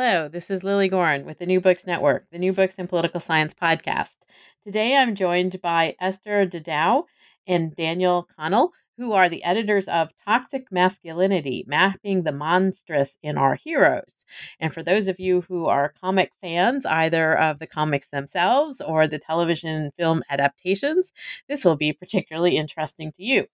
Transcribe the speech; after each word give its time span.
Hello, 0.00 0.28
this 0.28 0.48
is 0.48 0.62
Lilly 0.62 0.88
Goren 0.88 1.26
with 1.26 1.40
the 1.40 1.46
New 1.46 1.60
Books 1.60 1.84
Network, 1.84 2.26
the 2.30 2.38
New 2.38 2.52
Books 2.52 2.76
in 2.76 2.86
Political 2.86 3.18
Science 3.18 3.52
podcast. 3.52 4.14
Today 4.62 4.94
I'm 4.94 5.16
joined 5.16 5.60
by 5.60 5.96
Esther 6.00 6.46
De 6.46 6.60
Dauw 6.60 7.02
and 7.48 7.74
Daniel 7.74 8.28
Connell, 8.36 8.70
who 8.96 9.10
are 9.12 9.28
the 9.28 9.42
editors 9.42 9.88
of 9.88 10.10
Toxic 10.24 10.70
Masculinity 10.70 11.64
Mapping 11.66 12.22
the 12.22 12.30
Monstrous 12.30 13.18
in 13.24 13.36
Our 13.36 13.56
Heroes. 13.56 14.24
And 14.60 14.72
for 14.72 14.84
those 14.84 15.08
of 15.08 15.18
you 15.18 15.40
who 15.48 15.66
are 15.66 15.94
comic 16.00 16.30
fans, 16.40 16.86
either 16.86 17.36
of 17.36 17.58
the 17.58 17.66
comics 17.66 18.06
themselves 18.06 18.80
or 18.80 19.08
the 19.08 19.18
television 19.18 19.90
film 19.98 20.22
adaptations, 20.30 21.12
this 21.48 21.64
will 21.64 21.76
be 21.76 21.92
particularly 21.92 22.56
interesting 22.56 23.10
to 23.16 23.24
you. 23.24 23.46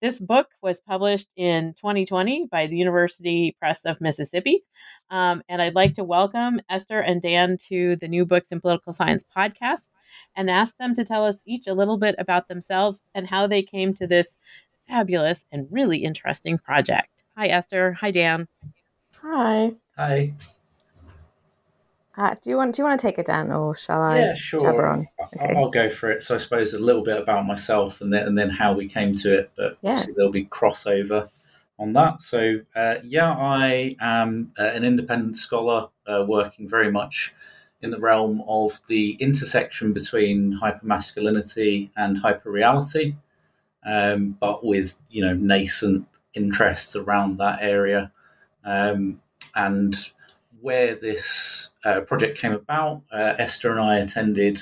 This 0.00 0.20
book 0.20 0.48
was 0.62 0.80
published 0.80 1.28
in 1.36 1.74
2020 1.74 2.46
by 2.50 2.68
the 2.68 2.76
University 2.76 3.56
Press 3.58 3.84
of 3.84 4.00
Mississippi. 4.00 4.62
Um, 5.10 5.42
and 5.48 5.60
I'd 5.60 5.74
like 5.74 5.94
to 5.94 6.04
welcome 6.04 6.60
Esther 6.70 7.00
and 7.00 7.20
Dan 7.20 7.56
to 7.68 7.96
the 7.96 8.06
New 8.06 8.24
Books 8.24 8.52
in 8.52 8.60
Political 8.60 8.92
Science 8.92 9.24
podcast 9.36 9.88
and 10.36 10.48
ask 10.48 10.76
them 10.76 10.94
to 10.94 11.04
tell 11.04 11.24
us 11.24 11.42
each 11.46 11.66
a 11.66 11.74
little 11.74 11.98
bit 11.98 12.14
about 12.18 12.46
themselves 12.46 13.04
and 13.12 13.26
how 13.26 13.48
they 13.48 13.62
came 13.62 13.92
to 13.94 14.06
this 14.06 14.38
fabulous 14.86 15.44
and 15.50 15.66
really 15.70 15.98
interesting 15.98 16.58
project. 16.58 17.24
Hi, 17.36 17.48
Esther. 17.48 17.94
Hi, 17.94 18.12
Dan. 18.12 18.46
Hi. 19.20 19.72
Hi. 19.96 20.32
Uh, 22.18 22.34
do 22.42 22.50
you 22.50 22.56
want 22.56 22.74
do 22.74 22.82
you 22.82 22.84
want 22.84 22.98
to 22.98 23.06
take 23.06 23.16
it 23.18 23.26
down, 23.26 23.52
or 23.52 23.76
shall 23.76 24.02
I? 24.02 24.18
Yeah, 24.18 24.34
sure. 24.34 25.06
Okay. 25.32 25.54
I'll 25.54 25.70
go 25.70 25.88
for 25.88 26.10
it. 26.10 26.24
So 26.24 26.34
I 26.34 26.38
suppose 26.38 26.74
a 26.74 26.80
little 26.80 27.04
bit 27.04 27.16
about 27.16 27.46
myself, 27.46 28.00
and 28.00 28.12
then 28.12 28.26
and 28.26 28.36
then 28.36 28.50
how 28.50 28.72
we 28.72 28.88
came 28.88 29.14
to 29.16 29.38
it. 29.38 29.52
But 29.56 29.78
Yeah. 29.82 30.02
there'll 30.16 30.32
be 30.32 30.46
crossover 30.46 31.28
on 31.78 31.92
that. 31.92 32.20
So 32.20 32.60
uh, 32.74 32.96
yeah, 33.04 33.30
I 33.32 33.94
am 34.00 34.52
uh, 34.58 34.64
an 34.64 34.84
independent 34.84 35.36
scholar 35.36 35.90
uh, 36.08 36.24
working 36.26 36.68
very 36.68 36.90
much 36.90 37.34
in 37.82 37.92
the 37.92 38.00
realm 38.00 38.42
of 38.48 38.80
the 38.88 39.12
intersection 39.20 39.92
between 39.92 40.58
hypermasculinity 40.60 41.90
and 41.96 42.16
hyperreality, 42.16 43.14
um, 43.86 44.36
but 44.40 44.64
with 44.64 44.98
you 45.08 45.22
know 45.24 45.34
nascent 45.34 46.04
interests 46.34 46.96
around 46.96 47.38
that 47.38 47.60
area, 47.62 48.10
um, 48.64 49.20
and 49.54 50.10
where 50.68 50.94
this 50.94 51.70
uh, 51.86 52.02
project 52.02 52.36
came 52.36 52.52
about, 52.52 53.00
uh, 53.10 53.32
Esther 53.38 53.70
and 53.70 53.80
I 53.80 53.96
attended 53.96 54.60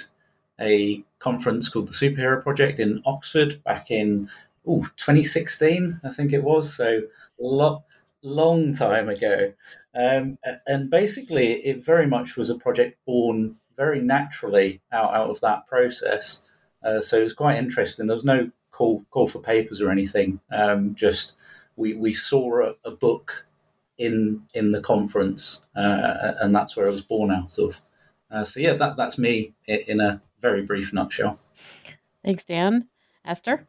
a 0.60 1.02
conference 1.18 1.68
called 1.68 1.88
the 1.88 1.94
Superhero 1.94 2.40
Project 2.40 2.78
in 2.78 3.02
Oxford 3.04 3.60
back 3.64 3.90
in 3.90 4.28
ooh, 4.68 4.86
2016, 4.98 6.00
I 6.04 6.10
think 6.10 6.32
it 6.32 6.44
was. 6.44 6.72
So 6.72 7.00
lo- 7.40 7.82
long 8.22 8.72
time 8.72 9.08
ago. 9.08 9.52
Um, 9.96 10.38
and 10.68 10.88
basically, 10.90 11.54
it 11.66 11.84
very 11.84 12.06
much 12.06 12.36
was 12.36 12.50
a 12.50 12.54
project 12.54 13.04
born 13.04 13.56
very 13.76 13.98
naturally 13.98 14.80
out, 14.92 15.12
out 15.12 15.30
of 15.30 15.40
that 15.40 15.66
process. 15.66 16.42
Uh, 16.84 17.00
so 17.00 17.18
it 17.18 17.24
was 17.24 17.34
quite 17.34 17.58
interesting. 17.58 18.06
There 18.06 18.14
was 18.14 18.24
no 18.24 18.52
call 18.70 19.04
call 19.10 19.26
for 19.26 19.40
papers 19.40 19.80
or 19.80 19.90
anything. 19.90 20.38
Um, 20.52 20.94
just 20.94 21.36
we, 21.74 21.94
we 21.94 22.12
saw 22.12 22.62
a, 22.62 22.74
a 22.84 22.92
book 22.92 23.45
in 23.98 24.42
in 24.54 24.70
the 24.70 24.80
conference, 24.80 25.66
uh, 25.74 26.34
and 26.40 26.54
that's 26.54 26.76
where 26.76 26.86
I 26.86 26.90
was 26.90 27.00
born 27.00 27.30
out 27.30 27.58
of. 27.58 27.80
Uh, 28.30 28.44
so 28.44 28.60
yeah, 28.60 28.74
that 28.74 28.96
that's 28.96 29.18
me 29.18 29.54
in 29.66 30.00
a 30.00 30.20
very 30.40 30.62
brief 30.62 30.92
nutshell. 30.92 31.38
Thanks, 32.24 32.44
Dan. 32.44 32.88
Esther? 33.24 33.66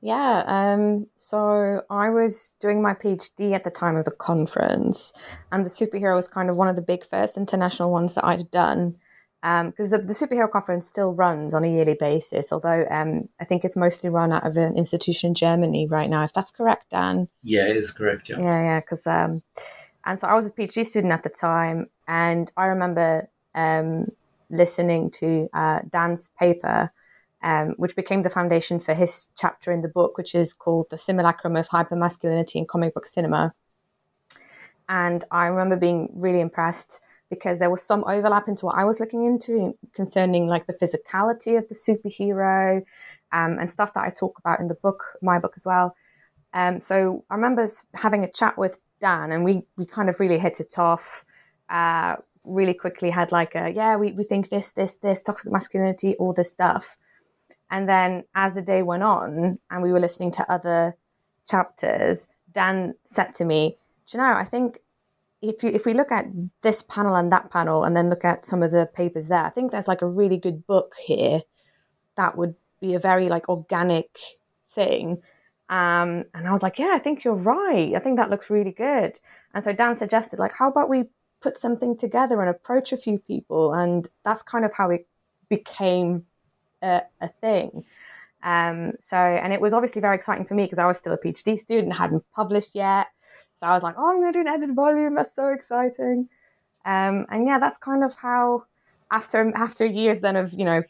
Yeah. 0.00 0.42
Um, 0.46 1.06
so 1.14 1.82
I 1.88 2.10
was 2.10 2.54
doing 2.60 2.82
my 2.82 2.92
PhD 2.92 3.54
at 3.54 3.62
the 3.62 3.70
time 3.70 3.96
of 3.96 4.04
the 4.04 4.10
conference, 4.10 5.12
and 5.52 5.64
the 5.64 5.68
superhero 5.68 6.16
was 6.16 6.28
kind 6.28 6.50
of 6.50 6.56
one 6.56 6.68
of 6.68 6.76
the 6.76 6.82
big 6.82 7.06
first 7.06 7.36
international 7.36 7.90
ones 7.90 8.14
that 8.14 8.24
I'd 8.24 8.50
done. 8.50 8.96
Because 9.42 9.90
the, 9.90 9.98
the 9.98 10.12
superhero 10.12 10.48
conference 10.48 10.86
still 10.86 11.14
runs 11.14 11.52
on 11.52 11.64
a 11.64 11.68
yearly 11.68 11.94
basis, 11.94 12.52
although 12.52 12.86
um, 12.88 13.28
I 13.40 13.44
think 13.44 13.64
it's 13.64 13.76
mostly 13.76 14.08
run 14.08 14.32
out 14.32 14.46
of 14.46 14.56
an 14.56 14.76
institution 14.76 15.28
in 15.28 15.34
Germany 15.34 15.88
right 15.88 16.08
now, 16.08 16.22
if 16.22 16.32
that's 16.32 16.52
correct, 16.52 16.90
Dan. 16.90 17.28
Yeah, 17.42 17.66
it 17.66 17.76
is 17.76 17.90
correct. 17.90 18.28
Yeah. 18.28 18.38
Yeah, 18.38 18.62
yeah, 18.62 18.80
because 18.80 19.04
um, 19.06 19.42
and 20.04 20.20
so 20.20 20.28
I 20.28 20.34
was 20.34 20.46
a 20.46 20.52
PhD 20.52 20.86
student 20.86 21.12
at 21.12 21.24
the 21.24 21.28
time, 21.28 21.88
and 22.06 22.52
I 22.56 22.66
remember 22.66 23.28
um, 23.56 24.12
listening 24.48 25.10
to 25.12 25.48
uh, 25.52 25.80
Dan's 25.90 26.28
paper, 26.38 26.92
um, 27.42 27.74
which 27.78 27.96
became 27.96 28.20
the 28.20 28.30
foundation 28.30 28.78
for 28.78 28.94
his 28.94 29.26
chapter 29.36 29.72
in 29.72 29.80
the 29.80 29.88
book, 29.88 30.16
which 30.18 30.36
is 30.36 30.52
called 30.52 30.88
"The 30.90 30.98
Simulacrum 30.98 31.56
of 31.56 31.68
Hypermasculinity 31.68 32.56
in 32.56 32.66
Comic 32.66 32.94
Book 32.94 33.06
Cinema." 33.06 33.54
And 34.88 35.24
I 35.32 35.46
remember 35.46 35.76
being 35.76 36.10
really 36.14 36.40
impressed 36.40 37.00
because 37.32 37.58
there 37.58 37.70
was 37.70 37.82
some 37.82 38.04
overlap 38.06 38.46
into 38.46 38.66
what 38.66 38.76
I 38.76 38.84
was 38.84 39.00
looking 39.00 39.24
into 39.24 39.74
concerning 39.94 40.48
like 40.48 40.66
the 40.66 40.74
physicality 40.74 41.56
of 41.56 41.66
the 41.66 41.74
superhero 41.74 42.82
um, 43.32 43.56
and 43.58 43.70
stuff 43.70 43.94
that 43.94 44.04
I 44.04 44.10
talk 44.10 44.38
about 44.38 44.60
in 44.60 44.66
the 44.68 44.74
book, 44.74 45.02
my 45.22 45.38
book 45.38 45.54
as 45.56 45.64
well. 45.64 45.96
Um, 46.52 46.78
so 46.78 47.24
I 47.30 47.34
remember 47.36 47.66
having 47.94 48.22
a 48.22 48.30
chat 48.30 48.58
with 48.58 48.76
Dan, 49.00 49.32
and 49.32 49.46
we 49.46 49.62
we 49.78 49.86
kind 49.86 50.10
of 50.10 50.20
really 50.20 50.38
hit 50.38 50.60
it 50.60 50.78
off. 50.78 51.24
Uh, 51.70 52.16
really 52.44 52.74
quickly 52.74 53.08
had 53.08 53.32
like 53.32 53.54
a 53.54 53.70
yeah, 53.70 53.96
we 53.96 54.12
we 54.12 54.24
think 54.24 54.50
this 54.50 54.72
this 54.72 54.96
this 54.96 55.22
toxic 55.22 55.50
masculinity, 55.50 56.14
all 56.16 56.34
this 56.34 56.50
stuff. 56.50 56.98
And 57.70 57.88
then 57.88 58.24
as 58.34 58.52
the 58.52 58.60
day 58.60 58.82
went 58.82 59.04
on, 59.04 59.58
and 59.70 59.82
we 59.82 59.90
were 59.90 60.00
listening 60.00 60.32
to 60.32 60.52
other 60.52 60.94
chapters, 61.46 62.28
Dan 62.52 62.94
said 63.06 63.32
to 63.36 63.46
me, 63.46 63.78
"Do 64.06 64.18
you 64.18 64.22
know? 64.22 64.34
I 64.34 64.44
think 64.44 64.80
if 65.42 65.62
you 65.62 65.70
if 65.70 65.84
we 65.84 65.92
look 65.94 66.12
at 66.12 66.26
this 66.62 66.82
panel 66.82 67.14
and 67.16 67.30
that 67.32 67.50
panel, 67.50 67.84
and 67.84 67.96
then 67.96 68.08
look 68.08 68.24
at 68.24 68.46
some 68.46 68.62
of 68.62 68.70
the 68.70 68.86
papers 68.86 69.28
there, 69.28 69.44
I 69.44 69.50
think 69.50 69.70
there's 69.72 69.88
like 69.88 70.02
a 70.02 70.06
really 70.06 70.38
good 70.38 70.66
book 70.66 70.94
here 71.04 71.42
that 72.16 72.38
would 72.38 72.54
be 72.80 72.94
a 72.94 73.00
very 73.00 73.28
like 73.28 73.48
organic 73.48 74.18
thing." 74.70 75.22
Um, 75.68 76.24
and 76.34 76.46
I 76.46 76.52
was 76.52 76.62
like, 76.62 76.78
yeah, 76.78 76.92
I 76.92 76.98
think 76.98 77.24
you're 77.24 77.32
right. 77.32 77.94
I 77.94 77.98
think 77.98 78.18
that 78.18 78.28
looks 78.28 78.50
really 78.50 78.72
good. 78.72 79.18
And 79.54 79.64
so 79.64 79.72
Dan 79.72 79.96
suggested, 79.96 80.38
like, 80.38 80.52
how 80.52 80.68
about 80.68 80.90
we 80.90 81.04
put 81.40 81.56
something 81.56 81.96
together 81.96 82.42
and 82.42 82.50
approach 82.50 82.92
a 82.92 82.96
few 82.98 83.18
people? 83.18 83.72
And 83.72 84.06
that's 84.22 84.42
kind 84.42 84.66
of 84.66 84.74
how 84.74 84.90
it 84.90 85.08
became 85.48 86.26
a, 86.82 87.02
a 87.22 87.28
thing. 87.28 87.86
Um, 88.42 88.92
so, 88.98 89.16
and 89.16 89.54
it 89.54 89.62
was 89.62 89.72
obviously 89.72 90.02
very 90.02 90.14
exciting 90.14 90.44
for 90.44 90.54
me 90.54 90.64
because 90.64 90.78
I 90.78 90.86
was 90.86 90.98
still 90.98 91.14
a 91.14 91.18
PhD 91.18 91.56
student, 91.58 91.94
hadn't 91.94 92.24
published 92.34 92.74
yet. 92.74 93.06
So 93.62 93.68
I 93.68 93.74
was 93.74 93.84
like, 93.84 93.94
oh, 93.96 94.10
I'm 94.10 94.20
going 94.20 94.32
to 94.32 94.36
do 94.36 94.40
an 94.40 94.48
edited 94.48 94.74
volume. 94.74 95.14
That's 95.14 95.32
so 95.32 95.52
exciting. 95.52 96.28
Um, 96.84 97.26
and 97.28 97.46
yeah, 97.46 97.60
that's 97.60 97.78
kind 97.78 98.02
of 98.02 98.12
how 98.16 98.64
after 99.12 99.52
after 99.54 99.86
years 99.86 100.18
then 100.18 100.34
of 100.34 100.52
you 100.52 100.64
know 100.64 100.82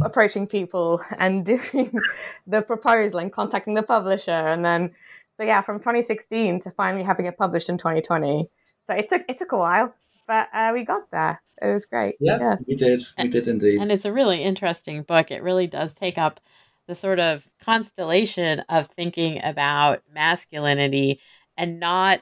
approaching 0.00 0.46
people 0.46 1.02
and 1.18 1.44
doing 1.44 2.00
the 2.46 2.62
proposal 2.62 3.18
and 3.18 3.30
contacting 3.30 3.74
the 3.74 3.82
publisher. 3.82 4.30
And 4.30 4.64
then 4.64 4.92
so 5.36 5.42
yeah 5.44 5.60
from 5.60 5.80
2016 5.80 6.60
to 6.60 6.70
finally 6.70 7.02
having 7.02 7.26
it 7.26 7.36
published 7.36 7.68
in 7.68 7.76
2020 7.76 8.48
so 8.86 8.94
it 8.94 9.08
took 9.08 9.22
it 9.28 9.36
took 9.36 9.50
a 9.50 9.58
while 9.58 9.92
but 10.26 10.48
uh, 10.54 10.70
we 10.72 10.84
got 10.84 11.10
there. 11.10 11.42
It 11.60 11.66
was 11.66 11.84
great. 11.84 12.14
Yeah, 12.20 12.38
yeah. 12.38 12.56
we 12.66 12.74
did. 12.74 13.02
We 13.18 13.28
did 13.28 13.46
indeed. 13.48 13.82
And 13.82 13.92
it's 13.92 14.06
a 14.06 14.12
really 14.12 14.42
interesting 14.42 15.02
book. 15.02 15.30
It 15.30 15.42
really 15.42 15.66
does 15.66 15.92
take 15.92 16.16
up 16.16 16.40
the 16.86 16.94
sort 16.94 17.20
of 17.20 17.46
constellation 17.60 18.60
of 18.70 18.88
thinking 18.88 19.40
about 19.42 20.02
masculinity 20.12 21.20
and 21.56 21.80
not 21.80 22.20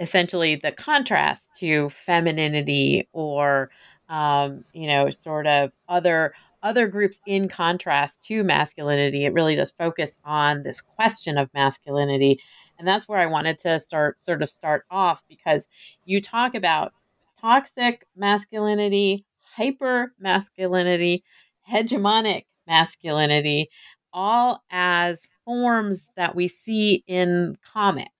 essentially 0.00 0.56
the 0.56 0.72
contrast 0.72 1.48
to 1.60 1.88
femininity 1.90 3.08
or 3.12 3.70
um, 4.08 4.64
you 4.72 4.86
know 4.86 5.10
sort 5.10 5.46
of 5.46 5.72
other 5.88 6.34
other 6.62 6.88
groups 6.88 7.20
in 7.26 7.46
contrast 7.48 8.22
to 8.26 8.42
masculinity. 8.42 9.26
It 9.26 9.34
really 9.34 9.54
does 9.54 9.70
focus 9.72 10.16
on 10.24 10.62
this 10.62 10.80
question 10.80 11.36
of 11.36 11.52
masculinity. 11.52 12.40
And 12.78 12.88
that's 12.88 13.06
where 13.06 13.20
i 13.20 13.26
wanted 13.26 13.58
to 13.58 13.78
start 13.78 14.20
sort 14.20 14.42
of 14.42 14.48
start 14.48 14.84
off 14.90 15.22
because 15.28 15.68
you 16.04 16.20
talk 16.20 16.54
about 16.54 16.92
toxic 17.40 18.06
masculinity 18.16 19.24
hyper 19.56 20.12
masculinity 20.18 21.22
hegemonic 21.70 22.46
masculinity 22.66 23.68
all 24.12 24.62
as 24.70 25.26
forms 25.44 26.08
that 26.16 26.34
we 26.34 26.48
see 26.48 27.04
in 27.06 27.56
comics 27.72 28.13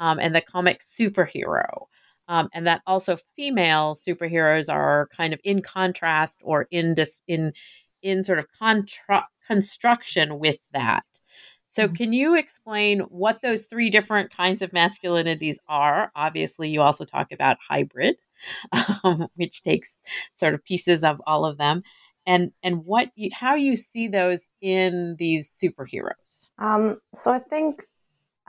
um, 0.00 0.18
and 0.18 0.34
the 0.34 0.40
comic 0.40 0.80
superhero. 0.80 1.86
Um, 2.26 2.48
and 2.52 2.66
that 2.66 2.82
also 2.86 3.16
female 3.36 3.96
superheroes 3.96 4.72
are 4.72 5.08
kind 5.16 5.32
of 5.32 5.40
in 5.44 5.62
contrast 5.62 6.40
or 6.44 6.66
in 6.70 6.94
dis- 6.94 7.22
in 7.26 7.52
in 8.02 8.22
sort 8.22 8.38
of 8.38 8.46
contra- 8.58 9.28
construction 9.46 10.38
with 10.38 10.58
that. 10.72 11.04
So, 11.66 11.84
mm-hmm. 11.84 11.94
can 11.94 12.12
you 12.12 12.36
explain 12.36 13.00
what 13.00 13.42
those 13.42 13.66
three 13.66 13.90
different 13.90 14.34
kinds 14.34 14.62
of 14.62 14.70
masculinities 14.70 15.56
are? 15.68 16.10
Obviously, 16.16 16.68
you 16.68 16.82
also 16.82 17.04
talk 17.04 17.30
about 17.32 17.58
hybrid, 17.68 18.16
um, 19.04 19.28
which 19.36 19.62
takes 19.62 19.96
sort 20.34 20.54
of 20.54 20.64
pieces 20.64 21.04
of 21.04 21.20
all 21.26 21.44
of 21.44 21.58
them, 21.58 21.82
and 22.26 22.52
and 22.62 22.84
what 22.84 23.10
you, 23.14 23.30
how 23.32 23.54
you 23.54 23.76
see 23.76 24.08
those 24.08 24.48
in 24.60 25.16
these 25.18 25.48
superheroes. 25.48 26.48
Um, 26.58 26.96
so, 27.14 27.32
I 27.32 27.38
think 27.38 27.84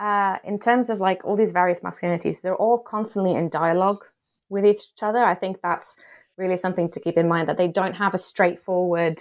uh, 0.02 0.40
in 0.44 0.58
terms 0.58 0.90
of 0.90 1.00
like 1.00 1.24
all 1.24 1.36
these 1.36 1.52
various 1.52 1.82
masculinities, 1.82 2.42
they're 2.42 2.56
all 2.56 2.80
constantly 2.80 3.36
in 3.36 3.50
dialogue 3.50 4.04
with 4.50 4.66
each 4.66 4.88
other. 5.00 5.24
I 5.24 5.36
think 5.36 5.62
that's 5.62 5.96
really 6.38 6.58
something 6.58 6.90
to 6.90 7.00
keep 7.00 7.18
in 7.18 7.28
mind 7.28 7.48
that 7.48 7.58
they 7.58 7.68
don't 7.68 7.94
have 7.94 8.16
a 8.16 8.18
straightforward 8.18 9.20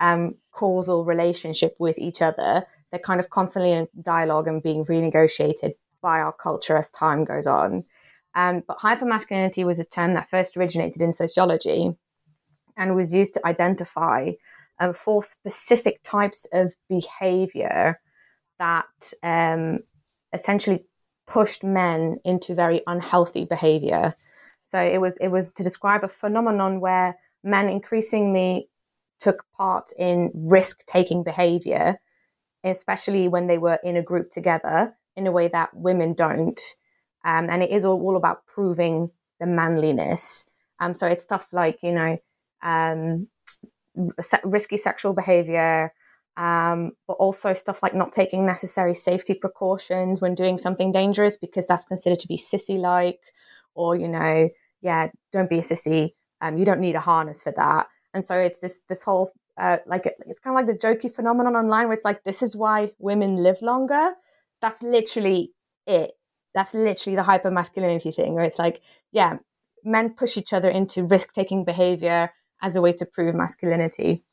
um, 0.00 0.34
causal 0.50 1.04
relationship 1.04 1.76
with 1.78 1.98
each 1.98 2.22
other. 2.22 2.64
They're 2.90 3.00
kind 3.00 3.20
of 3.20 3.28
constantly 3.28 3.72
in 3.72 3.86
dialogue 4.00 4.48
and 4.48 4.62
being 4.62 4.86
renegotiated 4.86 5.74
by 6.00 6.20
our 6.20 6.32
culture 6.32 6.78
as 6.78 6.90
time 6.90 7.24
goes 7.24 7.46
on. 7.46 7.84
Um, 8.34 8.62
but 8.66 8.78
hypermasculinity 8.78 9.66
was 9.66 9.78
a 9.78 9.84
term 9.84 10.14
that 10.14 10.30
first 10.30 10.56
originated 10.56 11.02
in 11.02 11.12
sociology 11.12 11.90
and 12.78 12.94
was 12.94 13.14
used 13.14 13.34
to 13.34 13.46
identify 13.46 14.30
um, 14.80 14.94
four 14.94 15.22
specific 15.22 16.00
types 16.02 16.46
of 16.50 16.74
behavior 16.88 18.00
that 18.58 19.12
um, 19.22 19.80
essentially 20.34 20.84
pushed 21.26 21.64
men 21.64 22.18
into 22.24 22.54
very 22.54 22.82
unhealthy 22.86 23.46
behavior. 23.46 24.14
So 24.62 24.78
it 24.78 25.00
was 25.00 25.16
it 25.18 25.28
was 25.28 25.52
to 25.52 25.62
describe 25.62 26.04
a 26.04 26.08
phenomenon 26.08 26.80
where 26.80 27.16
men 27.42 27.68
increasingly 27.68 28.68
took 29.20 29.44
part 29.56 29.90
in 29.98 30.30
risk 30.34 30.84
taking 30.86 31.22
behavior, 31.22 31.98
especially 32.64 33.28
when 33.28 33.46
they 33.46 33.58
were 33.58 33.78
in 33.82 33.96
a 33.96 34.02
group 34.02 34.28
together 34.28 34.96
in 35.16 35.26
a 35.26 35.32
way 35.32 35.48
that 35.48 35.74
women 35.74 36.12
don't. 36.12 36.60
Um, 37.24 37.48
and 37.48 37.62
it 37.62 37.70
is 37.70 37.84
all, 37.84 38.00
all 38.02 38.16
about 38.16 38.46
proving 38.46 39.10
the 39.40 39.46
manliness. 39.46 40.46
Um, 40.80 40.92
so 40.92 41.06
it's 41.06 41.22
stuff 41.22 41.52
like, 41.52 41.82
you 41.82 41.92
know, 41.92 42.18
um, 42.62 43.28
risky 44.44 44.76
sexual 44.76 45.14
behavior, 45.14 45.92
um, 46.36 46.92
but 47.06 47.14
also 47.14 47.52
stuff 47.52 47.82
like 47.82 47.94
not 47.94 48.12
taking 48.12 48.44
necessary 48.44 48.94
safety 48.94 49.34
precautions 49.34 50.20
when 50.20 50.34
doing 50.34 50.58
something 50.58 50.90
dangerous 50.92 51.36
because 51.36 51.66
that's 51.66 51.84
considered 51.84 52.18
to 52.20 52.28
be 52.28 52.36
sissy 52.36 52.78
like, 52.78 53.20
or, 53.74 53.96
you 53.96 54.08
know, 54.08 54.48
yeah, 54.80 55.08
don't 55.32 55.50
be 55.50 55.58
a 55.58 55.62
sissy. 55.62 56.10
Um, 56.40 56.58
you 56.58 56.64
don't 56.64 56.80
need 56.80 56.96
a 56.96 57.00
harness 57.00 57.42
for 57.42 57.52
that. 57.56 57.86
And 58.12 58.24
so 58.24 58.36
it's 58.36 58.60
this 58.60 58.80
this 58.88 59.02
whole 59.02 59.32
uh, 59.56 59.78
like 59.86 60.06
it's 60.06 60.40
kind 60.40 60.56
of 60.56 60.66
like 60.66 60.66
the 60.66 60.86
jokey 60.86 61.12
phenomenon 61.12 61.56
online 61.56 61.86
where 61.86 61.94
it's 61.94 62.04
like 62.04 62.24
this 62.24 62.42
is 62.42 62.56
why 62.56 62.90
women 62.98 63.36
live 63.36 63.62
longer. 63.62 64.12
That's 64.60 64.82
literally 64.82 65.52
it. 65.86 66.12
That's 66.54 66.74
literally 66.74 67.16
the 67.16 67.22
hyper 67.22 67.50
masculinity 67.50 68.12
thing 68.12 68.34
where 68.34 68.44
it's 68.44 68.58
like, 68.58 68.80
yeah, 69.12 69.38
men 69.84 70.14
push 70.14 70.36
each 70.36 70.52
other 70.52 70.70
into 70.70 71.04
risk 71.04 71.32
taking 71.32 71.64
behavior 71.64 72.32
as 72.62 72.76
a 72.76 72.80
way 72.80 72.92
to 72.94 73.06
prove 73.06 73.34
masculinity. 73.34 74.24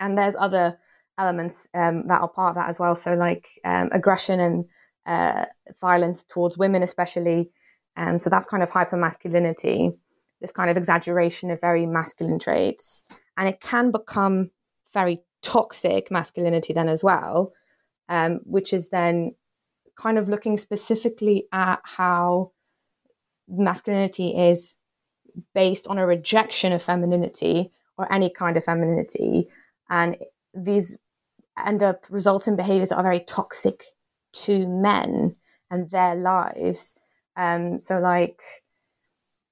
And 0.00 0.18
there's 0.18 0.36
other 0.36 0.78
elements 1.18 1.68
um, 1.74 2.06
that 2.06 2.20
are 2.20 2.28
part 2.28 2.50
of 2.50 2.54
that 2.56 2.68
as 2.68 2.78
well. 2.78 2.94
So, 2.94 3.14
like 3.14 3.48
um, 3.64 3.88
aggression 3.92 4.40
and 4.40 4.64
uh, 5.06 5.46
violence 5.80 6.24
towards 6.24 6.58
women, 6.58 6.82
especially. 6.82 7.50
Um, 7.96 8.18
so, 8.18 8.30
that's 8.30 8.46
kind 8.46 8.62
of 8.62 8.70
hyper 8.70 8.96
masculinity, 8.96 9.92
this 10.40 10.52
kind 10.52 10.70
of 10.70 10.76
exaggeration 10.76 11.50
of 11.50 11.60
very 11.60 11.86
masculine 11.86 12.38
traits. 12.38 13.04
And 13.36 13.48
it 13.48 13.60
can 13.60 13.90
become 13.90 14.50
very 14.92 15.22
toxic 15.42 16.10
masculinity 16.10 16.72
then 16.72 16.88
as 16.88 17.04
well, 17.04 17.52
um, 18.08 18.40
which 18.44 18.72
is 18.72 18.88
then 18.88 19.34
kind 19.96 20.18
of 20.18 20.28
looking 20.28 20.56
specifically 20.56 21.46
at 21.52 21.80
how 21.84 22.52
masculinity 23.48 24.30
is 24.36 24.76
based 25.54 25.86
on 25.86 25.98
a 25.98 26.06
rejection 26.06 26.72
of 26.72 26.82
femininity 26.82 27.70
or 27.98 28.10
any 28.12 28.30
kind 28.30 28.56
of 28.56 28.64
femininity. 28.64 29.48
And 29.90 30.16
these 30.54 30.96
end 31.64 31.82
up 31.82 32.04
resulting 32.10 32.56
behaviors 32.56 32.88
that 32.88 32.96
are 32.96 33.02
very 33.02 33.20
toxic 33.20 33.84
to 34.32 34.66
men 34.66 35.36
and 35.70 35.90
their 35.90 36.14
lives. 36.14 36.94
Um, 37.36 37.80
so, 37.80 37.98
like, 37.98 38.40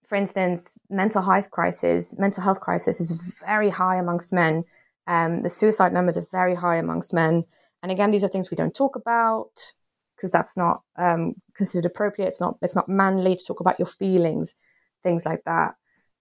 for 0.06 0.16
instance, 0.16 0.76
mental 0.90 1.22
health 1.22 1.50
crisis, 1.50 2.17
mental 2.19 2.43
health 2.43 2.60
crisis 2.60 3.00
is 3.00 3.41
very 3.44 3.70
high 3.70 3.96
amongst 3.96 4.32
men. 4.32 4.65
Um, 5.06 5.43
the 5.43 5.50
suicide 5.50 5.93
numbers 5.93 6.19
are 6.19 6.26
very 6.31 6.55
high 6.55 6.76
amongst 6.76 7.15
men. 7.15 7.44
And 7.82 7.91
again, 7.91 8.10
these 8.10 8.22
are 8.22 8.29
things 8.29 8.50
we 8.50 8.56
don't 8.56 8.74
talk 8.74 8.94
about 8.94 9.72
because 10.15 10.31
that's 10.31 10.56
not 10.56 10.82
um, 10.96 11.34
considered 11.56 11.86
appropriate. 11.86 12.29
It's 12.29 12.41
not 12.41 12.56
it's 12.62 12.76
not 12.76 12.88
manly 12.88 13.36
to 13.36 13.44
talk 13.44 13.60
about 13.60 13.79
your 13.79 13.86
feelings, 13.86 14.55
things 15.03 15.26
like 15.26 15.43
that. 15.44 15.74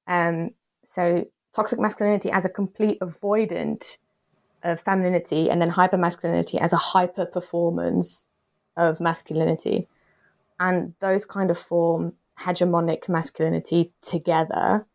Um, 0.08 0.52
so 0.84 1.26
toxic 1.54 1.80
masculinity 1.80 2.32
as 2.32 2.46
a 2.46 2.50
complete 2.50 3.00
avoidant 3.02 3.98
of 4.64 4.82
femininity 4.84 5.50
and 5.50 5.62
then 5.62 5.72
hypermasculinity 5.72 6.60
as 6.60 6.74
a 6.74 6.78
hyper 6.78 7.26
performance 7.26 8.26
of 8.78 9.00
masculinity. 9.00 9.88
And 10.60 10.94
those 11.00 11.26
kind 11.26 11.50
of 11.50 11.58
form 11.58 12.14
hegemonic 12.40 13.10
masculinity 13.10 13.92
together. 14.02 14.86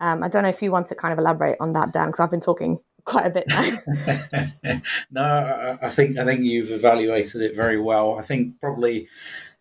Um, 0.00 0.22
I 0.22 0.28
don't 0.28 0.42
know 0.42 0.48
if 0.48 0.62
you 0.62 0.70
want 0.70 0.86
to 0.88 0.94
kind 0.94 1.12
of 1.12 1.18
elaborate 1.18 1.56
on 1.60 1.72
that, 1.72 1.92
Dan, 1.92 2.06
because 2.06 2.20
I've 2.20 2.30
been 2.30 2.40
talking 2.40 2.78
quite 3.04 3.26
a 3.26 3.30
bit 3.30 3.46
now. 3.48 4.80
no, 5.10 5.78
I 5.80 5.88
think 5.88 6.18
I 6.18 6.24
think 6.24 6.42
you've 6.42 6.70
evaluated 6.70 7.40
it 7.40 7.56
very 7.56 7.80
well. 7.80 8.18
I 8.18 8.22
think 8.22 8.60
probably 8.60 9.08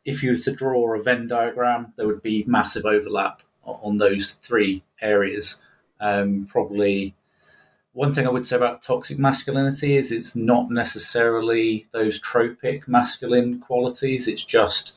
if 0.05 0.21
you 0.21 0.31
were 0.31 0.37
to 0.37 0.51
draw 0.51 0.97
a 0.97 1.01
Venn 1.01 1.27
diagram, 1.27 1.93
there 1.95 2.07
would 2.07 2.21
be 2.21 2.43
massive 2.47 2.85
overlap 2.85 3.41
on 3.63 3.97
those 3.97 4.31
three 4.31 4.83
areas. 5.01 5.57
Um, 5.99 6.45
probably 6.49 7.15
one 7.97 8.13
thing 8.13 8.27
I 8.27 8.29
would 8.29 8.45
say 8.45 8.55
about 8.55 8.83
toxic 8.83 9.17
masculinity 9.17 9.95
is 9.95 10.11
it's 10.11 10.35
not 10.35 10.69
necessarily 10.69 11.87
those 11.89 12.19
tropic 12.19 12.87
masculine 12.87 13.59
qualities. 13.59 14.27
It's 14.27 14.43
just 14.43 14.93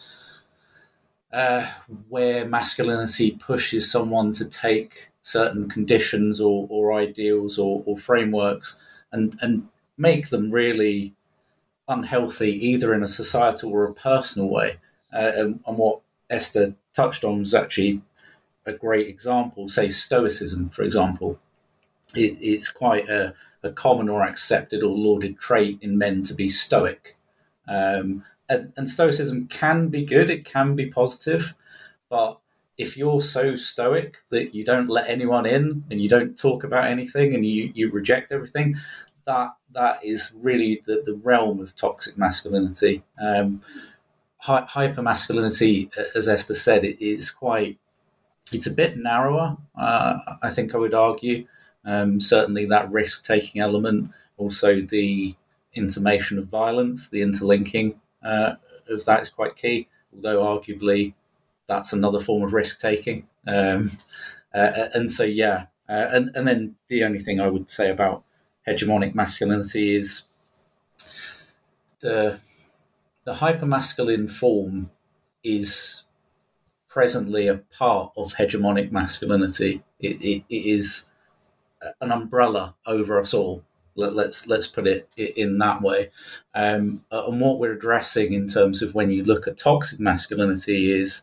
uh, 1.33 1.67
where 2.11 2.45
masculinity 2.45 3.31
pushes 3.31 3.91
someone 3.91 4.33
to 4.33 4.45
take 4.45 5.09
certain 5.23 5.67
conditions 5.67 6.43
or, 6.43 6.67
or 6.69 6.93
ideals 6.93 7.59
or, 7.59 7.83
or, 7.87 7.97
frameworks 7.97 8.77
and, 9.13 9.35
and 9.41 9.67
make 9.97 10.29
them 10.29 10.51
really 10.51 11.15
unhealthy, 11.89 12.53
either 12.53 12.93
in 12.93 13.03
a 13.03 13.09
societal 13.09 13.73
or 13.73 13.85
a 13.85 13.95
personal 13.95 14.51
way. 14.51 14.77
Uh, 15.11 15.33
and, 15.37 15.61
and 15.67 15.79
what 15.79 16.03
Esther 16.29 16.75
touched 16.93 17.25
on 17.25 17.39
was 17.39 17.55
actually 17.55 18.03
a 18.67 18.75
great 18.75 19.09
example. 19.09 19.69
Say 19.69 19.89
Stoicism, 19.89 20.69
for 20.69 20.83
example 20.83 21.41
it, 22.15 22.39
it's 22.41 22.69
quite 22.71 23.09
a, 23.09 23.35
a, 23.63 23.71
common 23.71 24.09
or 24.09 24.23
accepted 24.27 24.83
or 24.83 24.97
lauded 24.97 25.39
trait 25.39 25.79
in 25.83 25.99
men 25.99 26.23
to 26.25 26.35
be 26.35 26.49
stoic. 26.49 27.17
Um, 27.69 28.25
and, 28.49 28.73
and 28.77 28.89
stoicism 28.89 29.47
can 29.47 29.89
be 29.89 30.05
good, 30.05 30.31
it 30.31 30.45
can 30.45 30.75
be 30.75 30.87
positive, 30.87 31.55
but 32.09 32.41
if 32.77 32.97
you're 32.97 33.21
so 33.21 33.55
stoic 33.55 34.19
that 34.31 34.55
you 34.55 34.65
don't 34.65 34.89
let 34.89 35.09
anyone 35.09 35.45
in 35.45 35.85
and 35.91 36.01
you 36.01 36.09
don't 36.09 36.37
talk 36.37 36.65
about 36.65 36.87
anything 36.87 37.35
and 37.35 37.45
you, 37.45 37.71
you 37.75 37.91
reject 37.91 38.33
everything, 38.33 38.75
that 39.27 39.51
that 39.73 40.05
is 40.05 40.35
really 40.41 40.83
the, 40.87 41.03
the 41.05 41.15
realm 41.23 41.61
of 41.61 41.77
toxic 41.77 42.19
masculinity. 42.19 43.03
Um, 43.23 43.63
hy- 44.39 44.65
hyper 44.67 45.03
masculinity, 45.03 45.91
as 46.15 46.29
Esther 46.29 46.55
said, 46.55 46.85
it 46.85 47.03
is 47.05 47.31
quite. 47.31 47.79
It's 48.53 48.67
a 48.67 48.73
bit 48.73 48.97
narrower, 48.97 49.57
uh, 49.79 50.19
I 50.43 50.51
think 50.51 50.75
I 50.75 50.79
would 50.79 50.95
argue. 50.95 51.47
Um, 51.91 52.21
certainly, 52.21 52.67
that 52.67 52.93
risk 52.93 53.25
taking 53.25 53.61
element, 53.61 54.13
also 54.37 54.81
the 54.81 55.35
intimation 55.75 56.39
of 56.39 56.47
violence, 56.47 57.09
the 57.09 57.21
interlinking 57.21 58.01
uh, 58.23 58.55
of 58.89 59.05
that 59.07 59.23
is 59.23 59.31
quite 59.31 59.57
key. 59.57 59.89
Although, 60.15 60.41
arguably, 60.43 61.15
that's 61.67 61.93
another 61.93 62.21
form 62.21 62.45
of 62.45 62.53
risk 62.53 62.79
taking. 62.79 63.27
Um, 63.45 63.91
uh, 64.55 64.89
and 64.95 65.11
so, 65.11 65.25
yeah, 65.25 65.67
uh, 65.89 66.07
and 66.13 66.31
and 66.37 66.47
then 66.47 66.77
the 66.89 67.03
only 67.03 67.19
thing 67.19 67.41
I 67.41 67.49
would 67.49 67.69
say 67.69 67.91
about 67.91 68.23
hegemonic 68.69 69.15
masculinity 69.15 69.97
is 69.97 70.23
the 72.01 72.39
the 73.25 73.33
hypermasculine 73.33 74.31
form 74.31 74.91
is 75.43 76.05
presently 76.89 77.49
a 77.49 77.57
part 77.57 78.13
of 78.17 78.35
hegemonic 78.35 78.93
masculinity. 78.93 79.83
It, 79.99 80.21
it, 80.23 80.45
it 80.49 80.67
is 80.67 81.05
an 82.01 82.13
umbrella 82.13 82.75
over 82.87 83.19
us 83.19 83.35
all. 83.35 83.65
Let, 83.97 84.11
us 84.11 84.15
let's, 84.15 84.47
let's 84.47 84.67
put 84.67 84.87
it 84.87 85.09
in 85.17 85.59
that 85.59 85.83
way. 85.83 86.11
Um, 86.55 87.05
and 87.11 87.41
what 87.41 87.59
we're 87.59 87.73
addressing 87.73 88.33
in 88.33 88.47
terms 88.47 88.83
of 88.83 88.95
when 88.95 89.11
you 89.11 89.25
look 89.25 89.47
at 89.47 89.59
toxic 89.59 90.01
masculinity 90.01 90.93
is 90.93 91.23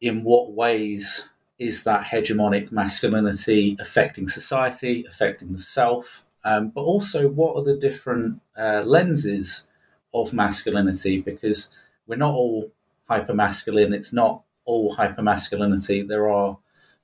in 0.00 0.22
what 0.22 0.52
ways 0.52 1.28
is 1.58 1.84
that 1.84 2.06
hegemonic 2.06 2.70
masculinity 2.72 3.76
affecting 3.80 4.28
society, 4.28 5.04
affecting 5.08 5.52
the 5.52 5.58
self, 5.58 6.24
um, 6.44 6.68
but 6.68 6.82
also 6.82 7.28
what 7.28 7.56
are 7.56 7.62
the 7.62 7.76
different 7.76 8.40
uh, 8.56 8.82
lenses 8.84 9.66
of 10.12 10.32
masculinity? 10.32 11.20
Because 11.20 11.70
we're 12.06 12.16
not 12.16 12.34
all 12.34 12.70
hypermasculine. 13.08 13.94
It's 13.94 14.12
not 14.12 14.42
all 14.64 14.94
hypermasculinity. 14.96 16.06
There 16.06 16.30
are 16.30 16.58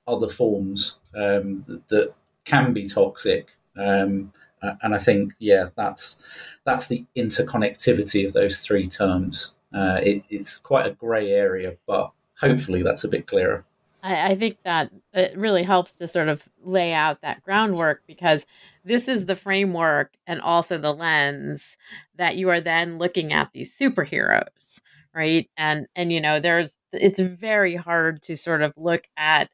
other 0.07 0.29
forms 0.29 0.97
um, 1.15 1.65
that, 1.89 2.13
can 2.43 2.73
be 2.73 2.87
toxic. 2.87 3.49
Um, 3.77 4.33
and 4.81 4.95
I 4.95 4.99
think, 4.99 5.33
yeah, 5.39 5.69
that's 5.75 6.23
that's 6.65 6.87
the 6.87 7.05
interconnectivity 7.15 8.25
of 8.25 8.33
those 8.33 8.59
three 8.59 8.87
terms. 8.87 9.51
Uh, 9.73 9.99
it, 10.01 10.23
it's 10.29 10.57
quite 10.57 10.87
a 10.87 10.91
grey 10.91 11.31
area, 11.31 11.77
but 11.87 12.11
hopefully 12.39 12.83
that's 12.83 13.03
a 13.03 13.07
bit 13.07 13.27
clearer. 13.27 13.63
I, 14.03 14.31
I 14.31 14.35
think 14.35 14.57
that 14.63 14.91
it 15.13 15.37
really 15.37 15.63
helps 15.63 15.95
to 15.95 16.07
sort 16.07 16.27
of 16.27 16.47
lay 16.63 16.93
out 16.93 17.21
that 17.21 17.43
groundwork 17.43 18.03
because 18.07 18.45
this 18.83 19.07
is 19.07 19.25
the 19.25 19.35
framework 19.35 20.13
and 20.27 20.41
also 20.41 20.77
the 20.77 20.93
lens 20.93 21.77
that 22.15 22.35
you 22.35 22.49
are 22.49 22.61
then 22.61 22.97
looking 22.97 23.33
at 23.33 23.51
these 23.53 23.77
superheroes 23.77 24.81
right 25.13 25.49
and 25.57 25.87
and 25.95 26.11
you 26.11 26.21
know 26.21 26.39
there's 26.39 26.77
it's 26.93 27.19
very 27.19 27.75
hard 27.75 28.21
to 28.21 28.35
sort 28.37 28.61
of 28.61 28.73
look 28.77 29.03
at 29.17 29.49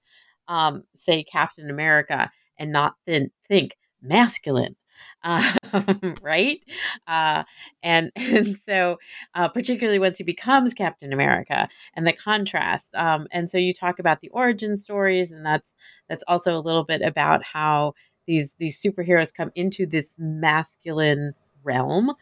um 0.47 0.83
say 0.93 1.23
captain 1.23 1.69
america 1.69 2.31
and 2.57 2.71
not 2.71 2.95
then 3.05 3.31
think 3.47 3.77
masculine 4.01 4.75
um, 5.23 5.43
right? 6.21 6.63
Uh, 7.07 7.43
and 7.83 8.11
and 8.15 8.57
so 8.65 8.97
uh, 9.35 9.49
particularly 9.49 9.99
once 9.99 10.17
he 10.17 10.23
becomes 10.23 10.73
Captain 10.73 11.13
America 11.13 11.67
and 11.95 12.05
the 12.05 12.13
contrast. 12.13 12.93
Um, 12.95 13.27
and 13.31 13.49
so 13.49 13.57
you 13.57 13.73
talk 13.73 13.99
about 13.99 14.21
the 14.21 14.29
origin 14.29 14.77
stories, 14.77 15.31
and 15.31 15.45
that's 15.45 15.75
that's 16.09 16.23
also 16.27 16.57
a 16.57 16.61
little 16.61 16.83
bit 16.83 17.01
about 17.01 17.43
how 17.43 17.93
these 18.25 18.53
these 18.59 18.79
superheroes 18.79 19.33
come 19.33 19.51
into 19.55 19.85
this 19.85 20.15
masculine 20.17 21.33
realm. 21.63 22.13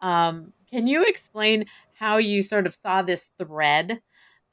Um, 0.00 0.52
can 0.70 0.86
you 0.86 1.04
explain 1.04 1.66
how 1.94 2.16
you 2.16 2.42
sort 2.42 2.66
of 2.66 2.74
saw 2.74 3.02
this 3.02 3.30
thread 3.38 4.00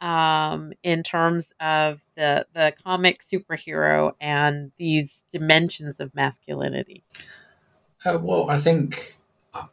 um, 0.01 0.73
in 0.83 1.03
terms 1.03 1.53
of 1.59 2.01
the 2.15 2.45
the 2.53 2.73
comic 2.83 3.21
superhero 3.21 4.13
and 4.19 4.71
these 4.77 5.25
dimensions 5.31 5.99
of 5.99 6.13
masculinity? 6.15 7.03
Uh, 8.05 8.17
well, 8.21 8.49
I 8.49 8.57
think 8.57 9.17
uh, 9.53 9.65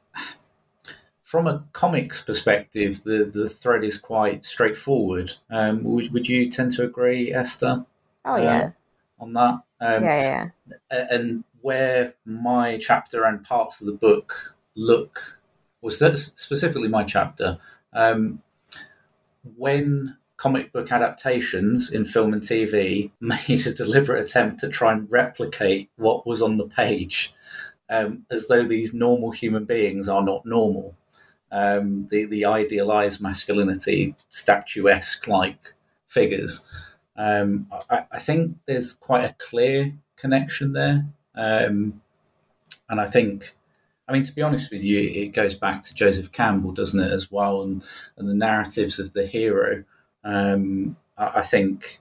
from 1.22 1.46
a 1.46 1.64
comics 1.72 2.22
perspective, 2.22 3.04
the, 3.04 3.24
the 3.24 3.48
thread 3.48 3.84
is 3.84 3.98
quite 3.98 4.44
straightforward. 4.44 5.32
Um, 5.50 5.84
would, 5.84 6.12
would 6.12 6.28
you 6.28 6.50
tend 6.50 6.72
to 6.72 6.84
agree, 6.84 7.32
Esther? 7.32 7.84
Oh, 8.24 8.36
yeah. 8.36 8.58
Uh, 8.58 8.70
on 9.20 9.32
that? 9.34 9.60
Um, 9.80 10.04
yeah, 10.04 10.48
yeah. 10.90 11.06
And 11.10 11.44
where 11.60 12.14
my 12.24 12.78
chapter 12.78 13.24
and 13.24 13.44
parts 13.44 13.80
of 13.80 13.86
the 13.86 13.92
book 13.92 14.54
look, 14.74 15.38
was 15.80 16.00
well, 16.00 16.16
specifically 16.16 16.88
my 16.88 17.04
chapter, 17.04 17.58
um, 17.92 18.42
when 19.56 20.16
comic 20.36 20.72
book 20.72 20.90
adaptations 20.90 21.90
in 21.92 22.04
film 22.04 22.32
and 22.32 22.42
TV 22.42 23.10
made 23.20 23.66
a 23.66 23.72
deliberate 23.72 24.22
attempt 24.24 24.60
to 24.60 24.68
try 24.68 24.92
and 24.92 25.10
replicate 25.10 25.90
what 25.96 26.26
was 26.26 26.42
on 26.42 26.56
the 26.56 26.66
page 26.66 27.34
um, 27.88 28.24
as 28.30 28.48
though 28.48 28.64
these 28.64 28.94
normal 28.94 29.30
human 29.30 29.64
beings 29.64 30.08
are 30.08 30.22
not 30.22 30.44
normal. 30.44 30.96
Um, 31.52 32.08
the 32.10 32.24
the 32.24 32.44
idealized 32.46 33.20
masculinity, 33.20 34.16
statuesque 34.28 35.28
like 35.28 35.74
figures. 36.08 36.64
Um, 37.16 37.68
I, 37.90 38.04
I, 38.10 38.18
think 38.18 38.56
there's 38.66 38.92
quite 38.92 39.24
a 39.24 39.36
clear 39.38 39.92
connection 40.16 40.72
there, 40.72 41.06
um, 41.36 42.00
and 42.88 43.00
I 43.00 43.06
think, 43.06 43.54
I 44.06 44.12
mean, 44.12 44.22
to 44.22 44.34
be 44.34 44.42
honest 44.42 44.70
with 44.70 44.84
you, 44.84 45.00
it 45.00 45.28
goes 45.28 45.54
back 45.54 45.82
to 45.82 45.94
Joseph 45.94 46.30
Campbell, 46.32 46.72
doesn't 46.72 47.00
it, 47.00 47.10
as 47.10 47.30
well, 47.30 47.62
and 47.62 47.84
and 48.16 48.28
the 48.28 48.34
narratives 48.34 48.98
of 48.98 49.12
the 49.12 49.26
hero. 49.26 49.84
Um, 50.24 50.96
I, 51.16 51.38
I 51.38 51.42
think 51.42 52.00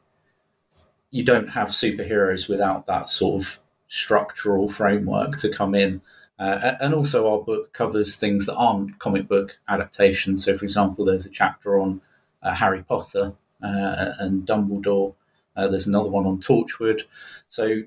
you 1.12 1.24
don't 1.24 1.50
have 1.50 1.70
superheroes 1.70 2.50
without 2.50 2.88
that 2.88 3.08
sort 3.08 3.42
of 3.42 3.60
structural 3.88 4.68
framework 4.68 5.38
to 5.38 5.50
come 5.50 5.76
in. 5.76 6.02
Uh, 6.40 6.74
and 6.82 6.94
also, 6.96 7.32
our 7.32 7.40
book 7.40 7.72
covers 7.74 8.16
things 8.16 8.48
that 8.48 8.56
aren't 8.56 8.98
comic 9.00 9.28
book 9.28 9.60
adaptations. 9.70 10.44
So, 10.44 10.58
for 10.58 10.66
example, 10.66 11.06
there's 11.06 11.26
a 11.26 11.30
chapter 11.30 11.80
on 11.80 12.02
uh, 12.42 12.56
Harry 12.56 12.82
Potter 12.82 13.34
uh, 13.62 14.14
and 14.20 14.46
Dumbledore. 14.46 15.14
Uh, 15.56 15.68
there's 15.68 15.88
another 15.88 16.10
one 16.10 16.26
on 16.26 16.40
Torchwood. 16.40 17.04
So, 17.48 17.84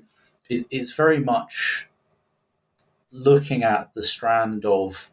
it, 0.49 0.65
it's 0.71 0.93
very 0.93 1.19
much 1.19 1.86
looking 3.17 3.63
at 3.63 3.93
the 3.93 4.03
strand 4.03 4.65
of 4.65 5.11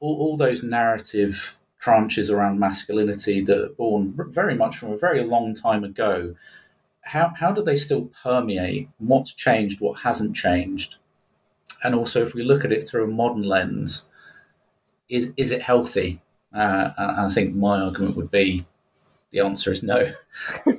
all, 0.00 0.16
all 0.18 0.36
those 0.36 0.62
narrative 0.62 1.58
tranches 1.82 2.32
around 2.32 2.58
masculinity 2.58 3.40
that 3.42 3.62
are 3.62 3.68
born 3.68 4.14
very 4.30 4.54
much 4.54 4.76
from 4.76 4.92
a 4.92 4.96
very 4.96 5.22
long 5.22 5.54
time 5.54 5.84
ago 5.84 6.34
how 7.04 7.32
how 7.36 7.52
do 7.52 7.62
they 7.62 7.76
still 7.76 8.10
permeate? 8.22 8.88
What's 8.98 9.32
changed? 9.32 9.80
What 9.80 10.00
hasn't 10.00 10.34
changed? 10.34 10.96
And 11.82 11.94
also, 11.94 12.22
if 12.22 12.34
we 12.34 12.42
look 12.42 12.64
at 12.64 12.72
it 12.72 12.86
through 12.86 13.04
a 13.04 13.08
modern 13.08 13.42
lens, 13.42 14.08
is 15.08 15.32
is 15.36 15.52
it 15.52 15.62
healthy? 15.62 16.20
Uh, 16.52 16.90
I 16.96 17.28
think 17.28 17.54
my 17.54 17.80
argument 17.80 18.16
would 18.16 18.30
be 18.30 18.64
the 19.30 19.40
answer 19.40 19.70
is 19.72 19.82
no. 19.82 20.06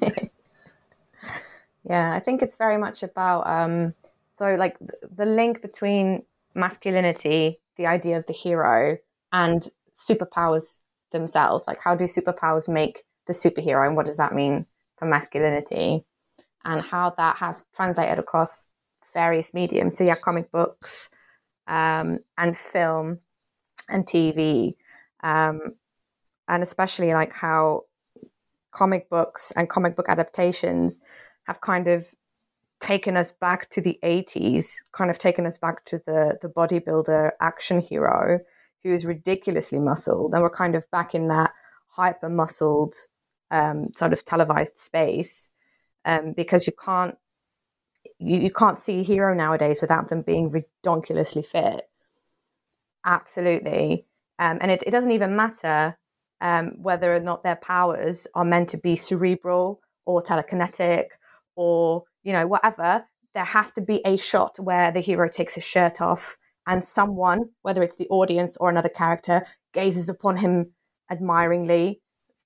yeah, 1.83 2.13
I 2.13 2.19
think 2.19 2.41
it's 2.41 2.55
very 2.55 2.77
much 2.77 3.03
about 3.03 3.45
um, 3.47 3.93
so 4.25 4.55
like 4.55 4.77
the 5.15 5.25
link 5.25 5.61
between 5.61 6.23
masculinity, 6.55 7.59
the 7.77 7.85
idea 7.85 8.17
of 8.17 8.25
the 8.25 8.33
hero, 8.33 8.97
and 9.31 9.69
superpowers 9.93 10.79
themselves. 11.11 11.65
Like, 11.67 11.79
how 11.81 11.95
do 11.95 12.05
superpowers 12.05 12.67
make 12.67 13.03
the 13.27 13.33
superhero, 13.33 13.85
and 13.85 13.95
what 13.95 14.05
does 14.05 14.17
that 14.17 14.33
mean 14.33 14.65
for 14.97 15.05
masculinity? 15.05 16.05
and 16.65 16.81
how 16.81 17.11
that 17.11 17.37
has 17.37 17.65
translated 17.73 18.19
across 18.19 18.67
various 19.13 19.53
mediums. 19.53 19.95
So, 19.95 20.03
yeah, 20.03 20.15
comic 20.15 20.51
books 20.51 21.09
um, 21.67 22.19
and 22.37 22.57
film 22.57 23.19
and 23.87 24.05
TV, 24.05 24.75
um, 25.23 25.75
and 26.47 26.63
especially 26.63 27.13
like 27.13 27.33
how 27.33 27.83
comic 28.71 29.09
books 29.09 29.53
and 29.55 29.69
comic 29.69 29.95
book 29.95 30.07
adaptations 30.09 30.99
have 31.45 31.61
kind 31.61 31.87
of 31.87 32.07
taken 32.85 33.17
us 33.17 33.31
back 33.31 33.67
to 33.71 33.81
the 33.81 33.97
80s, 34.03 34.75
kind 34.91 35.09
of 35.09 35.17
taken 35.17 35.47
us 35.47 35.57
back 35.57 35.83
to 35.85 35.97
the, 36.05 36.37
the 36.43 36.47
bodybuilder 36.47 37.31
action 37.41 37.81
hero 37.81 38.39
who 38.83 38.93
is 38.93 39.07
ridiculously 39.07 39.79
muscled. 39.79 40.33
And 40.33 40.43
we're 40.43 40.51
kind 40.51 40.75
of 40.75 40.85
back 40.91 41.15
in 41.15 41.27
that 41.29 41.49
hyper 41.87 42.29
muscled 42.29 42.93
um, 43.49 43.89
sort 43.97 44.13
of 44.13 44.23
televised 44.25 44.77
space 44.77 45.49
um, 46.05 46.33
because 46.33 46.67
you 46.67 46.73
can't 46.73 47.15
you, 48.19 48.51
can't 48.51 48.77
see 48.77 48.99
a 48.99 49.03
hero 49.03 49.33
nowadays 49.33 49.81
without 49.81 50.09
them 50.09 50.21
being 50.21 50.51
ridiculously 50.51 51.41
fit. 51.41 51.89
Absolutely. 53.03 54.05
Um, 54.37 54.59
and 54.61 54.69
it, 54.69 54.83
it 54.85 54.91
doesn't 54.91 55.11
even 55.11 55.35
matter 55.35 55.97
um, 56.39 56.73
whether 56.77 57.13
or 57.13 57.19
not 57.19 57.43
their 57.43 57.57
powers 57.57 58.27
are 58.35 58.45
meant 58.45 58.69
to 58.69 58.77
be 58.77 58.95
cerebral 58.95 59.81
or 60.05 60.21
telekinetic 60.21 61.07
or, 61.55 62.03
you 62.25 62.33
know, 62.33 62.45
whatever. 62.45 63.05
There 63.33 63.45
has 63.45 63.71
to 63.73 63.81
be 63.81 64.01
a 64.05 64.17
shot 64.17 64.57
where 64.59 64.91
the 64.91 64.99
hero 64.99 65.29
takes 65.29 65.55
his 65.55 65.63
shirt 65.63 66.01
off 66.01 66.35
and 66.67 66.83
someone, 66.83 67.49
whether 67.61 67.83
it's 67.83 67.95
the 67.95 68.07
audience 68.09 68.57
or 68.57 68.69
another 68.69 68.89
character, 68.89 69.45
gazes 69.73 70.09
upon 70.09 70.37
him 70.37 70.71
admiringly 71.09 72.01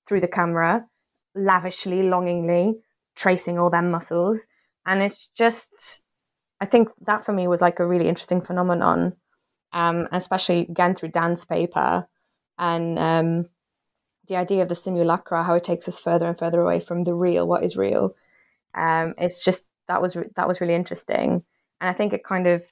through 0.06 0.20
the 0.20 0.28
camera, 0.28 0.86
lavishly, 1.34 2.02
longingly, 2.02 2.74
tracing 3.16 3.58
all 3.58 3.70
their 3.70 3.82
muscles. 3.82 4.46
And 4.86 5.02
it's 5.02 5.28
just, 5.28 6.02
I 6.60 6.66
think 6.66 6.88
that 7.06 7.24
for 7.24 7.32
me 7.32 7.48
was 7.48 7.60
like 7.60 7.80
a 7.80 7.86
really 7.86 8.08
interesting 8.08 8.40
phenomenon, 8.40 9.16
um, 9.72 10.08
especially 10.12 10.60
again 10.60 10.94
through 10.94 11.10
Dan's 11.10 11.44
paper 11.44 12.06
and 12.58 12.98
um, 12.98 13.46
the 14.26 14.36
idea 14.36 14.62
of 14.62 14.68
the 14.68 14.74
simulacra, 14.74 15.42
how 15.42 15.54
it 15.54 15.64
takes 15.64 15.88
us 15.88 15.98
further 15.98 16.26
and 16.26 16.38
further 16.38 16.60
away 16.60 16.80
from 16.80 17.02
the 17.02 17.14
real, 17.14 17.46
what 17.46 17.64
is 17.64 17.76
real. 17.76 18.14
Um, 18.74 19.14
it's 19.18 19.42
just 19.44 19.66
that 19.90 20.00
was 20.00 20.16
that 20.36 20.48
was 20.48 20.60
really 20.60 20.74
interesting, 20.74 21.42
and 21.80 21.90
I 21.90 21.92
think 21.92 22.12
it 22.12 22.22
kind 22.24 22.46
of 22.46 22.62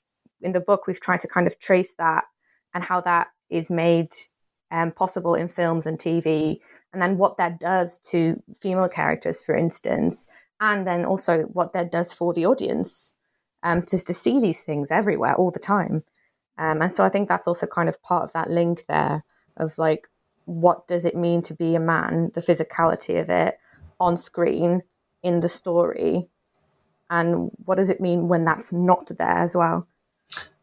in 0.41 0.53
the 0.53 0.61
book 0.61 0.87
we've 0.87 1.01
tried 1.01 1.21
to 1.21 1.29
kind 1.29 1.47
of 1.49 1.59
trace 1.59 1.95
that 1.99 2.25
and 2.73 2.85
how 2.85 3.01
that 3.01 3.29
is 3.51 3.71
made 3.71 4.09
um, 4.71 4.93
possible 4.93 5.35
in 5.35 5.49
films 5.49 5.85
and 5.85 5.99
TV, 5.99 6.61
and 6.93 7.03
then 7.03 7.19
what 7.19 7.37
that 7.37 7.59
does 7.59 7.99
to 8.11 8.41
female 8.61 8.89
characters, 8.89 9.43
for 9.43 9.57
instance, 9.57 10.29
and 10.61 10.87
then 10.87 11.05
also 11.05 11.43
what 11.45 11.73
that 11.73 11.91
does 11.91 12.13
for 12.13 12.33
the 12.33 12.47
audience, 12.47 13.17
um, 13.65 13.83
just 13.89 14.07
to 14.07 14.15
see 14.15 14.41
these 14.41 14.63
things 14.63 14.91
everywhere 14.91 15.35
all 15.35 15.51
the 15.51 15.59
time. 15.59 16.05
Um, 16.57 16.83
and 16.83 16.93
so 16.93 17.05
I 17.05 17.09
think 17.09 17.29
that's 17.29 17.49
also 17.49 17.67
kind 17.67 17.89
of 17.89 18.03
part 18.03 18.23
of 18.23 18.33
that 18.33 18.51
link 18.51 18.87
there 18.87 19.25
of 19.57 19.77
like, 19.79 20.09
what 20.45 20.87
does 20.89 21.05
it 21.05 21.17
mean 21.17 21.43
to 21.43 21.55
be 21.55 21.75
a 21.75 21.81
man, 21.81 22.31
the 22.35 22.43
physicality 22.43 23.21
of 23.21 23.29
it 23.29 23.59
on 24.01 24.17
screen 24.17 24.83
in 25.23 25.41
the 25.41 25.49
story, 25.49 26.29
and 27.11 27.51
what 27.65 27.77
does 27.77 27.91
it 27.91 28.01
mean 28.01 28.29
when 28.29 28.45
that's 28.45 28.73
not 28.73 29.11
there 29.19 29.39
as 29.39 29.57
well? 29.57 29.87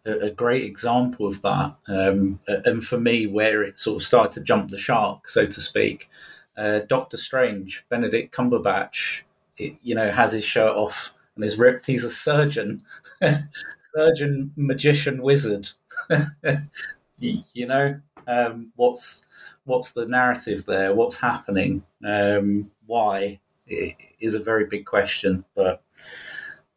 a, 0.06 0.30
great 0.30 0.64
example 0.64 1.26
of 1.26 1.42
that. 1.42 1.76
Um, 1.88 2.40
and 2.48 2.84
for 2.84 3.00
me, 3.00 3.28
where 3.28 3.64
it 3.64 3.80
sort 3.80 4.02
of 4.02 4.06
started 4.06 4.34
to 4.34 4.42
jump 4.42 4.70
the 4.70 4.78
shark, 4.78 5.28
so 5.28 5.46
to 5.46 5.62
speak, 5.62 6.10
uh, 6.58 6.80
Doctor 6.88 7.18
Strange, 7.18 7.86
Benedict 7.90 8.34
Cumberbatch, 8.34 9.22
it, 9.58 9.76
you 9.82 9.96
know, 9.96 10.12
has 10.12 10.32
his 10.32 10.44
shirt 10.44 10.76
off 10.76 11.14
and 11.36 11.44
is 11.44 11.58
ripped. 11.58 11.88
He's 11.88 12.04
a 12.04 12.10
surgeon, 12.10 12.84
surgeon, 13.96 14.52
magician, 14.56 15.22
wizard. 15.22 15.70
you, 17.20 17.66
know, 17.66 18.00
um, 18.28 18.72
what's 18.76 19.26
what's 19.66 19.92
the 19.94 20.08
narrative 20.08 20.66
there? 20.66 20.94
What's 20.94 21.18
happening? 21.18 21.84
Um, 22.06 22.72
why? 22.86 23.40
It 23.68 23.96
is 24.20 24.36
a 24.36 24.44
very 24.44 24.66
big 24.66 24.86
question, 24.86 25.46
but 25.56 25.84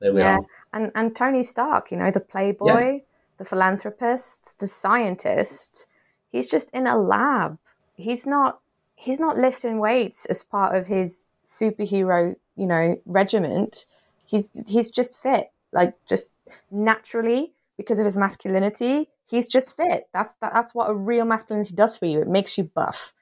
there 0.00 0.12
we 0.12 0.20
yeah. 0.20 0.36
are. 0.36 0.46
And 0.72 0.92
and 0.94 1.14
Tony 1.14 1.42
Stark, 1.42 1.90
you 1.90 1.96
know, 1.96 2.10
the 2.10 2.20
playboy, 2.20 2.92
yeah 2.92 2.98
the 3.38 3.44
philanthropist, 3.44 4.58
the 4.58 4.68
scientist, 4.68 5.86
he's 6.30 6.50
just 6.50 6.70
in 6.70 6.86
a 6.86 6.98
lab. 6.98 7.58
He's 7.94 8.26
not 8.26 8.60
he's 8.94 9.18
not 9.20 9.38
lifting 9.38 9.78
weights 9.78 10.26
as 10.26 10.42
part 10.42 10.76
of 10.76 10.86
his 10.86 11.26
superhero, 11.44 12.34
you 12.56 12.66
know, 12.66 13.00
regiment. 13.06 13.86
He's 14.26 14.48
he's 14.66 14.90
just 14.90 15.20
fit, 15.20 15.50
like 15.72 15.94
just 16.06 16.26
naturally 16.70 17.52
because 17.76 18.00
of 18.00 18.04
his 18.04 18.16
masculinity. 18.16 19.08
He's 19.24 19.48
just 19.48 19.76
fit. 19.76 20.08
That's 20.12 20.34
that, 20.34 20.52
that's 20.52 20.74
what 20.74 20.90
a 20.90 20.94
real 20.94 21.24
masculinity 21.24 21.74
does 21.74 21.96
for 21.96 22.06
you. 22.06 22.20
It 22.20 22.28
makes 22.28 22.58
you 22.58 22.64
buff. 22.64 23.12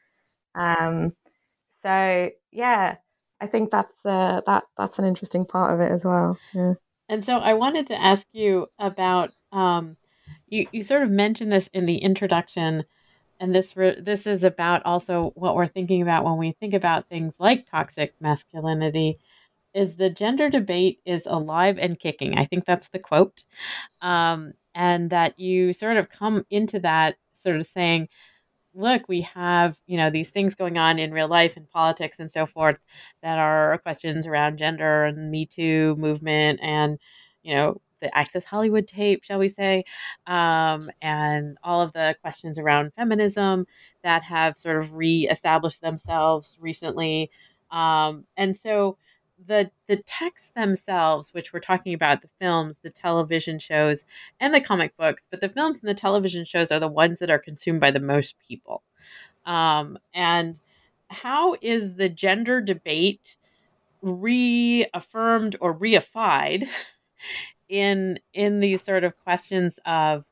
Um, 0.54 1.14
so 1.68 2.30
yeah, 2.50 2.96
I 3.40 3.47
think 3.47 3.71
that's 3.71 3.95
uh, 4.05 4.40
that 4.47 4.64
that's 4.76 4.99
an 4.99 5.05
interesting 5.05 5.45
part 5.45 5.75
of 5.75 5.81
it 5.81 5.90
as 5.90 6.05
well. 6.05 6.38
Yeah. 6.55 6.75
And 7.09 7.25
so 7.25 7.38
I 7.38 7.55
wanted 7.55 7.87
to 7.88 8.00
ask 8.00 8.26
you 8.33 8.66
about 8.79 9.33
um, 9.53 9.96
you, 10.49 10.66
you 10.72 10.83
sort 10.83 11.03
of 11.03 11.11
mentioned 11.11 11.53
this 11.53 11.68
in 11.72 11.87
the 11.87 11.99
introduction 11.99 12.85
and 13.38 13.55
this 13.55 13.77
re- 13.77 14.01
this 14.01 14.27
is 14.27 14.44
about 14.44 14.85
also 14.85 15.33
what 15.35 15.55
we're 15.55 15.66
thinking 15.66 16.03
about 16.03 16.25
when 16.25 16.37
we 16.37 16.53
think 16.53 16.75
about 16.75 17.09
things 17.09 17.37
like 17.38 17.66
toxic 17.66 18.14
masculinity 18.20 19.18
is 19.75 19.96
the 19.96 20.11
gender 20.11 20.49
debate 20.49 21.01
is 21.05 21.27
alive 21.27 21.79
and 21.79 21.99
kicking 21.99 22.38
i 22.38 22.44
think 22.44 22.64
that's 22.64 22.88
the 22.88 22.99
quote 22.99 23.44
um, 24.01 24.53
and 24.75 25.11
that 25.11 25.38
you 25.38 25.72
sort 25.72 25.96
of 25.96 26.09
come 26.09 26.44
into 26.51 26.79
that 26.81 27.16
sort 27.42 27.57
of 27.57 27.66
saying 27.66 28.09
look 28.76 29.08
we 29.08 29.22
have 29.22 29.78
you 29.86 29.96
know 29.96 30.10
these 30.10 30.30
things 30.30 30.54
going 30.54 30.78
on 30.78 30.98
in 30.98 31.12
real 31.12 31.28
life 31.28 31.56
and 31.56 31.68
politics 31.70 32.18
and 32.20 32.30
so 32.30 32.46
forth 32.46 32.78
that 33.22 33.38
are 33.38 33.78
questions 33.78 34.26
around 34.26 34.58
gender 34.58 35.04
and 35.04 35.30
me 35.30 35.46
too 35.46 35.96
movement 35.96 36.60
and 36.62 36.98
you 37.42 37.54
know 37.54 37.80
the 38.00 38.16
Access 38.16 38.44
Hollywood 38.44 38.86
tape, 38.86 39.24
shall 39.24 39.38
we 39.38 39.48
say, 39.48 39.84
um, 40.26 40.90
and 41.00 41.56
all 41.64 41.80
of 41.80 41.92
the 41.92 42.14
questions 42.20 42.58
around 42.58 42.92
feminism 42.94 43.66
that 44.02 44.22
have 44.22 44.56
sort 44.56 44.76
of 44.76 44.94
re-established 44.94 45.80
themselves 45.80 46.56
recently. 46.60 47.30
Um, 47.70 48.24
and 48.36 48.56
so 48.56 48.98
the 49.44 49.70
the 49.87 49.96
texts 49.96 50.51
themselves, 50.55 51.33
which 51.33 51.53
we're 51.53 51.61
talking 51.61 51.94
about, 51.94 52.22
the 52.22 52.31
films, 52.40 52.79
the 52.79 52.90
television 52.90 53.59
shows, 53.59 54.05
and 54.40 54.55
the 54.55 54.61
comic 54.61 54.96
books, 54.96 55.27
but 55.31 55.40
the 55.40 55.49
films 55.49 55.81
and 55.81 55.88
the 55.88 55.94
television 55.94 56.44
shows 56.44 56.72
are 56.72 56.81
the 56.81 56.88
ones 56.88 57.18
that 57.18 57.31
are 57.31 57.38
consumed 57.38 57.81
by 57.81 57.90
the 57.90 58.01
most 58.01 58.37
people. 58.46 58.83
Um, 59.44 59.99
and 60.14 60.59
how 61.09 61.57
is 61.62 61.94
the 61.94 62.09
gender 62.09 62.61
debate 62.61 63.37
reaffirmed 64.03 65.57
or 65.61 65.75
reified 65.77 66.68
in 67.68 68.18
in 68.33 68.61
these 68.61 68.83
sort 68.83 69.05
of 69.05 69.16
questions 69.18 69.79
of 69.87 70.25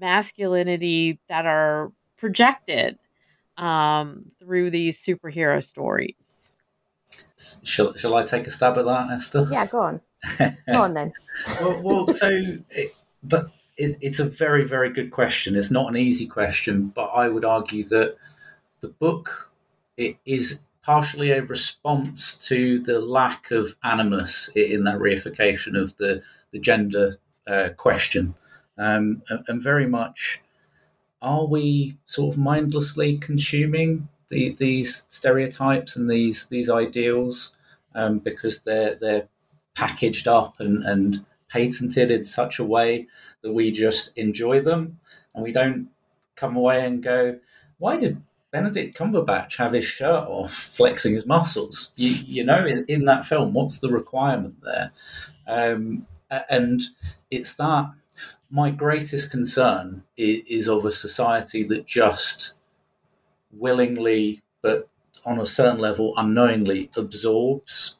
masculinity 0.00 1.18
that 1.28 1.46
are 1.46 1.92
projected 2.16 2.98
um, 3.56 4.30
through 4.38 4.70
these 4.70 5.02
superhero 5.02 5.62
stories. 5.62 6.27
Shall, 7.62 7.94
shall 7.94 8.14
I 8.16 8.24
take 8.24 8.46
a 8.46 8.50
stab 8.50 8.78
at 8.78 8.84
that, 8.84 9.10
Esther? 9.10 9.46
Yeah, 9.50 9.66
go 9.66 9.80
on. 9.80 10.00
go 10.38 10.82
on 10.82 10.94
then. 10.94 11.12
well, 11.60 11.82
well, 11.82 12.08
so, 12.08 12.28
it, 12.70 12.94
but 13.22 13.50
it, 13.76 13.96
it's 14.00 14.18
a 14.18 14.24
very, 14.24 14.64
very 14.64 14.90
good 14.90 15.10
question. 15.10 15.54
It's 15.54 15.70
not 15.70 15.88
an 15.88 15.96
easy 15.96 16.26
question, 16.26 16.88
but 16.88 17.06
I 17.06 17.28
would 17.28 17.44
argue 17.44 17.84
that 17.84 18.16
the 18.80 18.88
book 18.88 19.52
it 19.96 20.16
is 20.24 20.60
partially 20.82 21.30
a 21.30 21.42
response 21.42 22.38
to 22.48 22.80
the 22.80 23.00
lack 23.00 23.50
of 23.50 23.76
animus 23.84 24.48
in 24.54 24.84
that 24.84 24.98
reification 24.98 25.80
of 25.80 25.96
the 25.98 26.22
the 26.50 26.58
gender 26.58 27.18
uh, 27.46 27.68
question, 27.76 28.34
um, 28.78 29.22
and, 29.28 29.44
and, 29.48 29.62
very 29.62 29.86
much 29.86 30.40
are 31.20 31.46
we 31.46 31.98
sort 32.06 32.34
of 32.34 32.40
mindlessly 32.40 33.18
consuming 33.18 34.08
the, 34.28 34.54
these 34.58 35.06
stereotypes 35.08 35.96
and 35.96 36.08
these 36.08 36.46
these 36.46 36.70
ideals 36.70 37.52
um, 37.94 38.18
because 38.18 38.60
they're 38.60 38.94
they're 38.96 39.28
packaged 39.74 40.26
up 40.26 40.58
and, 40.60 40.82
and 40.84 41.24
patented 41.48 42.10
in 42.10 42.22
such 42.22 42.58
a 42.58 42.64
way 42.64 43.06
that 43.42 43.52
we 43.52 43.70
just 43.70 44.16
enjoy 44.18 44.60
them 44.60 44.98
and 45.34 45.42
we 45.42 45.52
don't 45.52 45.88
come 46.36 46.56
away 46.56 46.84
and 46.84 47.02
go, 47.02 47.38
why 47.78 47.96
did 47.96 48.22
Benedict 48.50 48.96
Cumberbatch 48.96 49.56
have 49.56 49.72
his 49.72 49.84
shirt 49.84 50.24
off, 50.28 50.52
flexing 50.74 51.14
his 51.14 51.26
muscles? 51.26 51.92
You, 51.96 52.10
you 52.10 52.44
know, 52.44 52.64
in, 52.66 52.84
in 52.88 53.04
that 53.06 53.26
film, 53.26 53.52
what's 53.52 53.78
the 53.78 53.88
requirement 53.88 54.56
there? 54.62 54.92
Um, 55.46 56.06
and 56.50 56.82
it's 57.30 57.54
that 57.54 57.90
my 58.50 58.70
greatest 58.70 59.30
concern 59.30 60.02
is, 60.16 60.42
is 60.46 60.68
of 60.68 60.84
a 60.84 60.92
society 60.92 61.62
that 61.64 61.86
just 61.86 62.54
willingly, 63.52 64.42
but 64.62 64.88
on 65.24 65.40
a 65.40 65.46
certain 65.46 65.78
level, 65.78 66.14
unknowingly 66.16 66.90
absorbs 66.96 67.96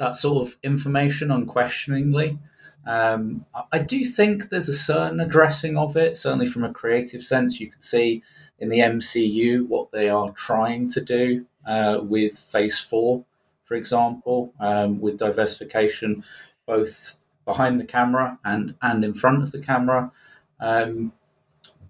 that 0.00 0.16
sort 0.16 0.48
of 0.48 0.56
information 0.62 1.30
unquestioningly. 1.30 2.38
Um, 2.86 3.44
I 3.70 3.78
do 3.78 4.02
think 4.04 4.48
there's 4.48 4.70
a 4.70 4.74
certain 4.74 5.20
addressing 5.20 5.76
of 5.76 5.94
it, 5.94 6.16
certainly 6.16 6.46
from 6.46 6.64
a 6.64 6.72
creative 6.72 7.22
sense. 7.22 7.60
You 7.60 7.70
can 7.70 7.82
see 7.82 8.22
in 8.58 8.70
the 8.70 8.78
MCU 8.78 9.68
what 9.68 9.92
they 9.92 10.08
are 10.08 10.30
trying 10.30 10.88
to 10.88 11.02
do 11.02 11.44
uh, 11.66 11.98
with 12.02 12.38
Phase 12.38 12.80
4, 12.80 13.22
for 13.64 13.74
example, 13.74 14.54
um, 14.58 15.00
with 15.00 15.18
diversification, 15.18 16.24
both 16.66 17.16
behind 17.44 17.78
the 17.78 17.84
camera 17.84 18.38
and 18.42 18.74
and 18.80 19.04
in 19.04 19.12
front 19.12 19.42
of 19.42 19.52
the 19.52 19.60
camera. 19.60 20.10
Um, 20.58 21.12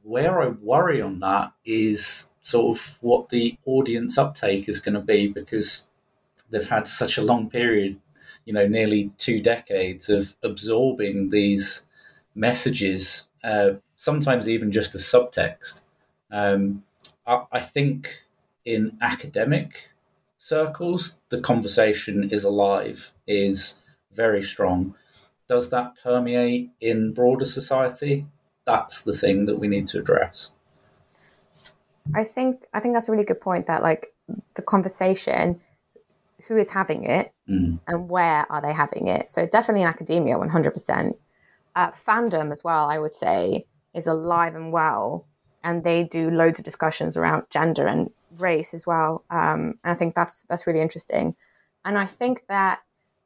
where 0.03 0.43
I 0.43 0.49
worry 0.49 1.01
on 1.01 1.21
that 1.21 1.53
is 1.65 2.30
sort 2.43 2.77
of 2.77 2.99
what 3.01 3.29
the 3.29 3.59
audience 3.67 4.19
uptake 4.19 4.69
is 4.69 4.81
going 4.81 4.95
to 4.95 5.01
be 5.01 5.29
because 5.29 5.87
they've 6.51 6.69
had 6.69 6.87
such 6.87 7.19
a 7.19 7.23
long 7.23 7.49
period, 7.49 7.99
you 8.45 8.53
know, 8.53 8.67
nearly 8.67 9.11
two 9.19 9.41
decades 9.41 10.09
of 10.09 10.37
absorbing 10.43 11.31
these 11.31 11.87
messages, 12.35 13.27
uh, 13.45 13.73
sometimes 13.97 14.49
even 14.49 14.73
just 14.73 14.95
as 14.95 15.03
subtext. 15.03 15.83
Um, 16.31 16.85
I, 17.27 17.45
I 17.53 17.61
think 17.61 18.25
in 18.65 18.97
academic 19.01 19.91
circles, 20.39 21.19
the 21.29 21.41
conversation 21.41 22.31
is 22.31 22.45
alive, 22.45 23.13
is 23.27 23.79
very 24.13 24.43
strong. 24.43 24.95
Does 25.49 25.71
that 25.71 25.95
permeate 26.03 26.71
in 26.81 27.13
broader 27.13 27.45
society? 27.45 28.27
That's 28.65 29.03
the 29.03 29.13
thing 29.13 29.47
that 29.47 29.59
we 29.59 29.69
need 29.69 29.87
to 29.89 29.99
address. 29.99 30.53
I 32.15 32.25
think 32.25 32.65
I 32.73 32.81
think 32.81 32.95
that's 32.95 33.09
a 33.09 33.13
really 33.13 33.25
good 33.25 33.41
point. 33.41 33.67
That 33.67 33.83
like 33.83 34.09
the 34.55 34.63
conversation, 34.63 35.61
who 36.47 36.57
is 36.57 36.71
having 36.71 37.05
it, 37.05 37.33
Mm. 37.49 37.81
and 37.89 38.09
where 38.09 38.47
are 38.51 38.61
they 38.63 38.73
having 38.73 39.09
it? 39.09 39.29
So 39.29 39.45
definitely 39.47 39.83
in 39.83 39.89
academia, 39.89 40.39
one 40.39 40.49
hundred 40.51 40.73
percent. 40.73 41.17
Fandom 41.77 42.51
as 42.53 42.63
well, 42.63 42.91
I 42.91 42.99
would 42.99 43.15
say, 43.15 43.65
is 43.95 44.07
alive 44.07 44.55
and 44.55 44.73
well, 44.73 45.27
and 45.65 45.83
they 45.83 46.05
do 46.05 46.31
loads 46.31 46.59
of 46.59 46.65
discussions 46.65 47.17
around 47.17 47.45
gender 47.51 47.87
and 47.87 48.11
race 48.39 48.75
as 48.75 48.87
well. 48.87 49.25
Um, 49.31 49.79
and 49.83 49.93
I 49.93 49.95
think 49.95 50.15
that's 50.15 50.45
that's 50.45 50.67
really 50.67 50.81
interesting. 50.81 51.35
And 51.85 51.97
I 51.97 52.07
think 52.07 52.47
that 52.49 52.81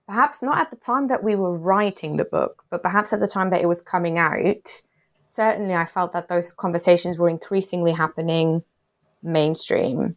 perhaps 0.07 0.42
not 0.42 0.59
at 0.59 0.70
the 0.70 0.77
time 0.77 1.09
that 1.09 1.25
we 1.25 1.35
were 1.35 1.57
writing 1.57 2.16
the 2.16 2.25
book, 2.25 2.64
but 2.70 2.83
perhaps 2.83 3.12
at 3.12 3.20
the 3.20 3.27
time 3.29 3.51
that 3.51 3.61
it 3.61 3.66
was 3.66 3.83
coming 3.83 4.18
out, 4.18 4.83
certainly 5.23 5.75
I 5.75 5.85
felt 5.87 6.12
that 6.12 6.29
those 6.29 6.53
conversations 6.53 7.18
were 7.18 7.29
increasingly 7.29 7.92
happening 7.92 8.62
mainstream. 9.24 10.16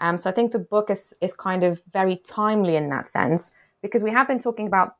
Um, 0.00 0.18
so 0.18 0.28
I 0.28 0.32
think 0.32 0.52
the 0.52 0.58
book 0.58 0.90
is, 0.90 1.14
is 1.20 1.34
kind 1.34 1.62
of 1.62 1.82
very 1.92 2.16
timely 2.16 2.76
in 2.76 2.88
that 2.88 3.06
sense 3.06 3.52
because 3.82 4.02
we 4.02 4.10
have 4.10 4.26
been 4.26 4.38
talking 4.38 4.66
about, 4.66 4.96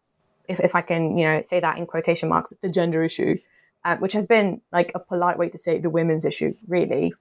if, 0.48 0.60
if 0.60 0.74
I 0.74 0.82
can, 0.82 1.16
you 1.16 1.24
know, 1.24 1.40
say 1.40 1.60
that 1.60 1.78
in 1.78 1.86
quotation 1.86 2.28
marks, 2.28 2.52
the 2.60 2.70
gender 2.70 3.02
issue, 3.02 3.38
uh, 3.84 3.96
which 3.96 4.12
has 4.12 4.26
been 4.26 4.60
like 4.72 4.92
a 4.94 5.00
polite 5.00 5.38
way 5.38 5.48
to 5.48 5.58
say 5.58 5.78
the 5.78 5.90
women's 5.90 6.24
issue, 6.24 6.54
really. 6.68 7.14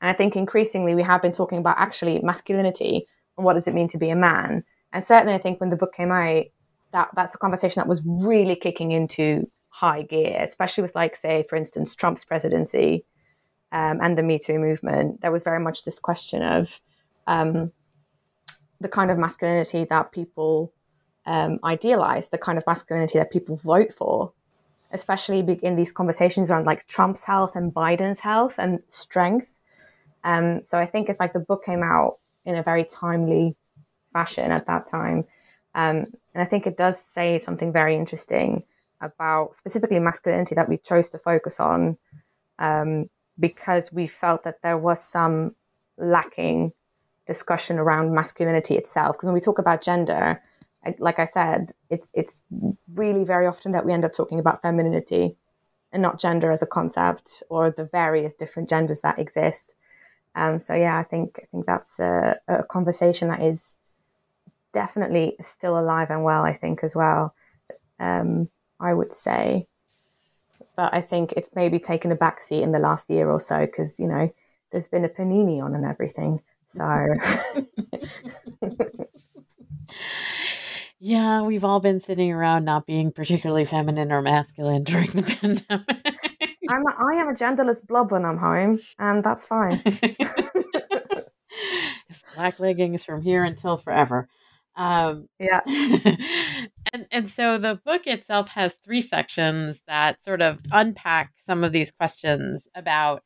And 0.00 0.10
I 0.10 0.12
think 0.12 0.36
increasingly 0.36 0.94
we 0.94 1.02
have 1.02 1.22
been 1.22 1.32
talking 1.32 1.58
about 1.58 1.78
actually 1.78 2.20
masculinity 2.20 3.06
and 3.36 3.44
what 3.44 3.54
does 3.54 3.68
it 3.68 3.74
mean 3.74 3.88
to 3.88 3.98
be 3.98 4.10
a 4.10 4.16
man. 4.16 4.64
And 4.92 5.04
certainly 5.04 5.34
I 5.34 5.38
think 5.38 5.60
when 5.60 5.70
the 5.70 5.76
book 5.76 5.94
came 5.94 6.10
out, 6.10 6.44
that 6.92 7.10
that's 7.14 7.34
a 7.34 7.38
conversation 7.38 7.80
that 7.80 7.88
was 7.88 8.02
really 8.06 8.56
kicking 8.56 8.92
into 8.92 9.50
high 9.68 10.02
gear, 10.02 10.38
especially 10.40 10.82
with 10.82 10.94
like, 10.94 11.16
say, 11.16 11.44
for 11.48 11.56
instance, 11.56 11.94
Trump's 11.94 12.24
presidency 12.24 13.04
um, 13.72 13.98
and 14.00 14.16
the 14.16 14.22
Me 14.22 14.38
Too 14.38 14.58
movement. 14.58 15.20
There 15.20 15.32
was 15.32 15.42
very 15.42 15.60
much 15.60 15.84
this 15.84 15.98
question 15.98 16.42
of 16.42 16.80
um, 17.26 17.72
the 18.80 18.88
kind 18.88 19.10
of 19.10 19.18
masculinity 19.18 19.84
that 19.84 20.12
people 20.12 20.72
um, 21.26 21.58
idealize, 21.64 22.30
the 22.30 22.38
kind 22.38 22.58
of 22.58 22.66
masculinity 22.66 23.18
that 23.18 23.32
people 23.32 23.56
vote 23.56 23.92
for, 23.92 24.32
especially 24.92 25.40
in 25.62 25.74
these 25.74 25.92
conversations 25.92 26.50
around 26.50 26.66
like 26.66 26.86
Trump's 26.86 27.24
health 27.24 27.56
and 27.56 27.74
Biden's 27.74 28.20
health 28.20 28.58
and 28.58 28.80
strength. 28.86 29.60
Um, 30.24 30.62
so 30.62 30.78
I 30.78 30.86
think 30.86 31.08
it's 31.08 31.20
like 31.20 31.32
the 31.32 31.40
book 31.40 31.64
came 31.64 31.82
out 31.82 32.18
in 32.44 32.54
a 32.56 32.62
very 32.62 32.84
timely 32.84 33.56
fashion 34.12 34.50
at 34.50 34.66
that 34.66 34.86
time. 34.86 35.24
Um, 35.74 36.06
and 36.34 36.42
I 36.42 36.44
think 36.44 36.66
it 36.66 36.76
does 36.76 37.00
say 37.00 37.38
something 37.38 37.72
very 37.72 37.96
interesting 37.96 38.62
about 39.00 39.56
specifically 39.56 39.98
masculinity 40.00 40.54
that 40.54 40.68
we 40.68 40.78
chose 40.78 41.10
to 41.10 41.18
focus 41.18 41.60
on 41.60 41.98
um, 42.58 43.10
because 43.38 43.92
we 43.92 44.06
felt 44.06 44.44
that 44.44 44.62
there 44.62 44.78
was 44.78 45.02
some 45.02 45.54
lacking 45.98 46.72
discussion 47.26 47.78
around 47.78 48.14
masculinity 48.14 48.76
itself. 48.76 49.16
Because 49.16 49.26
when 49.26 49.34
we 49.34 49.40
talk 49.40 49.58
about 49.58 49.82
gender, 49.82 50.40
like 50.98 51.18
I 51.18 51.24
said, 51.24 51.72
it's 51.90 52.12
it's 52.14 52.42
really 52.94 53.24
very 53.24 53.46
often 53.46 53.72
that 53.72 53.84
we 53.84 53.92
end 53.92 54.04
up 54.04 54.12
talking 54.12 54.38
about 54.38 54.62
femininity 54.62 55.36
and 55.92 56.02
not 56.02 56.20
gender 56.20 56.50
as 56.52 56.62
a 56.62 56.66
concept 56.66 57.42
or 57.48 57.70
the 57.70 57.84
various 57.84 58.34
different 58.34 58.68
genders 58.68 59.00
that 59.00 59.18
exist. 59.18 59.74
Um, 60.34 60.60
so 60.60 60.74
yeah, 60.74 60.98
I 60.98 61.02
think 61.02 61.40
I 61.42 61.46
think 61.46 61.66
that's 61.66 61.98
a, 61.98 62.38
a 62.46 62.62
conversation 62.62 63.28
that 63.28 63.42
is 63.42 63.76
definitely 64.72 65.36
still 65.40 65.78
alive 65.78 66.10
and 66.10 66.22
well. 66.22 66.44
I 66.44 66.52
think 66.52 66.84
as 66.84 66.94
well. 66.94 67.34
Um, 67.98 68.48
I 68.78 68.92
would 68.92 69.12
say, 69.12 69.66
but 70.76 70.94
I 70.94 71.00
think 71.00 71.32
it's 71.32 71.48
maybe 71.56 71.78
taken 71.78 72.12
a 72.12 72.16
backseat 72.16 72.62
in 72.62 72.72
the 72.72 72.78
last 72.78 73.10
year 73.10 73.30
or 73.30 73.40
so 73.40 73.66
because 73.66 73.98
you 73.98 74.06
know 74.06 74.30
there's 74.70 74.88
been 74.88 75.04
a 75.04 75.08
panini 75.08 75.62
on 75.62 75.74
and 75.74 75.84
everything. 75.84 76.40
So. 76.66 76.84
yeah, 80.98 81.42
we've 81.42 81.64
all 81.64 81.80
been 81.80 82.00
sitting 82.00 82.32
around 82.32 82.64
not 82.64 82.86
being 82.86 83.12
particularly 83.12 83.64
feminine 83.64 84.12
or 84.12 84.22
masculine 84.22 84.84
during 84.84 85.10
the 85.10 85.22
pandemic. 85.40 85.86
I'm 86.68 86.84
a, 86.86 86.94
I 86.98 87.14
am 87.20 87.28
a 87.28 87.32
genderless 87.32 87.86
blob 87.86 88.10
when 88.10 88.24
I'm 88.24 88.38
home, 88.38 88.80
and 88.98 89.22
that's 89.22 89.46
fine. 89.46 89.80
it's 89.84 90.34
black 92.34 92.58
leggings 92.58 93.04
from 93.04 93.22
here 93.22 93.44
until 93.44 93.76
forever. 93.76 94.28
Um, 94.74 95.28
yeah. 95.38 95.60
And 96.96 97.06
and 97.10 97.28
so 97.28 97.58
the 97.58 97.78
book 97.84 98.06
itself 98.06 98.48
has 98.50 98.76
three 98.84 99.00
sections 99.00 99.80
that 99.86 100.24
sort 100.24 100.40
of 100.40 100.60
unpack 100.72 101.32
some 101.40 101.62
of 101.62 101.72
these 101.72 101.90
questions 101.90 102.66
about 102.74 103.22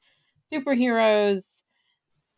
superheroes, 0.53 1.45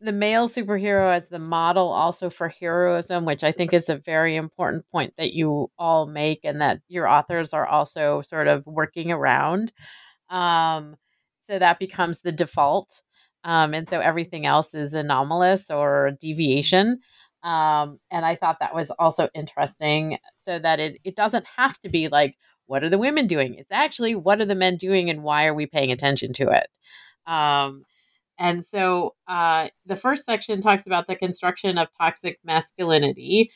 the 0.01 0.12
male 0.12 0.47
superhero 0.47 1.14
as 1.14 1.29
the 1.29 1.38
model 1.38 1.88
also 1.88 2.29
for 2.29 2.49
heroism, 2.49 3.25
which 3.25 3.42
I 3.42 3.53
think 3.53 3.73
is 3.73 3.88
a 3.88 3.97
very 3.97 4.37
important 4.37 4.85
point 4.92 5.14
that 5.16 5.33
you 5.33 5.71
all 5.79 6.07
make 6.07 6.40
and 6.45 6.61
that 6.61 6.81
your 6.88 7.09
authors 7.09 7.55
are 7.55 7.66
also 7.66 8.21
sort 8.21 8.49
of 8.49 8.66
working 8.66 9.11
around. 9.11 9.73
Um, 10.29 10.97
so 11.49 11.59
that 11.59 11.79
becomes 11.79 12.21
the 12.21 12.33
default. 12.33 13.03
Um, 13.45 13.73
and 13.75 13.88
so 13.88 14.01
everything 14.01 14.45
else 14.45 14.75
is 14.75 14.92
anomalous 14.95 15.71
or 15.71 16.12
deviation. 16.21 17.01
Um, 17.42 17.98
and 18.11 18.24
I 18.24 18.37
thought 18.37 18.59
that 18.61 18.74
was 18.74 18.90
also 18.92 19.28
interesting 19.35 20.18
so 20.37 20.59
that 20.59 20.78
it, 20.81 20.98
it 21.05 21.16
doesn't 21.16 21.46
have 21.57 21.81
to 21.83 21.88
be 21.88 22.09
like, 22.09 22.37
what 22.66 22.85
are 22.85 22.88
the 22.88 22.98
women 22.98 23.26
doing? 23.26 23.55
It's 23.55 23.72
actually, 23.72 24.14
what 24.14 24.40
are 24.40 24.46
the 24.46 24.55
men 24.55 24.76
doing 24.76 25.11
and 25.11 25.22
why 25.22 25.46
are 25.46 25.55
we 25.55 25.66
paying 25.66 25.92
attention 25.92 26.33
to 26.35 26.48
it? 26.48 26.68
Um, 27.31 27.85
and 28.38 28.64
so 28.64 29.14
uh, 29.28 29.68
the 29.87 29.96
first 29.96 30.24
section 30.24 30.61
talks 30.61 30.87
about 30.87 31.07
the 31.07 31.16
construction 31.16 31.78
of 31.78 31.88
toxic 31.98 32.38
masculinity. 32.44 33.50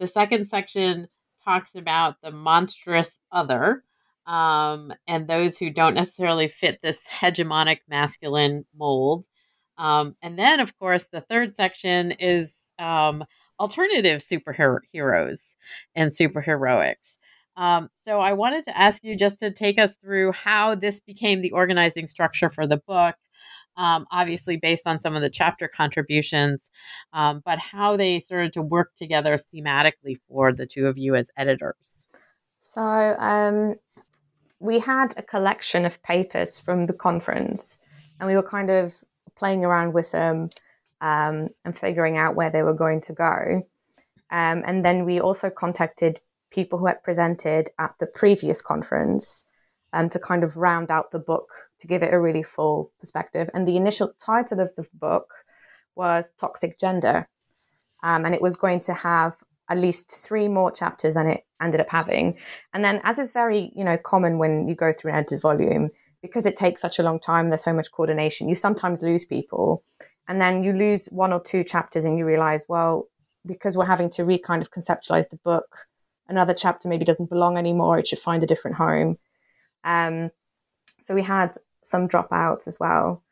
The 0.00 0.06
second 0.06 0.46
section 0.46 1.08
talks 1.44 1.74
about 1.74 2.16
the 2.22 2.30
monstrous 2.30 3.18
other 3.30 3.84
um, 4.26 4.92
and 5.06 5.28
those 5.28 5.58
who 5.58 5.70
don't 5.70 5.94
necessarily 5.94 6.48
fit 6.48 6.80
this 6.82 7.06
hegemonic 7.20 7.80
masculine 7.88 8.64
mold. 8.76 9.26
Um, 9.76 10.16
and 10.22 10.38
then, 10.38 10.60
of 10.60 10.76
course, 10.78 11.08
the 11.08 11.20
third 11.20 11.56
section 11.56 12.12
is 12.12 12.54
um, 12.78 13.24
alternative 13.60 14.20
superheroes 14.20 15.56
and 15.94 16.10
superheroics. 16.10 17.18
Um, 17.56 17.88
so 18.04 18.20
I 18.20 18.32
wanted 18.32 18.64
to 18.64 18.76
ask 18.76 19.04
you 19.04 19.16
just 19.16 19.38
to 19.38 19.50
take 19.50 19.78
us 19.78 19.96
through 19.96 20.32
how 20.32 20.74
this 20.74 21.00
became 21.00 21.40
the 21.40 21.52
organizing 21.52 22.06
structure 22.06 22.50
for 22.50 22.66
the 22.66 22.78
book. 22.78 23.14
Um, 23.76 24.06
obviously, 24.12 24.56
based 24.56 24.86
on 24.86 25.00
some 25.00 25.16
of 25.16 25.22
the 25.22 25.30
chapter 25.30 25.66
contributions, 25.66 26.70
um, 27.12 27.42
but 27.44 27.58
how 27.58 27.96
they 27.96 28.20
started 28.20 28.52
to 28.52 28.62
work 28.62 28.92
together 28.96 29.36
thematically 29.52 30.16
for 30.28 30.52
the 30.52 30.66
two 30.66 30.86
of 30.86 30.96
you 30.96 31.16
as 31.16 31.30
editors. 31.36 32.06
So, 32.58 32.80
um, 32.80 33.74
we 34.60 34.78
had 34.78 35.14
a 35.16 35.22
collection 35.22 35.84
of 35.84 36.00
papers 36.02 36.58
from 36.58 36.84
the 36.84 36.92
conference, 36.92 37.78
and 38.20 38.28
we 38.28 38.36
were 38.36 38.44
kind 38.44 38.70
of 38.70 39.02
playing 39.34 39.64
around 39.64 39.92
with 39.92 40.12
them 40.12 40.50
um, 41.00 41.48
and 41.64 41.76
figuring 41.76 42.16
out 42.16 42.34
where 42.34 42.50
they 42.50 42.62
were 42.62 42.74
going 42.74 43.00
to 43.02 43.12
go. 43.12 43.62
Um, 44.30 44.62
and 44.66 44.84
then 44.84 45.04
we 45.04 45.20
also 45.20 45.50
contacted 45.50 46.20
people 46.50 46.78
who 46.78 46.86
had 46.86 47.02
presented 47.02 47.70
at 47.78 47.94
the 48.00 48.06
previous 48.06 48.62
conference 48.62 49.44
um, 49.92 50.08
to 50.08 50.18
kind 50.18 50.42
of 50.42 50.56
round 50.56 50.90
out 50.90 51.10
the 51.10 51.18
book 51.18 51.48
to 51.78 51.86
give 51.86 52.02
it 52.02 52.12
a 52.12 52.20
really 52.20 52.42
full 52.42 52.90
perspective. 53.00 53.48
And 53.54 53.66
the 53.66 53.76
initial 53.76 54.12
title 54.18 54.60
of 54.60 54.74
the 54.74 54.86
book 54.94 55.32
was 55.94 56.34
Toxic 56.34 56.78
Gender. 56.78 57.28
Um, 58.02 58.24
and 58.24 58.34
it 58.34 58.42
was 58.42 58.56
going 58.56 58.80
to 58.80 58.94
have 58.94 59.36
at 59.70 59.78
least 59.78 60.10
three 60.10 60.48
more 60.48 60.70
chapters 60.70 61.14
than 61.14 61.26
it 61.26 61.44
ended 61.60 61.80
up 61.80 61.88
having. 61.88 62.36
And 62.72 62.84
then, 62.84 63.00
as 63.04 63.18
is 63.18 63.32
very 63.32 63.72
you 63.74 63.84
know 63.84 63.96
common 63.96 64.38
when 64.38 64.68
you 64.68 64.74
go 64.74 64.92
through 64.92 65.12
an 65.12 65.18
edited 65.18 65.40
volume, 65.40 65.90
because 66.22 66.46
it 66.46 66.56
takes 66.56 66.80
such 66.80 66.98
a 66.98 67.02
long 67.02 67.18
time, 67.18 67.48
there's 67.48 67.64
so 67.64 67.72
much 67.72 67.92
coordination. 67.92 68.48
You 68.48 68.54
sometimes 68.54 69.02
lose 69.02 69.24
people, 69.24 69.82
and 70.28 70.40
then 70.40 70.64
you 70.64 70.72
lose 70.72 71.06
one 71.06 71.32
or 71.32 71.40
two 71.40 71.64
chapters, 71.64 72.04
and 72.04 72.18
you 72.18 72.24
realize, 72.24 72.66
well, 72.68 73.08
because 73.46 73.76
we're 73.76 73.84
having 73.84 74.10
to 74.10 74.24
re 74.24 74.38
kind 74.38 74.62
of 74.62 74.70
conceptualize 74.70 75.30
the 75.30 75.36
book, 75.36 75.86
another 76.28 76.54
chapter 76.54 76.88
maybe 76.88 77.04
doesn't 77.04 77.30
belong 77.30 77.56
anymore. 77.56 77.98
It 77.98 78.06
should 78.08 78.18
find 78.18 78.42
a 78.42 78.46
different 78.46 78.76
home. 78.76 79.18
Um, 79.84 80.30
so 81.00 81.14
we 81.14 81.22
had 81.22 81.52
some 81.82 82.08
dropouts 82.08 82.66
as 82.66 82.78
well, 82.80 83.22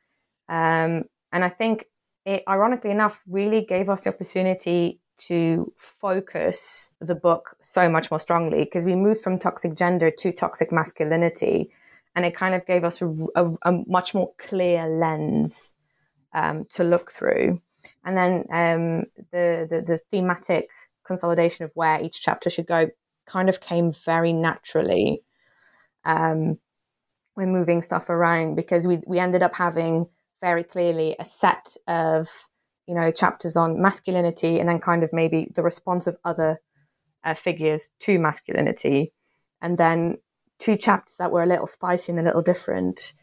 um, 0.48 1.04
and 1.32 1.44
I 1.44 1.48
think 1.48 1.86
it, 2.24 2.42
ironically 2.48 2.90
enough, 2.90 3.22
really 3.26 3.64
gave 3.64 3.88
us 3.88 4.04
the 4.04 4.10
opportunity 4.10 5.00
to 5.28 5.72
focus 5.76 6.90
the 7.00 7.14
book 7.14 7.56
so 7.60 7.88
much 7.88 8.10
more 8.10 8.20
strongly 8.20 8.64
because 8.64 8.84
we 8.84 8.94
moved 8.94 9.20
from 9.20 9.38
toxic 9.38 9.74
gender 9.74 10.10
to 10.10 10.32
toxic 10.32 10.72
masculinity 10.72 11.70
and 12.14 12.24
it 12.24 12.34
kind 12.34 12.54
of 12.54 12.66
gave 12.66 12.84
us 12.84 13.00
a, 13.02 13.08
a, 13.36 13.50
a 13.62 13.72
much 13.86 14.14
more 14.14 14.32
clear 14.38 14.86
lens 14.88 15.72
um, 16.34 16.64
to 16.70 16.84
look 16.84 17.12
through. 17.12 17.60
And 18.04 18.16
then 18.16 18.44
um, 18.50 19.04
the, 19.30 19.66
the, 19.68 19.82
the 19.86 20.00
thematic 20.10 20.68
consolidation 21.04 21.64
of 21.64 21.72
where 21.74 22.00
each 22.00 22.22
chapter 22.22 22.50
should 22.50 22.66
go 22.66 22.88
kind 23.26 23.48
of 23.48 23.60
came 23.60 23.90
very 23.90 24.32
naturally 24.32 25.22
um, 26.04 26.58
when 27.34 27.52
moving 27.52 27.82
stuff 27.82 28.10
around 28.10 28.56
because 28.56 28.86
we 28.86 29.00
we 29.06 29.18
ended 29.18 29.42
up 29.42 29.54
having 29.54 30.06
very 30.40 30.64
clearly 30.64 31.16
a 31.18 31.24
set 31.24 31.76
of 31.86 32.28
you 32.86 32.94
know 32.94 33.10
chapters 33.10 33.56
on 33.56 33.80
masculinity 33.80 34.58
and 34.58 34.68
then 34.68 34.80
kind 34.80 35.02
of 35.02 35.12
maybe 35.12 35.50
the 35.54 35.62
response 35.62 36.06
of 36.06 36.16
other 36.24 36.58
uh, 37.24 37.34
figures 37.34 37.90
to 38.00 38.18
masculinity 38.18 39.12
and 39.60 39.78
then 39.78 40.16
two 40.58 40.76
chapters 40.76 41.16
that 41.16 41.30
were 41.30 41.42
a 41.42 41.46
little 41.46 41.66
spicy 41.66 42.12
and 42.12 42.20
a 42.20 42.24
little 42.24 42.42
different 42.42 43.14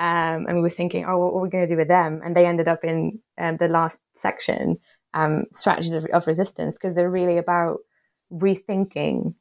um, 0.00 0.46
and 0.46 0.56
we 0.56 0.62
were 0.62 0.70
thinking, 0.70 1.04
oh, 1.04 1.18
what 1.18 1.34
are 1.34 1.42
we 1.42 1.50
going 1.50 1.68
to 1.68 1.72
do 1.72 1.76
with 1.76 1.88
them? 1.88 2.22
And 2.24 2.34
they 2.34 2.46
ended 2.46 2.68
up 2.68 2.84
in 2.84 3.20
um, 3.36 3.58
the 3.58 3.68
last 3.68 4.00
section, 4.12 4.78
um, 5.12 5.44
strategies 5.52 5.92
of, 5.92 6.06
of 6.06 6.26
resistance, 6.26 6.78
because 6.78 6.94
they're 6.94 7.10
really 7.10 7.36
about 7.36 7.80
rethinking 8.32 9.34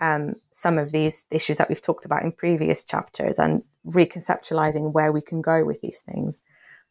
um, 0.00 0.34
some 0.52 0.76
of 0.76 0.92
these 0.92 1.24
issues 1.30 1.56
that 1.56 1.70
we've 1.70 1.80
talked 1.80 2.04
about 2.04 2.22
in 2.22 2.32
previous 2.32 2.84
chapters 2.84 3.38
and 3.38 3.62
reconceptualizing 3.86 4.92
where 4.92 5.10
we 5.10 5.22
can 5.22 5.40
go 5.40 5.64
with 5.64 5.80
these 5.80 6.02
things. 6.02 6.42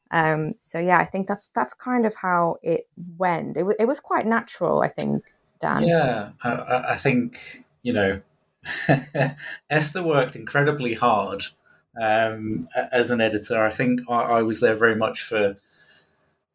Um, 0.09 0.55
so 0.57 0.79
yeah, 0.79 0.97
I 0.97 1.05
think 1.05 1.27
that's 1.27 1.49
that's 1.49 1.75
kind 1.75 2.07
of 2.07 2.15
how 2.15 2.57
it 2.63 2.87
went. 3.17 3.57
It, 3.57 3.61
w- 3.61 3.77
it 3.79 3.85
was 3.85 3.99
quite 3.99 4.25
natural, 4.25 4.81
I 4.81 4.87
think, 4.87 5.23
Dan. 5.59 5.83
Yeah, 5.83 6.29
I, 6.43 6.93
I 6.93 6.97
think 6.97 7.63
you 7.83 7.93
know, 7.93 8.21
Esther 9.69 10.01
worked 10.01 10.35
incredibly 10.35 10.95
hard 10.95 11.43
um, 11.99 12.67
as 12.91 13.11
an 13.11 13.21
editor. 13.21 13.63
I 13.63 13.71
think 13.71 14.01
I, 14.09 14.21
I, 14.21 14.41
was 14.41 14.59
there 14.59 14.75
very 14.75 14.95
much 14.95 15.21
for 15.21 15.57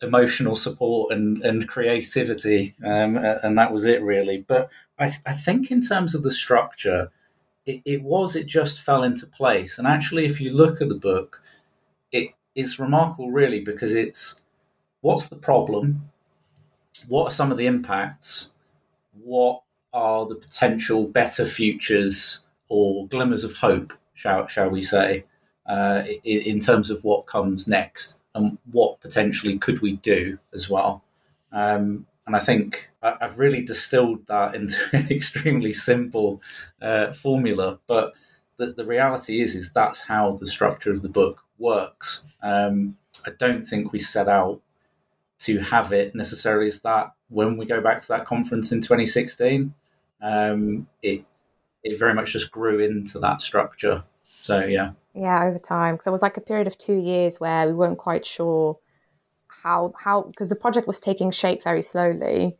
emotional 0.02 0.56
support 0.56 1.12
and, 1.12 1.42
and 1.44 1.68
creativity, 1.68 2.74
um, 2.84 3.16
and 3.16 3.56
that 3.58 3.72
was 3.72 3.84
it 3.84 4.02
really. 4.02 4.44
But 4.46 4.68
I, 4.98 5.06
th- 5.06 5.20
I 5.26 5.32
think 5.32 5.70
in 5.70 5.80
terms 5.80 6.14
of 6.14 6.22
the 6.22 6.30
structure, 6.30 7.10
it, 7.66 7.82
it, 7.84 8.02
was 8.02 8.34
it 8.34 8.46
just 8.46 8.80
fell 8.80 9.02
into 9.02 9.26
place. 9.26 9.78
And 9.78 9.86
actually, 9.86 10.26
if 10.26 10.40
you 10.40 10.52
look 10.52 10.80
at 10.80 10.88
the 10.88 10.94
book, 10.94 11.42
it 12.10 12.30
is 12.54 12.78
remarkable 12.80 13.30
really 13.30 13.60
because 13.60 13.94
it's 13.94 14.40
what's 15.00 15.28
the 15.28 15.36
problem, 15.36 16.10
what 17.06 17.24
are 17.24 17.30
some 17.30 17.52
of 17.52 17.58
the 17.58 17.66
impacts, 17.66 18.50
what 19.22 19.62
are 19.92 20.26
the 20.26 20.34
potential 20.34 21.06
better 21.06 21.44
futures 21.44 22.40
or 22.68 23.06
glimmers 23.06 23.44
of 23.44 23.56
hope 23.56 23.92
shall 24.14 24.46
shall 24.46 24.68
we 24.68 24.82
say, 24.82 25.24
uh, 25.68 26.02
in, 26.24 26.40
in, 26.40 26.60
terms 26.60 26.90
of 26.90 27.04
what 27.04 27.26
comes 27.26 27.68
next 27.68 28.18
and 28.34 28.56
what 28.72 29.00
potentially 29.00 29.58
could 29.58 29.80
we 29.80 29.96
do 29.96 30.38
as 30.54 30.70
well. 30.70 31.04
Um, 31.52 32.06
and 32.26 32.34
I 32.34 32.40
think 32.40 32.90
I've 33.02 33.38
really 33.38 33.62
distilled 33.62 34.26
that 34.26 34.54
into 34.54 34.78
an 34.92 35.10
extremely 35.10 35.72
simple 35.72 36.42
uh, 36.80 37.12
formula, 37.12 37.78
but 37.86 38.14
the, 38.56 38.72
the 38.72 38.84
reality 38.84 39.40
is 39.40 39.54
is 39.54 39.70
that's 39.72 40.02
how 40.02 40.32
the 40.32 40.46
structure 40.46 40.90
of 40.90 41.02
the 41.02 41.08
book 41.08 41.42
works. 41.58 42.24
Um, 42.42 42.96
I 43.26 43.30
don't 43.38 43.62
think 43.62 43.92
we 43.92 43.98
set 43.98 44.28
out 44.28 44.60
to 45.40 45.58
have 45.60 45.92
it 45.92 46.14
necessarily 46.14 46.66
as 46.66 46.80
that 46.80 47.12
when 47.28 47.56
we 47.56 47.66
go 47.66 47.80
back 47.80 47.98
to 47.98 48.08
that 48.08 48.24
conference 48.24 48.72
in 48.72 48.80
2016. 48.80 49.74
Um, 50.20 50.88
it 51.02 51.24
it 51.84 51.98
very 51.98 52.12
much 52.12 52.32
just 52.32 52.50
grew 52.50 52.80
into 52.80 53.20
that 53.20 53.40
structure 53.40 54.02
so 54.48 54.60
yeah. 54.60 54.92
Yeah, 55.18 55.46
over 55.46 55.58
time, 55.58 55.96
because 55.96 56.06
it 56.06 56.12
was 56.12 56.22
like 56.22 56.36
a 56.36 56.40
period 56.40 56.68
of 56.68 56.78
two 56.78 56.94
years 56.94 57.40
where 57.40 57.66
we 57.66 57.74
weren't 57.74 57.98
quite 57.98 58.24
sure 58.24 58.78
how 59.48 59.92
how 59.98 60.22
because 60.22 60.48
the 60.48 60.54
project 60.54 60.86
was 60.86 61.00
taking 61.00 61.32
shape 61.32 61.64
very 61.64 61.82
slowly, 61.82 62.56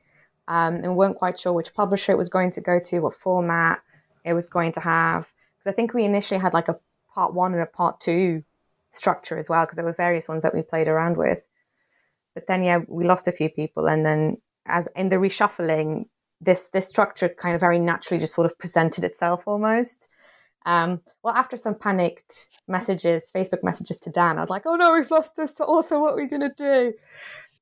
um, 0.48 0.74
and 0.74 0.88
we 0.88 0.94
weren't 0.94 1.18
quite 1.18 1.38
sure 1.38 1.52
which 1.52 1.72
publisher 1.72 2.10
it 2.10 2.18
was 2.18 2.28
going 2.28 2.50
to 2.50 2.60
go 2.60 2.80
to, 2.80 2.98
what 2.98 3.14
format 3.14 3.80
it 4.24 4.32
was 4.32 4.48
going 4.48 4.72
to 4.72 4.80
have. 4.80 5.32
Because 5.56 5.72
I 5.72 5.76
think 5.76 5.94
we 5.94 6.04
initially 6.04 6.40
had 6.40 6.52
like 6.52 6.66
a 6.66 6.80
part 7.14 7.32
one 7.32 7.52
and 7.52 7.62
a 7.62 7.66
part 7.66 8.00
two 8.00 8.42
structure 8.88 9.38
as 9.38 9.48
well, 9.48 9.64
because 9.64 9.76
there 9.76 9.84
were 9.84 9.92
various 9.92 10.28
ones 10.28 10.42
that 10.42 10.54
we 10.54 10.62
played 10.62 10.88
around 10.88 11.16
with. 11.16 11.46
But 12.34 12.48
then 12.48 12.64
yeah, 12.64 12.80
we 12.88 13.04
lost 13.04 13.28
a 13.28 13.32
few 13.32 13.50
people, 13.50 13.86
and 13.86 14.04
then 14.04 14.38
as 14.66 14.88
in 14.96 15.10
the 15.10 15.16
reshuffling, 15.16 16.06
this 16.40 16.70
this 16.70 16.88
structure 16.88 17.28
kind 17.28 17.54
of 17.54 17.60
very 17.60 17.78
naturally 17.78 18.18
just 18.18 18.34
sort 18.34 18.46
of 18.46 18.58
presented 18.58 19.04
itself 19.04 19.46
almost. 19.46 20.08
Um, 20.66 21.00
well, 21.22 21.34
after 21.34 21.56
some 21.56 21.74
panicked 21.74 22.48
messages, 22.66 23.30
Facebook 23.34 23.62
messages 23.62 23.98
to 24.00 24.10
Dan, 24.10 24.38
I 24.38 24.40
was 24.40 24.50
like, 24.50 24.66
"Oh 24.66 24.76
no, 24.76 24.92
we've 24.92 25.10
lost 25.10 25.36
this 25.36 25.60
author. 25.60 25.98
What 25.98 26.14
are 26.14 26.16
we 26.16 26.28
to 26.28 26.52
do?" 26.56 26.92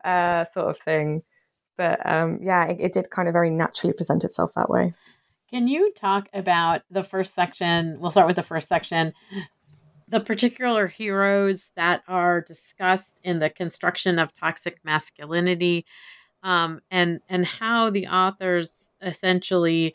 Uh, 0.04 0.44
sort 0.52 0.70
of 0.70 0.78
thing. 0.80 1.22
But 1.76 2.00
um, 2.08 2.40
yeah, 2.42 2.66
it, 2.66 2.78
it 2.80 2.92
did 2.92 3.10
kind 3.10 3.28
of 3.28 3.32
very 3.32 3.50
naturally 3.50 3.92
present 3.92 4.24
itself 4.24 4.52
that 4.54 4.70
way. 4.70 4.94
Can 5.50 5.68
you 5.68 5.92
talk 5.92 6.28
about 6.32 6.82
the 6.90 7.04
first 7.04 7.34
section? 7.34 7.98
We'll 8.00 8.10
start 8.10 8.26
with 8.26 8.36
the 8.36 8.42
first 8.42 8.68
section. 8.68 9.12
The 10.08 10.20
particular 10.20 10.86
heroes 10.86 11.70
that 11.76 12.02
are 12.08 12.40
discussed 12.40 13.20
in 13.22 13.38
the 13.38 13.50
construction 13.50 14.18
of 14.18 14.34
toxic 14.36 14.78
masculinity, 14.84 15.84
um, 16.42 16.80
and 16.90 17.20
and 17.28 17.44
how 17.44 17.90
the 17.90 18.06
authors 18.06 18.90
essentially 19.02 19.94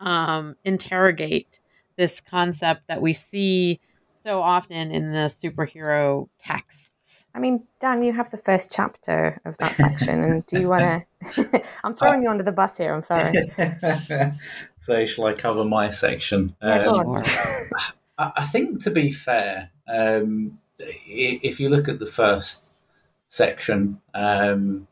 um, 0.00 0.56
interrogate 0.64 1.60
this 1.96 2.20
concept 2.20 2.82
that 2.88 3.00
we 3.00 3.12
see 3.12 3.80
so 4.24 4.40
often 4.40 4.90
in 4.90 5.12
the 5.12 5.28
superhero 5.28 6.28
texts. 6.38 7.26
I 7.34 7.38
mean, 7.38 7.64
Dan, 7.80 8.02
you 8.02 8.12
have 8.12 8.30
the 8.30 8.38
first 8.38 8.72
chapter 8.72 9.40
of 9.44 9.58
that 9.58 9.72
section, 9.72 10.24
and 10.24 10.46
do 10.46 10.58
you 10.58 10.68
want 10.68 11.04
to? 11.22 11.62
I'm 11.84 11.94
throwing 11.94 12.22
you 12.22 12.30
under 12.30 12.42
the 12.42 12.52
bus 12.52 12.78
here. 12.78 12.94
I'm 12.94 13.02
sorry. 13.02 13.34
so, 14.78 15.04
shall 15.04 15.26
I 15.26 15.34
cover 15.34 15.64
my 15.64 15.90
section? 15.90 16.56
Yeah, 16.62 16.86
um, 16.86 17.22
I 18.18 18.44
think, 18.44 18.82
to 18.84 18.90
be 18.90 19.10
fair, 19.10 19.70
um, 19.86 20.58
if 20.78 21.60
you 21.60 21.68
look 21.68 21.88
at 21.88 21.98
the 21.98 22.06
first 22.06 22.72
section, 23.28 24.00
um, 24.14 24.88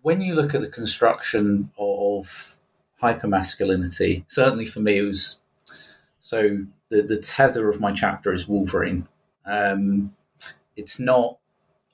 when 0.00 0.22
you 0.22 0.34
look 0.34 0.54
at 0.54 0.62
the 0.62 0.68
construction 0.68 1.70
of 1.76 2.56
hypermasculinity, 3.02 4.24
certainly 4.28 4.64
for 4.64 4.80
me, 4.80 4.98
it 4.98 5.02
was 5.02 5.38
so 6.22 6.58
the 6.88 7.02
the 7.02 7.18
tether 7.18 7.68
of 7.68 7.80
my 7.80 7.90
chapter 7.90 8.32
is 8.32 8.46
Wolverine. 8.46 9.08
Um, 9.44 10.14
it's 10.76 11.00
not 11.00 11.38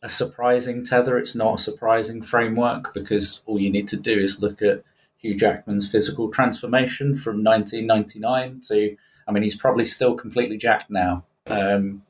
a 0.03 0.09
surprising 0.09 0.85
tether. 0.85 1.17
It's 1.17 1.35
not 1.35 1.55
a 1.55 1.63
surprising 1.63 2.21
framework 2.21 2.93
because 2.93 3.41
all 3.47 3.59
you 3.59 3.71
need 3.71 3.89
to 3.89 3.97
do 3.97 4.13
is 4.13 4.43
look 4.43 4.61
at 4.61 4.85
Hugh 5.17 5.35
Jackman's 5.35 5.91
physical 5.91 6.31
transformation 6.31 7.17
from 7.17 7.43
1999 7.43 8.61
to, 8.69 8.97
I 9.27 9.33
mean, 9.33 9.43
he's 9.43 9.57
probably 9.57 9.87
still 9.87 10.15
completely 10.15 10.59
jacked 10.59 10.91
now, 10.91 11.25
um, 11.47 12.03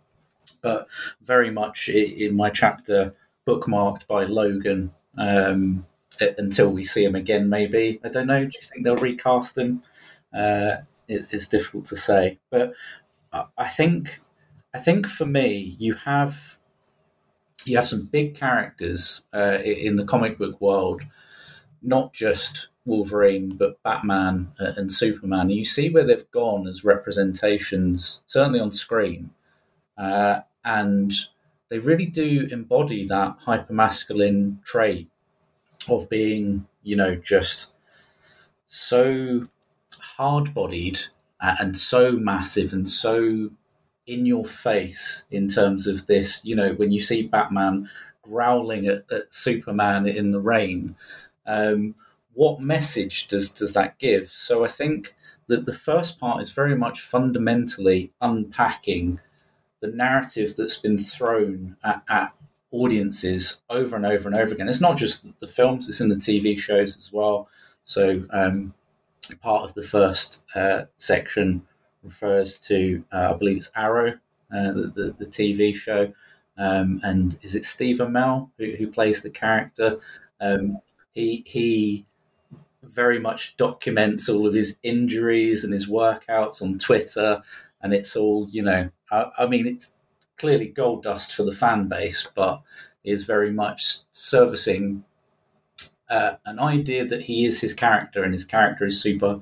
but 0.61 0.89
very 1.23 1.53
much 1.53 1.89
in 1.89 2.35
my 2.35 2.51
chapter 2.51 3.15
bookmarked 3.47 4.09
by 4.09 4.25
Logan 4.25 4.93
um, 5.17 5.87
until 6.21 6.73
we 6.73 6.83
see 6.83 7.05
him 7.05 7.15
again. 7.15 7.49
Maybe 7.49 8.01
I 8.03 8.09
don't 8.09 8.27
know. 8.27 8.45
Do 8.45 8.51
you 8.53 8.61
think 8.61 8.85
they'll 8.85 8.97
recast 8.97 9.57
him? 9.57 9.85
Uh, 10.37 10.79
it's 11.09 11.49
difficult 11.49 11.87
to 11.87 11.97
say. 11.97 12.39
But 12.51 12.75
I 13.33 13.69
think 13.69 14.19
I 14.75 14.79
think 14.79 15.07
for 15.07 15.27
me, 15.27 15.77
you 15.79 15.95
have 15.95 16.59
you 17.65 17.77
have 17.77 17.89
some 17.89 18.07
big 18.07 18.35
characters 18.35 19.23
uh, 19.35 19.59
in 19.65 19.97
the 19.97 20.05
comic 20.05 20.39
book 20.39 20.61
world, 20.61 21.03
not 21.83 22.13
just 22.13 22.69
Wolverine, 22.85 23.51
but 23.51 23.83
Batman 23.83 24.53
uh, 24.61 24.73
and 24.77 24.91
Superman. 24.91 25.51
You 25.51 25.65
see 25.65 25.91
where 25.91 26.05
they've 26.05 26.31
gone 26.31 26.67
as 26.67 26.85
representations, 26.85 28.23
certainly 28.27 28.61
on 28.61 28.71
screen, 28.71 29.31
uh, 29.97 30.41
and 30.65 31.13
they 31.69 31.79
really 31.79 32.07
do 32.07 32.49
embody 32.51 33.05
that 33.07 33.41
hypermasculine 33.41 34.63
trait 34.65 35.09
of 35.89 36.09
being, 36.09 36.67
you 36.83 36.97
know, 36.97 37.15
just 37.15 37.75
so 38.67 39.49
hard 40.19 40.53
bodied 40.53 40.99
and 41.41 41.77
so 41.77 42.13
massive 42.13 42.73
and 42.73 42.89
so 42.89 43.51
in 44.09 44.27
your 44.27 44.45
face 44.45 45.25
in 45.31 45.49
terms 45.49 45.87
of 45.87 46.07
this. 46.07 46.41
You 46.45 46.57
know, 46.57 46.73
when 46.75 46.91
you 46.91 47.01
see 47.01 47.23
Batman 47.23 47.89
growling 48.23 48.89
at, 48.89 49.11
at 49.13 49.33
Superman 49.33 50.07
in 50.07 50.33
the 50.33 50.41
rain, 50.41 50.97
um, 51.47 51.95
what 52.35 52.61
message 52.61 53.29
does 53.29 53.51
does 53.51 53.75
that 53.75 53.99
give? 53.99 54.29
So 54.29 54.65
I 54.65 54.69
think 54.69 55.15
that 55.47 55.67
the 55.67 55.73
first 55.73 56.19
part 56.19 56.41
is 56.41 56.51
very 56.53 56.75
much 56.75 57.01
fundamentally 57.01 58.13
unpacking 58.21 59.21
the 59.81 59.89
narrative 59.89 60.57
that's 60.57 60.77
been 60.77 60.99
thrown 60.99 61.77
at, 61.85 62.03
at 62.09 62.33
audiences 62.73 63.61
over 63.71 63.97
and 63.97 64.05
over 64.05 64.29
and 64.29 64.37
over 64.37 64.55
again. 64.55 64.69
It's 64.69 64.81
not 64.81 64.97
just 64.97 65.25
the 65.41 65.47
films; 65.47 65.89
it's 65.89 66.01
in 66.01 66.09
the 66.09 66.17
TV 66.17 66.59
shows 66.59 66.97
as 66.97 67.13
well. 67.13 67.49
So 67.85 68.25
um, 68.31 68.75
part 69.37 69.65
of 69.65 69.75
the 69.75 69.83
first 69.83 70.43
uh, 70.55 70.83
section 70.97 71.63
refers 72.03 72.59
to, 72.59 73.05
uh, 73.13 73.33
I 73.35 73.37
believe 73.37 73.59
it's 73.59 73.71
Arrow, 73.75 74.13
uh, 74.53 74.73
the, 74.73 74.93
the, 74.95 75.17
the, 75.19 75.27
TV 75.27 75.75
show, 75.75 76.13
Um, 76.57 77.01
and 77.03 77.39
is 77.43 77.55
it 77.55 77.65
Steve 77.65 77.99
Amell 77.99 78.51
who, 78.59 78.73
who 78.79 78.87
plays 78.87 79.23
the 79.23 79.31
character? 79.31 79.99
Um, 80.41 80.79
he 81.13 81.45
he 81.47 82.07
very 82.83 83.19
much 83.19 83.57
documents 83.57 84.29
all 84.29 84.47
of 84.47 84.55
his 84.55 84.79
injuries 84.83 85.65
and 85.65 85.73
his 85.73 85.89
workouts 85.89 86.63
on 86.63 86.79
Twitter, 86.79 87.43
and 87.83 87.93
it's 87.93 88.17
all 88.17 88.49
you 88.51 88.63
know. 88.63 88.91
I, 89.11 89.31
I 89.39 89.47
mean, 89.47 89.67
it's 89.67 89.95
clearly 90.39 90.69
gold 90.69 91.03
dust 91.03 91.35
for 91.35 91.43
the 91.43 91.53
fan 91.53 91.89
base, 91.89 92.27
but 92.35 92.63
is 93.05 93.25
very 93.25 93.51
much 93.51 93.99
servicing 94.11 95.05
uh, 96.11 96.35
an 96.47 96.59
idea 96.59 97.05
that 97.07 97.23
he 97.23 97.45
is 97.45 97.61
his 97.61 97.75
character, 97.75 98.23
and 98.23 98.33
his 98.33 98.45
character 98.45 98.87
is 98.87 99.01
super 99.01 99.41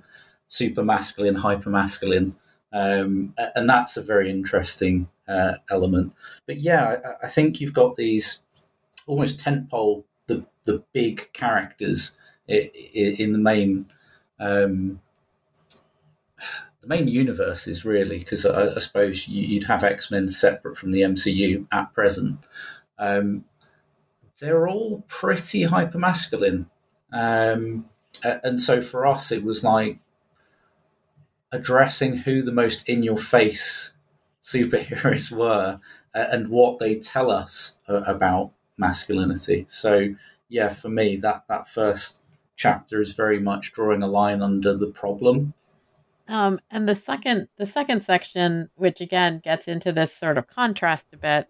super 0.49 0.85
masculine, 0.85 1.35
hyper 1.35 1.71
masculine, 1.71 2.35
um, 2.73 3.35
and 3.55 3.69
that's 3.69 3.97
a 3.97 4.03
very 4.03 4.31
interesting 4.31 5.09
uh, 5.29 5.55
element. 5.71 6.13
But 6.47 6.59
yeah, 6.59 6.97
I, 7.05 7.27
I, 7.27 7.29
think 7.29 7.61
you've 7.61 7.73
got 7.73 7.97
these 7.97 8.43
almost 9.07 9.41
tentpole 9.41 10.05
the 10.27 10.45
the 10.65 10.83
big 10.93 11.33
characters 11.33 12.13
in, 12.49 12.69
in 12.95 13.33
the 13.33 13.39
main. 13.39 13.87
Um, 14.39 15.01
the 16.83 16.89
main 16.89 17.09
universe 17.09 17.67
is 17.67 17.85
really 17.85 18.19
because 18.19 18.47
I, 18.47 18.67
I, 18.67 18.79
suppose 18.79 19.27
you'd 19.27 19.65
have 19.65 19.83
X 19.83 20.11
Men 20.11 20.29
separate 20.29 20.77
from 20.79 20.93
the 20.93 21.01
MCU 21.01 21.67
at 21.73 21.93
present. 21.93 22.39
Um, 22.99 23.45
they're 24.41 24.69
all 24.69 25.05
pretty 25.09 25.65
hyper 25.65 25.99
masculine, 25.99 26.69
um, 27.13 27.87
and 28.23 28.61
so 28.61 28.81
for 28.81 29.07
us, 29.07 29.33
it 29.33 29.45
was 29.45 29.65
like 29.65 29.99
addressing 31.53 32.19
who 32.19 32.43
the 32.43 32.53
most 32.53 32.89
in 32.89 33.03
your 33.03 33.17
face 33.17 33.93
superheroes 34.43 35.33
were 35.33 35.81
uh, 36.15 36.27
and 36.31 36.49
what 36.49 36.79
they 36.79 36.95
tell 36.95 37.31
us 37.31 37.79
uh, 37.89 38.03
about 38.03 38.53
masculinity. 38.79 39.65
So 39.69 40.15
yeah, 40.49 40.69
for 40.69 40.89
me 40.89 41.17
that 41.17 41.45
that 41.49 41.69
first 41.69 42.23
chapter 42.57 43.01
is 43.01 43.13
very 43.13 43.41
much 43.41 43.73
drawing 43.73 44.03
a 44.03 44.07
line 44.07 44.43
under 44.43 44.75
the 44.75 44.87
problem. 44.87 45.53
Um, 46.29 46.61
and 46.71 46.89
the 46.89 46.95
second 46.95 47.49
the 47.57 47.67
second 47.67 48.05
section, 48.05 48.71
which 48.75 49.01
again 49.01 49.41
gets 49.43 49.69
into 49.69 49.93
this 49.93 50.15
sort 50.15 50.39
of 50.39 50.47
contrast 50.47 51.07
a 51.13 51.17
bit 51.17 51.49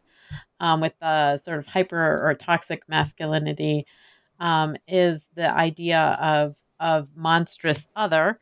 um, 0.60 0.80
with 0.80 0.92
the 1.00 1.38
sort 1.44 1.58
of 1.58 1.66
hyper 1.66 2.18
or 2.22 2.34
toxic 2.34 2.82
masculinity, 2.88 3.86
um, 4.40 4.76
is 4.86 5.26
the 5.34 5.50
idea 5.50 6.18
of 6.20 6.56
of 6.78 7.08
monstrous 7.16 7.88
other 7.96 8.38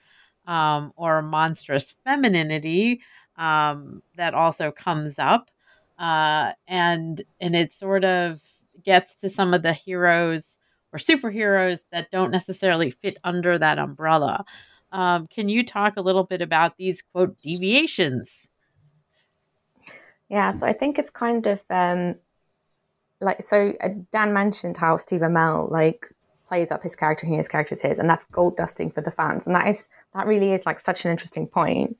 um, 0.46 0.92
or 0.96 1.22
monstrous 1.22 1.94
femininity 2.04 3.00
um, 3.36 4.02
that 4.16 4.34
also 4.34 4.70
comes 4.70 5.18
up, 5.18 5.50
uh, 5.98 6.52
and 6.68 7.22
and 7.40 7.56
it 7.56 7.72
sort 7.72 8.04
of 8.04 8.40
gets 8.84 9.16
to 9.16 9.30
some 9.30 9.54
of 9.54 9.62
the 9.62 9.72
heroes 9.72 10.58
or 10.92 10.98
superheroes 10.98 11.80
that 11.90 12.10
don't 12.10 12.30
necessarily 12.30 12.90
fit 12.90 13.18
under 13.24 13.58
that 13.58 13.78
umbrella. 13.78 14.44
Um, 14.92 15.26
can 15.26 15.48
you 15.48 15.64
talk 15.64 15.96
a 15.96 16.02
little 16.02 16.24
bit 16.24 16.40
about 16.40 16.76
these 16.76 17.02
quote 17.02 17.36
deviations? 17.42 18.48
Yeah, 20.28 20.50
so 20.50 20.66
I 20.66 20.72
think 20.72 20.98
it's 20.98 21.10
kind 21.10 21.46
of 21.46 21.62
um, 21.70 22.16
like 23.20 23.42
so. 23.42 23.72
Uh, 23.80 23.90
Dan 24.10 24.32
mentioned 24.32 24.76
how 24.76 24.96
Steve 24.96 25.20
Amell 25.20 25.70
like 25.70 26.08
plays 26.46 26.70
up 26.70 26.82
his 26.82 26.96
character, 26.96 27.26
he 27.26 27.34
his 27.34 27.48
character 27.48 27.74
is 27.74 27.82
his, 27.82 27.98
and 27.98 28.08
that's 28.08 28.24
gold 28.24 28.56
dusting 28.56 28.90
for 28.90 29.00
the 29.00 29.10
fans. 29.10 29.46
And 29.46 29.54
that 29.54 29.68
is 29.68 29.88
that 30.14 30.26
really 30.26 30.52
is 30.52 30.66
like 30.66 30.80
such 30.80 31.04
an 31.04 31.10
interesting 31.10 31.46
point. 31.46 31.96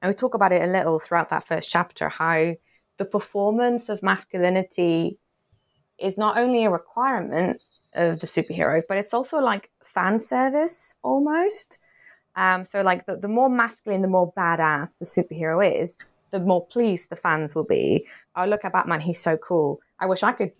And 0.00 0.10
we 0.10 0.14
talk 0.14 0.34
about 0.34 0.52
it 0.52 0.62
a 0.62 0.72
little 0.72 0.98
throughout 0.98 1.30
that 1.30 1.46
first 1.46 1.70
chapter, 1.70 2.08
how 2.08 2.54
the 2.98 3.04
performance 3.04 3.88
of 3.88 4.02
masculinity 4.02 5.18
is 5.98 6.18
not 6.18 6.38
only 6.38 6.64
a 6.64 6.70
requirement 6.70 7.62
of 7.94 8.20
the 8.20 8.26
superhero, 8.26 8.82
but 8.88 8.98
it's 8.98 9.14
also 9.14 9.38
like 9.38 9.70
fan 9.82 10.20
service 10.20 10.94
almost. 11.02 11.78
Um, 12.34 12.66
so 12.66 12.82
like 12.82 13.06
the, 13.06 13.16
the 13.16 13.28
more 13.28 13.48
masculine, 13.48 14.02
the 14.02 14.08
more 14.08 14.32
badass 14.34 14.98
the 14.98 15.06
superhero 15.06 15.80
is, 15.80 15.96
the 16.30 16.40
more 16.40 16.66
pleased 16.66 17.10
the 17.10 17.16
fans 17.16 17.54
will 17.54 17.64
be. 17.64 18.06
I 18.34 18.46
look 18.46 18.64
at 18.64 18.72
Batman, 18.72 19.00
he's 19.00 19.20
so 19.20 19.36
cool. 19.36 19.80
I 19.98 20.06
wish 20.06 20.22
I 20.22 20.32
could 20.32 20.52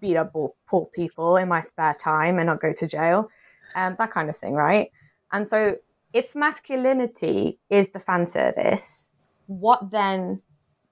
beat 0.00 0.16
up 0.16 0.32
poor 0.32 0.86
people 0.94 1.36
in 1.36 1.48
my 1.48 1.60
spare 1.60 1.94
time 1.94 2.38
and 2.38 2.46
not 2.46 2.60
go 2.60 2.72
to 2.72 2.86
jail, 2.86 3.28
um, 3.74 3.96
that 3.98 4.10
kind 4.10 4.28
of 4.28 4.36
thing, 4.36 4.54
right? 4.54 4.90
And 5.32 5.46
so, 5.46 5.76
if 6.12 6.34
masculinity 6.34 7.58
is 7.68 7.90
the 7.90 7.98
fan 7.98 8.24
service, 8.24 9.08
what 9.46 9.90
then 9.90 10.40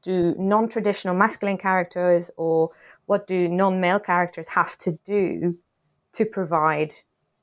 do 0.03 0.35
non 0.39 0.69
traditional 0.69 1.15
masculine 1.15 1.59
characters 1.59 2.31
or 2.37 2.71
what 3.07 3.27
do 3.27 3.49
non 3.49 3.81
male 3.81 3.99
characters 3.99 4.49
have 4.49 4.77
to 4.79 4.93
do 5.05 5.57
to 6.13 6.25
provide 6.25 6.93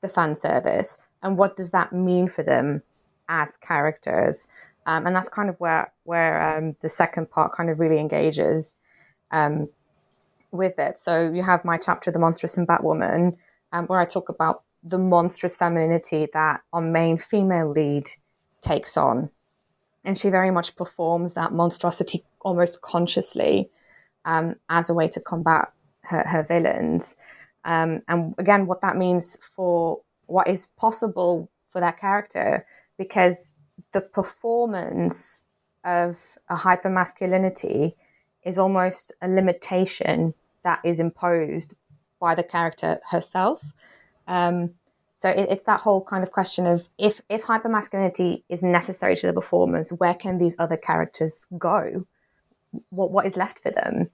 the 0.02 0.08
fan 0.08 0.34
service? 0.34 0.98
And 1.22 1.36
what 1.36 1.56
does 1.56 1.70
that 1.72 1.92
mean 1.92 2.28
for 2.28 2.42
them 2.42 2.82
as 3.28 3.56
characters? 3.56 4.46
Um, 4.86 5.06
and 5.06 5.16
that's 5.16 5.28
kind 5.28 5.48
of 5.48 5.58
where 5.60 5.92
where 6.04 6.56
um, 6.56 6.76
the 6.82 6.88
second 6.88 7.30
part 7.30 7.52
kind 7.52 7.70
of 7.70 7.80
really 7.80 7.98
engages. 7.98 8.76
Um, 9.30 9.68
with 10.54 10.78
it. 10.78 10.96
So 10.96 11.30
you 11.30 11.42
have 11.42 11.64
my 11.64 11.76
chapter, 11.76 12.10
The 12.10 12.18
Monstrous 12.18 12.56
and 12.56 12.66
Batwoman, 12.66 13.36
um, 13.72 13.86
where 13.86 13.98
I 13.98 14.06
talk 14.06 14.28
about 14.28 14.62
the 14.82 14.98
monstrous 14.98 15.56
femininity 15.56 16.28
that 16.32 16.60
our 16.72 16.80
main 16.80 17.18
female 17.18 17.68
lead 17.70 18.06
takes 18.62 18.96
on. 18.96 19.30
And 20.04 20.16
she 20.16 20.28
very 20.30 20.50
much 20.50 20.76
performs 20.76 21.34
that 21.34 21.52
monstrosity 21.52 22.24
almost 22.40 22.82
consciously 22.82 23.70
um, 24.24 24.56
as 24.68 24.88
a 24.88 24.94
way 24.94 25.08
to 25.08 25.20
combat 25.20 25.72
her, 26.02 26.22
her 26.26 26.42
villains. 26.42 27.16
Um, 27.64 28.02
and 28.08 28.34
again, 28.38 28.66
what 28.66 28.82
that 28.82 28.96
means 28.96 29.36
for 29.36 30.02
what 30.26 30.48
is 30.48 30.66
possible 30.78 31.50
for 31.70 31.80
that 31.80 31.98
character, 31.98 32.66
because 32.98 33.52
the 33.92 34.00
performance 34.00 35.42
of 35.84 36.38
a 36.48 36.56
hypermasculinity 36.56 37.94
is 38.42 38.58
almost 38.58 39.12
a 39.20 39.28
limitation 39.28 40.34
that 40.62 40.80
is 40.84 41.00
imposed 41.00 41.74
by 42.20 42.34
the 42.34 42.42
character 42.42 43.00
herself. 43.10 43.72
Um, 44.26 44.74
so 45.12 45.28
it, 45.28 45.46
it's 45.50 45.64
that 45.64 45.80
whole 45.80 46.02
kind 46.02 46.22
of 46.22 46.32
question 46.32 46.66
of 46.66 46.88
if 46.98 47.20
if 47.28 47.44
hypermasculinity 47.44 48.42
is 48.48 48.62
necessary 48.62 49.16
to 49.16 49.26
the 49.28 49.32
performance, 49.32 49.90
where 49.92 50.14
can 50.14 50.38
these 50.38 50.56
other 50.58 50.76
characters 50.76 51.46
go? 51.58 52.06
What 52.90 53.10
what 53.12 53.26
is 53.26 53.36
left 53.36 53.60
for 53.60 53.70
them? 53.70 54.10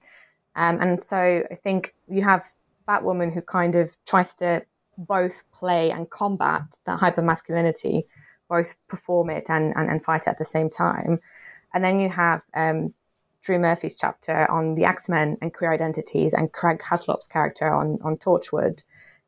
Um, 0.57 0.81
and 0.81 1.01
so 1.01 1.43
I 1.51 1.55
think 1.55 1.95
you 2.09 2.23
have 2.23 2.45
Batwoman 2.87 3.33
who 3.33 3.41
kind 3.41 3.77
of 3.77 3.97
tries 4.05 4.35
to 4.37 4.65
both 4.99 5.45
play 5.53 5.91
and 5.91 6.11
combat 6.11 6.63
that 6.85 6.99
hypermasculinity, 6.99 8.05
both 8.51 8.75
perform 8.89 9.31
it 9.31 9.49
and, 9.49 9.73
and, 9.77 9.89
and 9.89 10.05
fight 10.05 10.23
it 10.23 10.29
at 10.29 10.39
the 10.39 10.45
same 10.45 10.69
time. 10.69 11.21
And 11.73 11.83
then 11.83 12.01
you 12.01 12.11
have 12.11 12.43
um, 12.55 12.93
Drew 13.43 13.59
Murphy's 13.59 13.97
chapter 13.97 14.51
on 14.51 14.75
the 14.75 14.85
X 14.85 15.09
Men 15.09 15.39
and 15.41 15.55
queer 15.55 15.73
identities, 15.73 16.35
and 16.35 16.53
Craig 16.53 16.81
Haslop's 16.81 17.29
character 17.29 17.73
on 17.73 17.99
on 18.03 18.17
Torchwood, 18.17 18.83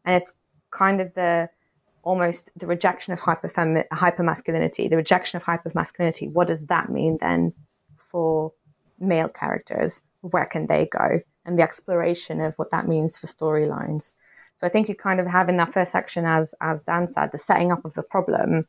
and 0.04 0.16
it's 0.16 0.34
kind 0.70 1.00
of 1.00 1.14
the 1.14 1.48
almost 2.02 2.50
the 2.56 2.66
rejection 2.66 3.12
of 3.12 3.20
hyperfemi- 3.20 3.88
hypermasculinity, 3.92 4.90
the 4.90 4.96
rejection 4.96 5.36
of 5.38 5.44
hypermasculinity. 5.44 6.30
What 6.30 6.48
does 6.48 6.66
that 6.66 6.90
mean 6.90 7.16
then 7.20 7.52
for 7.96 8.52
male 8.98 9.28
characters? 9.28 10.02
Where 10.20 10.46
can 10.46 10.66
they 10.66 10.86
go? 10.86 11.20
And 11.44 11.58
the 11.58 11.62
exploration 11.62 12.40
of 12.40 12.54
what 12.56 12.70
that 12.70 12.88
means 12.88 13.18
for 13.18 13.28
storylines. 13.28 14.14
So 14.56 14.66
I 14.66 14.70
think 14.70 14.88
you 14.88 14.94
kind 14.94 15.20
of 15.20 15.26
have 15.26 15.48
in 15.48 15.56
that 15.56 15.72
first 15.72 15.92
section, 15.92 16.24
as 16.26 16.54
as 16.60 16.82
Dan 16.82 17.08
said, 17.08 17.30
the 17.30 17.38
setting 17.38 17.72
up 17.72 17.84
of 17.84 17.94
the 17.94 18.02
problem, 18.02 18.66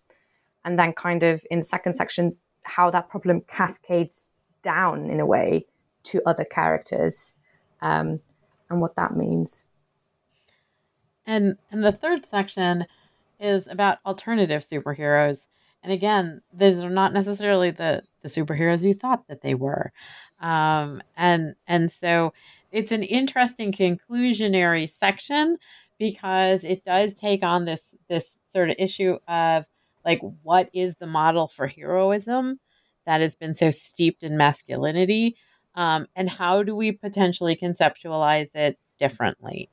and 0.65 0.79
then 0.79 0.93
kind 0.93 1.23
of 1.23 1.45
in 1.51 1.59
the 1.59 1.65
second 1.65 1.93
section, 1.93 2.35
how 2.63 2.89
that 2.89 3.09
problem 3.09 3.41
cascades 3.41 4.25
down 4.61 5.09
in 5.09 5.19
a 5.19 5.25
way 5.25 5.65
to 6.03 6.21
other 6.25 6.45
characters 6.45 7.33
um, 7.81 8.19
and 8.69 8.81
what 8.81 8.95
that 8.95 9.15
means. 9.15 9.65
And 11.25 11.57
and 11.71 11.83
the 11.83 11.91
third 11.91 12.25
section 12.25 12.85
is 13.39 13.67
about 13.67 13.99
alternative 14.05 14.61
superheroes. 14.61 15.47
And 15.83 15.91
again, 15.91 16.41
these 16.53 16.81
are 16.81 16.89
not 16.89 17.13
necessarily 17.13 17.71
the 17.71 18.03
the 18.21 18.29
superheroes 18.29 18.83
you 18.83 18.93
thought 18.93 19.27
that 19.27 19.41
they 19.41 19.53
were. 19.53 19.91
Um, 20.41 21.01
and 21.15 21.55
and 21.67 21.91
so 21.91 22.33
it's 22.71 22.91
an 22.91 23.03
interesting 23.03 23.71
conclusionary 23.71 24.89
section 24.89 25.57
because 25.99 26.63
it 26.63 26.83
does 26.83 27.13
take 27.13 27.43
on 27.43 27.65
this 27.65 27.95
this 28.09 28.39
sort 28.51 28.69
of 28.69 28.75
issue 28.79 29.17
of 29.27 29.65
like 30.05 30.19
what 30.43 30.69
is 30.73 30.95
the 30.95 31.07
model 31.07 31.47
for 31.47 31.67
heroism 31.67 32.59
that 33.05 33.21
has 33.21 33.35
been 33.35 33.53
so 33.53 33.69
steeped 33.69 34.23
in 34.23 34.37
masculinity? 34.37 35.35
Um, 35.75 36.07
and 36.15 36.29
how 36.29 36.63
do 36.63 36.75
we 36.75 36.91
potentially 36.91 37.55
conceptualize 37.55 38.55
it 38.55 38.77
differently? 38.99 39.69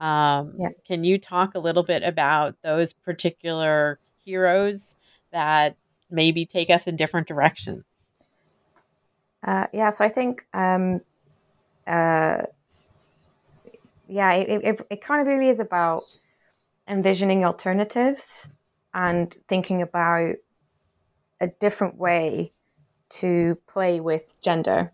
Um, 0.00 0.52
yeah. 0.58 0.68
Can 0.86 1.04
you 1.04 1.18
talk 1.18 1.54
a 1.54 1.58
little 1.58 1.82
bit 1.82 2.02
about 2.02 2.56
those 2.62 2.92
particular 2.92 3.98
heroes 4.24 4.94
that 5.32 5.76
maybe 6.10 6.44
take 6.44 6.70
us 6.70 6.86
in 6.86 6.96
different 6.96 7.26
directions? 7.26 7.84
Uh, 9.42 9.66
yeah, 9.72 9.90
so 9.90 10.04
I 10.04 10.08
think 10.08 10.46
um, 10.52 11.00
uh, 11.86 12.42
yeah, 14.08 14.32
it, 14.32 14.64
it, 14.64 14.86
it 14.90 15.00
kind 15.02 15.20
of 15.20 15.26
really 15.26 15.48
is 15.48 15.60
about 15.60 16.04
envisioning 16.88 17.44
alternatives 17.44 18.48
and 18.94 19.36
thinking 19.48 19.82
about 19.82 20.36
a 21.40 21.48
different 21.60 21.96
way 21.96 22.52
to 23.08 23.58
play 23.66 24.00
with 24.00 24.40
gender. 24.40 24.92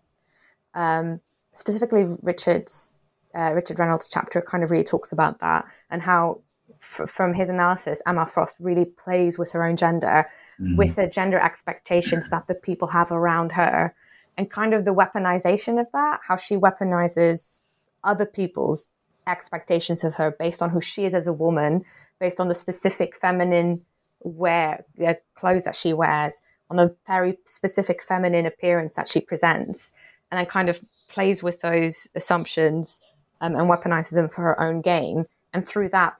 Um, 0.73 1.21
specifically, 1.53 2.05
Richard's 2.23 2.93
uh, 3.35 3.51
Richard 3.53 3.77
Reynolds' 3.77 4.07
chapter 4.07 4.41
kind 4.41 4.63
of 4.63 4.71
really 4.71 4.83
talks 4.83 5.11
about 5.11 5.39
that 5.39 5.65
and 5.91 6.01
how, 6.01 6.41
f- 6.71 7.07
from 7.07 7.33
his 7.33 7.49
analysis, 7.49 8.01
Emma 8.07 8.25
Frost 8.25 8.57
really 8.59 8.85
plays 8.85 9.37
with 9.37 9.51
her 9.51 9.63
own 9.63 9.77
gender, 9.77 10.27
mm-hmm. 10.59 10.75
with 10.75 10.95
the 10.95 11.07
gender 11.07 11.39
expectations 11.39 12.29
that 12.31 12.47
the 12.47 12.55
people 12.55 12.87
have 12.87 13.11
around 13.11 13.51
her, 13.51 13.93
and 14.37 14.49
kind 14.49 14.73
of 14.73 14.85
the 14.85 14.93
weaponization 14.93 15.79
of 15.79 15.91
that, 15.91 16.19
how 16.27 16.35
she 16.35 16.55
weaponizes 16.55 17.61
other 18.03 18.25
people's 18.25 18.87
expectations 19.27 20.03
of 20.03 20.15
her 20.15 20.31
based 20.31 20.61
on 20.61 20.69
who 20.69 20.81
she 20.81 21.05
is 21.05 21.13
as 21.13 21.27
a 21.27 21.33
woman, 21.33 21.83
based 22.19 22.39
on 22.39 22.47
the 22.47 22.55
specific 22.55 23.15
feminine 23.15 23.81
wear, 24.21 24.83
the 24.95 25.17
clothes 25.35 25.63
that 25.63 25.75
she 25.75 25.93
wears, 25.93 26.41
on 26.69 26.77
the 26.77 26.95
very 27.05 27.37
specific 27.45 28.01
feminine 28.01 28.45
appearance 28.45 28.95
that 28.95 29.07
she 29.07 29.21
presents, 29.21 29.93
and 30.31 30.39
then 30.39 30.45
kind 30.45 30.69
of 30.69 30.81
plays 31.09 31.41
with 31.41 31.61
those 31.61 32.09
assumptions 32.15 32.99
um, 33.41 33.55
and 33.55 33.69
weaponizes 33.69 34.15
them 34.15 34.27
for 34.27 34.41
her 34.41 34.59
own 34.59 34.81
gain, 34.81 35.25
and 35.53 35.65
through 35.65 35.89
that 35.89 36.15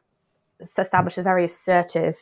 establishes 0.59 1.19
a 1.19 1.23
very 1.23 1.43
assertive, 1.43 2.15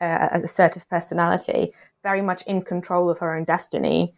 uh, 0.00 0.28
assertive 0.32 0.88
personality, 0.88 1.72
very 2.02 2.22
much 2.22 2.42
in 2.46 2.62
control 2.62 3.08
of 3.08 3.18
her 3.18 3.34
own 3.34 3.44
destiny, 3.44 4.12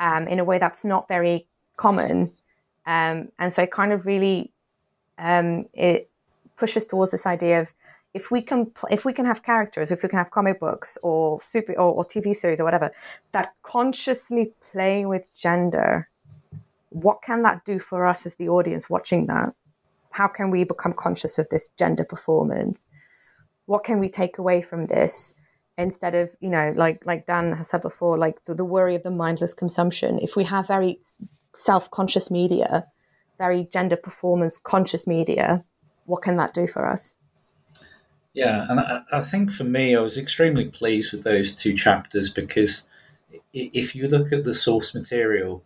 um, 0.00 0.26
in 0.28 0.38
a 0.38 0.44
way 0.44 0.58
that's 0.58 0.84
not 0.84 1.08
very 1.08 1.46
common, 1.76 2.32
um, 2.86 3.28
and 3.38 3.52
so 3.52 3.62
it 3.62 3.70
kind 3.70 3.92
of 3.92 4.06
really 4.06 4.52
um, 5.18 5.66
it 5.72 6.10
pushes 6.56 6.86
towards 6.86 7.10
this 7.10 7.26
idea 7.26 7.60
of 7.60 7.72
if 8.16 8.30
we 8.30 8.40
can 8.40 8.72
if 8.90 9.04
we 9.04 9.12
can 9.12 9.26
have 9.26 9.42
characters, 9.42 9.92
if 9.92 10.02
we 10.02 10.08
can 10.08 10.18
have 10.18 10.30
comic 10.30 10.58
books 10.58 10.96
or 11.02 11.38
super 11.42 11.74
or, 11.74 11.92
or 11.96 12.04
TV 12.04 12.34
series 12.34 12.58
or 12.58 12.64
whatever 12.64 12.90
that 13.32 13.52
consciously 13.62 14.52
play 14.72 15.04
with 15.04 15.24
gender, 15.34 16.08
what 16.88 17.20
can 17.22 17.42
that 17.42 17.64
do 17.66 17.78
for 17.78 18.06
us 18.06 18.24
as 18.24 18.36
the 18.36 18.48
audience 18.48 18.88
watching 18.88 19.26
that? 19.26 19.54
How 20.12 20.28
can 20.28 20.50
we 20.50 20.64
become 20.64 20.94
conscious 20.94 21.38
of 21.38 21.46
this 21.50 21.68
gender 21.78 22.04
performance? 22.04 22.86
What 23.66 23.84
can 23.84 24.00
we 24.00 24.08
take 24.08 24.38
away 24.38 24.62
from 24.62 24.86
this? 24.86 25.36
instead 25.78 26.14
of 26.14 26.34
you 26.40 26.48
know 26.48 26.72
like 26.74 27.04
like 27.04 27.26
dan 27.26 27.52
has 27.52 27.68
said 27.68 27.82
before 27.82 28.16
like 28.16 28.42
the, 28.46 28.54
the 28.54 28.64
worry 28.64 28.94
of 28.94 29.02
the 29.02 29.10
mindless 29.10 29.52
consumption 29.52 30.18
if 30.20 30.34
we 30.34 30.42
have 30.42 30.66
very 30.66 30.98
self-conscious 31.52 32.30
media 32.30 32.86
very 33.36 33.68
gender 33.70 33.94
performance 33.94 34.56
conscious 34.56 35.06
media 35.06 35.62
what 36.06 36.22
can 36.22 36.38
that 36.38 36.54
do 36.54 36.66
for 36.66 36.88
us 36.90 37.14
yeah, 38.36 38.66
and 38.68 38.80
I, 38.80 39.00
I, 39.10 39.22
think 39.22 39.50
for 39.50 39.64
me, 39.64 39.96
I 39.96 40.00
was 40.00 40.18
extremely 40.18 40.66
pleased 40.66 41.10
with 41.10 41.24
those 41.24 41.54
two 41.54 41.74
chapters 41.74 42.28
because 42.28 42.86
if 43.54 43.94
you 43.94 44.08
look 44.08 44.30
at 44.30 44.44
the 44.44 44.52
source 44.52 44.94
material, 44.94 45.64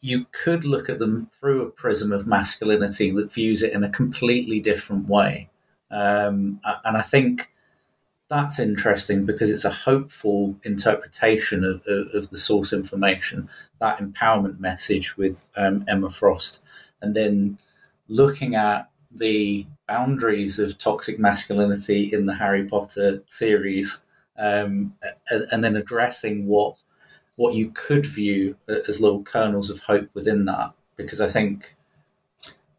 you 0.00 0.26
could 0.30 0.64
look 0.64 0.88
at 0.88 1.00
them 1.00 1.26
through 1.26 1.62
a 1.62 1.70
prism 1.70 2.12
of 2.12 2.24
masculinity 2.24 3.10
that 3.10 3.32
views 3.32 3.60
it 3.60 3.72
in 3.72 3.82
a 3.82 3.90
completely 3.90 4.60
different 4.60 5.08
way. 5.08 5.50
Um, 5.90 6.60
and 6.84 6.96
I 6.96 7.02
think 7.02 7.50
that's 8.28 8.60
interesting 8.60 9.26
because 9.26 9.50
it's 9.50 9.64
a 9.64 9.70
hopeful 9.72 10.54
interpretation 10.62 11.64
of, 11.64 11.82
of, 11.88 12.14
of 12.14 12.30
the 12.30 12.38
source 12.38 12.72
information, 12.72 13.48
that 13.80 13.98
empowerment 13.98 14.60
message 14.60 15.16
with 15.16 15.48
um, 15.56 15.84
Emma 15.88 16.10
Frost, 16.10 16.62
and 17.02 17.16
then 17.16 17.58
looking 18.06 18.54
at 18.54 18.88
the 19.18 19.66
boundaries 19.88 20.58
of 20.58 20.78
toxic 20.78 21.18
masculinity 21.18 22.12
in 22.12 22.26
the 22.26 22.34
Harry 22.34 22.64
Potter 22.64 23.22
series, 23.26 24.02
um, 24.38 24.94
and, 25.30 25.46
and, 25.50 25.64
then 25.64 25.76
addressing 25.76 26.46
what 26.46 26.76
what 27.36 27.54
you 27.54 27.70
could 27.70 28.04
view 28.04 28.56
as 28.68 29.00
little 29.00 29.22
kernels 29.22 29.70
of 29.70 29.80
hope 29.80 30.08
within 30.14 30.44
that. 30.46 30.72
Because 30.96 31.20
I 31.20 31.28
think 31.28 31.74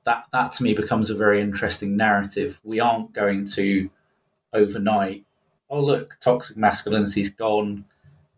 that 0.04 0.26
that 0.32 0.52
to 0.54 0.64
me 0.64 0.74
becomes 0.74 1.10
a 1.10 1.16
very 1.16 1.42
interesting 1.42 1.96
narrative. 1.98 2.60
We 2.64 2.80
aren't 2.80 3.14
going 3.14 3.46
to 3.48 3.90
overnight. 4.54 5.26
Oh 5.70 5.82
look, 5.82 6.18
toxic 6.20 6.58
masculinity's 6.58 7.30
gone, 7.30 7.86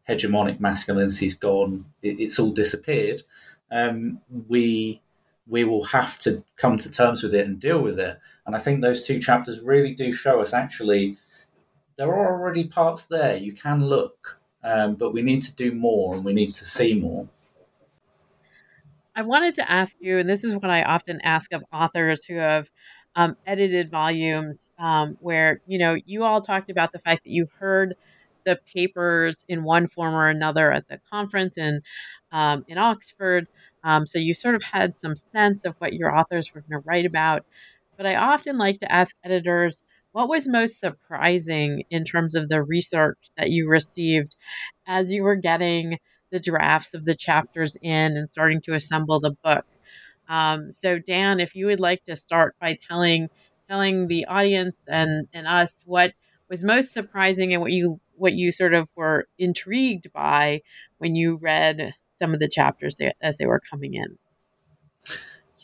hegemonic 0.08 0.60
masculinity's 0.60 1.36
gone. 1.36 1.86
It, 2.02 2.20
it's 2.20 2.40
all 2.40 2.52
disappeared. 2.52 3.24
Um, 3.72 4.20
we 4.48 5.02
we 5.50 5.64
will 5.64 5.84
have 5.86 6.20
to 6.20 6.44
come 6.58 6.78
to 6.78 6.92
terms 6.92 7.24
with 7.24 7.34
it 7.34 7.46
and 7.46 7.60
deal 7.60 7.82
with 7.82 8.00
it. 8.00 8.20
And 8.46 8.56
I 8.56 8.60
think 8.60 8.82
those 8.82 9.06
two 9.06 9.20
chapters 9.20 9.62
really 9.62 9.94
do 9.94 10.12
show 10.12 10.42
us 10.42 10.54
actually 10.54 11.18
there 11.98 12.14
are 12.14 12.34
already 12.34 12.66
parts 12.66 13.08
there. 13.08 13.36
You 13.36 13.52
can 13.52 13.86
look, 13.86 14.40
um, 14.64 14.96
but 14.96 15.12
we 15.12 15.22
need 15.22 15.42
to 15.42 15.54
do 15.54 15.74
more 15.74 16.16
and 16.16 16.24
we 16.24 16.34
need 16.34 16.56
to 16.56 16.66
see 16.66 16.94
more. 16.94 17.28
I 19.16 19.22
wanted 19.22 19.54
to 19.56 19.70
ask 19.70 19.98
you, 20.00 20.18
and 20.18 20.30
this 20.30 20.46
is 20.46 20.54
what 20.54 20.70
I 20.70 20.84
often 20.84 21.20
ask 21.22 21.52
of 21.52 21.62
authors 21.74 22.24
who 22.24 22.36
have 22.36 22.70
um, 23.16 23.36
edited 23.46 23.92
volumes, 23.92 24.72
um, 24.80 25.18
where 25.20 25.62
you 25.68 25.78
know 25.78 25.98
you 26.06 26.24
all 26.24 26.42
talked 26.42 26.70
about 26.70 26.94
the 26.94 27.00
fact 27.00 27.26
that 27.26 27.32
you 27.32 27.48
heard 27.60 27.96
the 28.46 28.60
papers 28.74 29.44
in 29.50 29.64
one 29.64 29.88
form 29.88 30.16
or 30.16 30.30
another 30.30 30.72
at 30.72 30.88
the 30.88 31.00
conference 31.12 31.58
in 31.58 31.82
um, 32.32 32.64
in 32.68 32.78
Oxford. 32.78 33.48
Um, 33.84 34.06
so 34.06 34.20
you 34.20 34.34
sort 34.34 34.56
of 34.56 34.64
had 34.64 34.98
some 34.98 35.16
sense 35.16 35.66
of 35.66 35.76
what 35.80 35.94
your 35.94 36.16
authors 36.16 36.54
were 36.54 36.62
going 36.62 36.82
to 36.82 36.88
write 36.88 37.06
about. 37.06 37.46
But 37.98 38.06
I 38.06 38.16
often 38.16 38.58
like 38.58 38.80
to 38.80 38.92
ask 38.92 39.16
editors 39.24 39.84
what 40.12 40.30
was 40.30 40.48
most 40.48 40.80
surprising 40.80 41.84
in 41.90 42.04
terms 42.04 42.36
of 42.36 42.50
the 42.50 42.64
research 42.64 43.18
that 43.38 43.52
you 43.52 43.70
received 43.70 44.36
as 44.88 45.12
you 45.12 45.24
were 45.24 45.36
getting 45.36 46.00
the 46.32 46.40
drafts 46.40 46.94
of 46.94 47.06
the 47.06 47.16
chapters 47.16 47.78
in 47.82 48.18
and 48.18 48.32
starting 48.32 48.62
to 48.62 48.74
assemble 48.74 49.20
the 49.20 49.36
book. 49.44 49.66
Um, 50.28 50.72
so, 50.72 51.00
Dan, 51.00 51.40
if 51.40 51.56
you 51.56 51.66
would 51.68 51.80
like 51.80 52.06
to 52.06 52.16
start 52.16 52.56
by 52.60 52.78
telling 52.88 53.30
telling 53.68 54.08
the 54.08 54.26
audience 54.26 54.76
and, 54.88 55.28
and 55.32 55.46
us 55.48 55.76
what 55.86 56.14
was 56.50 56.64
most 56.64 56.92
surprising 56.92 57.54
and 57.54 57.62
what 57.62 57.72
you 57.72 58.00
what 58.16 58.34
you 58.34 58.52
sort 58.52 58.74
of 58.74 58.88
were 58.96 59.28
intrigued 59.38 60.12
by 60.12 60.62
when 60.98 61.16
you 61.16 61.38
read 61.42 61.94
some 62.20 62.34
of 62.34 62.40
the 62.40 62.50
chapters 62.50 62.98
as 63.22 63.38
they 63.38 63.46
were 63.46 63.62
coming 63.70 63.94
in. 63.94 64.18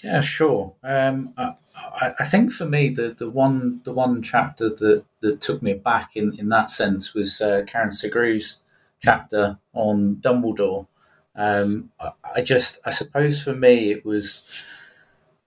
Yeah, 0.04 0.22
sure. 0.22 0.74
Um, 0.84 1.34
I, 1.38 2.14
I, 2.20 2.26
think 2.26 2.52
for 2.52 2.66
me, 2.66 2.90
the, 2.90 3.10
the 3.10 3.30
one 3.30 3.82
the 3.86 3.94
one 3.94 4.22
chapter 4.22 4.70
that, 4.70 5.06
that 5.22 5.42
took 5.42 5.62
me 5.62 5.74
back 5.74 6.16
in, 6.16 6.38
in 6.38 6.50
that 6.50 6.70
sense 6.70 7.14
was 7.14 7.42
uh, 7.42 7.64
Karen 7.66 7.90
Sugrew's 7.90 8.60
chapter 9.00 9.58
on 9.74 10.18
Dumbledore. 10.18 10.88
Um, 11.36 11.92
I, 12.00 12.12
I 12.36 12.42
just, 12.42 12.80
I 12.86 12.92
suppose 12.92 13.42
for 13.42 13.56
me, 13.56 13.92
it 13.92 14.06
was 14.06 14.64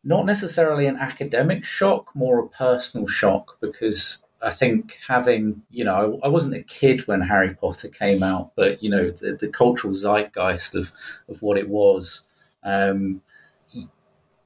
not 0.03 0.27
necessarily 0.27 0.87
an 0.87 0.97
academic 0.97 1.65
shock, 1.65 2.15
more 2.15 2.39
a 2.41 2.49
personal 2.49 3.07
shock 3.07 3.59
because 3.61 4.19
I 4.41 4.53
think 4.53 4.99
having, 5.07 5.63
you 5.71 5.85
know, 5.85 6.19
I, 6.23 6.29
wasn't 6.29 6.55
a 6.55 6.63
kid 6.63 7.07
when 7.09 7.21
Harry 7.23 7.55
Potter 7.55 7.89
came 7.89 8.23
out, 8.23 8.53
but, 8.55 8.83
you 8.83 8.89
know, 8.89 9.11
the, 9.11 9.33
the 9.33 9.49
cultural 9.49 9.95
zeitgeist 9.95 10.77
of, 10.77 10.93
of 11.29 11.43
what 11.43 11.59
it 11.59 11.69
was, 11.69 12.23
um, 12.63 13.21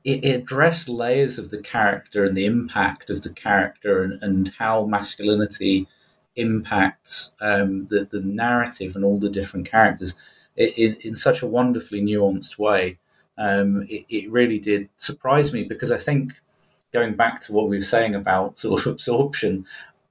it, 0.05 0.25
it, 0.25 0.41
addressed 0.41 0.89
layers 0.89 1.39
of 1.39 1.51
the 1.51 1.61
character 1.61 2.25
and 2.25 2.37
the 2.37 2.47
impact 2.47 3.11
of 3.11 3.23
the 3.23 3.33
character 3.33 4.03
and, 4.03 4.23
and 4.23 4.53
how 4.59 4.87
masculinity 4.87 5.87
impacts 6.37 7.35
um, 7.43 7.87
the, 7.89 8.09
the 8.11 8.23
narrative 8.23 8.97
and 8.97 9.05
all 9.05 9.19
the 9.19 9.29
different 9.29 9.67
characters 9.67 10.15
it, 10.57 10.79
it, 10.79 11.05
in 11.05 11.15
such 11.15 11.43
a 11.43 11.47
wonderfully 11.47 12.01
nuanced 12.01 12.59
way. 12.59 12.99
Um, 13.37 13.87
it 13.89 14.31
really 14.31 14.59
did 14.59 14.89
surprise 14.97 15.53
me 15.53 15.65
because 15.65 15.91
I 15.91 15.99
think 15.99 16.35
going 16.93 17.15
back 17.15 17.41
to 17.43 17.53
what 17.53 17.69
we 17.69 17.77
were 17.77 17.83
saying 17.83 18.15
about 18.15 18.59
sort 18.59 18.81
of 18.81 18.87
absorption, 18.93 19.67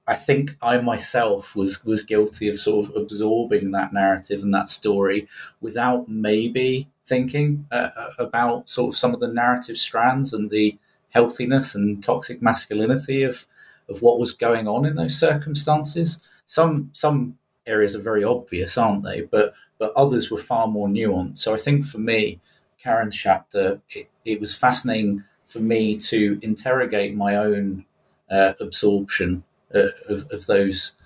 I 0.06 0.14
think 0.14 0.56
I 0.60 0.78
myself 0.78 1.54
was 1.54 1.84
was 1.84 2.02
guilty 2.02 2.48
of 2.48 2.58
sort 2.58 2.86
of 2.86 2.96
absorbing 2.96 3.70
that 3.70 3.92
narrative 3.92 4.42
and 4.42 4.52
that 4.52 4.68
story 4.68 5.28
without 5.60 6.08
maybe 6.08 6.88
thinking 7.04 7.66
uh, 7.70 7.90
uh, 7.96 8.10
about 8.18 8.68
sort 8.68 8.92
of 8.92 8.98
some 8.98 9.14
of 9.14 9.20
the 9.20 9.28
narrative 9.28 9.76
strands 9.76 10.32
and 10.32 10.50
the 10.50 10.76
healthiness 11.10 11.74
and 11.74 12.02
toxic 12.02 12.42
masculinity 12.42 13.22
of 13.22 13.46
of 13.88 14.02
what 14.02 14.18
was 14.18 14.32
going 14.32 14.66
on 14.66 14.84
in 14.84 14.96
those 14.96 15.18
circumstances. 15.18 16.18
Some 16.46 16.90
some 16.92 17.38
areas 17.66 17.94
are 17.94 18.02
very 18.02 18.24
obvious, 18.24 18.76
aren't 18.76 19.04
they? 19.04 19.22
But 19.22 19.54
but 19.78 19.92
others 19.94 20.30
were 20.30 20.38
far 20.38 20.66
more 20.66 20.88
nuanced. 20.88 21.38
So 21.38 21.54
I 21.54 21.58
think 21.58 21.86
for 21.86 21.98
me, 21.98 22.40
Karen's 22.78 23.16
chapter, 23.16 23.80
it, 23.90 24.08
it 24.24 24.40
was 24.40 24.54
fascinating 24.54 25.24
for 25.52 25.60
me 25.60 25.96
to 25.96 26.38
interrogate 26.42 27.14
my 27.14 27.36
own 27.36 27.84
uh, 28.30 28.54
absorption 28.60 29.44
uh, 29.74 29.88
of, 30.08 30.26
of, 30.30 30.46
those 30.46 30.96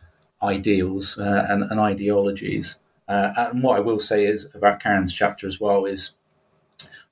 ideals 0.42 1.18
uh, 1.18 1.46
and, 1.48 1.64
and, 1.64 1.80
ideologies. 1.80 2.78
Uh, 3.08 3.32
and 3.36 3.62
what 3.62 3.76
I 3.76 3.80
will 3.80 3.98
say 3.98 4.24
is 4.24 4.48
about 4.54 4.80
Karen's 4.80 5.12
chapter 5.12 5.46
as 5.46 5.60
well 5.60 5.84
is 5.84 6.14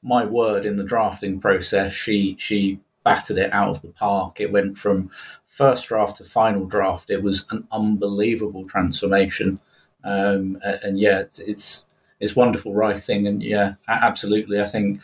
my 0.03 0.25
word 0.25 0.65
in 0.65 0.77
the 0.77 0.85
drafting 0.85 1.41
process. 1.41 1.93
She 1.93 2.37
she 2.39 2.81
battered 3.05 3.39
it 3.39 3.53
out 3.53 3.69
of 3.69 3.83
the 3.83 3.89
park. 3.89 4.41
It 4.41 4.53
went 4.53 4.79
from 4.79 5.11
first 5.47 5.89
draft 5.89 6.17
to 6.17 6.25
final 6.25 6.65
draft. 6.65 7.11
It 7.11 7.23
was 7.23 7.47
an 7.51 7.67
unbelievable 7.71 8.65
transformation. 8.65 9.61
Um, 10.03 10.59
and 10.65 10.99
yeah, 10.99 11.21
it's, 11.21 11.39
it's, 11.39 11.87
it's 12.21 12.37
wonderful 12.37 12.75
writing, 12.75 13.27
and 13.27 13.43
yeah, 13.43 13.75
absolutely. 13.89 14.61
I 14.61 14.67
think 14.67 15.01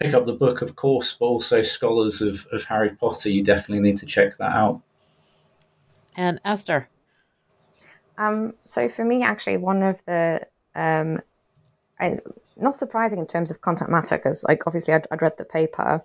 pick 0.00 0.14
up 0.14 0.24
the 0.24 0.32
book, 0.32 0.62
of 0.62 0.76
course, 0.76 1.12
but 1.12 1.26
also 1.26 1.62
scholars 1.62 2.20
of, 2.20 2.46
of 2.52 2.64
Harry 2.64 2.90
Potter. 2.90 3.30
You 3.30 3.42
definitely 3.42 3.80
need 3.80 3.98
to 3.98 4.06
check 4.06 4.36
that 4.36 4.52
out. 4.52 4.82
And 6.16 6.40
Esther. 6.44 6.88
Um, 8.18 8.54
so 8.64 8.88
for 8.88 9.04
me, 9.04 9.22
actually, 9.22 9.56
one 9.56 9.82
of 9.82 9.98
the 10.06 10.46
um, 10.74 11.20
I, 12.00 12.18
not 12.56 12.74
surprising 12.74 13.18
in 13.18 13.26
terms 13.26 13.50
of 13.50 13.60
content 13.60 13.90
matter 13.90 14.16
because, 14.16 14.44
like, 14.44 14.66
obviously, 14.66 14.94
I'd, 14.94 15.06
I'd 15.10 15.22
read 15.22 15.36
the 15.38 15.44
paper, 15.44 16.04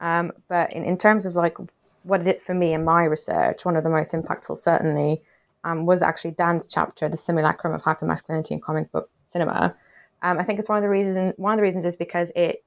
um, 0.00 0.32
but 0.48 0.72
in, 0.72 0.84
in 0.84 0.98
terms 0.98 1.26
of 1.26 1.34
like 1.34 1.56
what 2.02 2.18
did 2.18 2.28
it 2.28 2.40
for 2.40 2.54
me 2.54 2.72
in 2.72 2.84
my 2.84 3.04
research, 3.04 3.64
one 3.64 3.76
of 3.76 3.84
the 3.84 3.90
most 3.90 4.12
impactful 4.12 4.58
certainly 4.58 5.22
um, 5.64 5.86
was 5.86 6.02
actually 6.02 6.32
Dan's 6.32 6.66
chapter, 6.66 7.08
"The 7.08 7.16
Simulacrum 7.16 7.72
of 7.72 7.82
Hypermasculinity 7.82 8.52
in 8.52 8.60
Comic 8.60 8.90
Book 8.92 9.10
Cinema." 9.22 9.76
Um, 10.22 10.38
I 10.38 10.42
think 10.42 10.58
it's 10.58 10.68
one 10.68 10.78
of 10.78 10.82
the 10.82 10.88
reasons. 10.88 11.34
One 11.36 11.52
of 11.52 11.58
the 11.58 11.62
reasons 11.62 11.84
is 11.84 11.96
because 11.96 12.32
it 12.34 12.64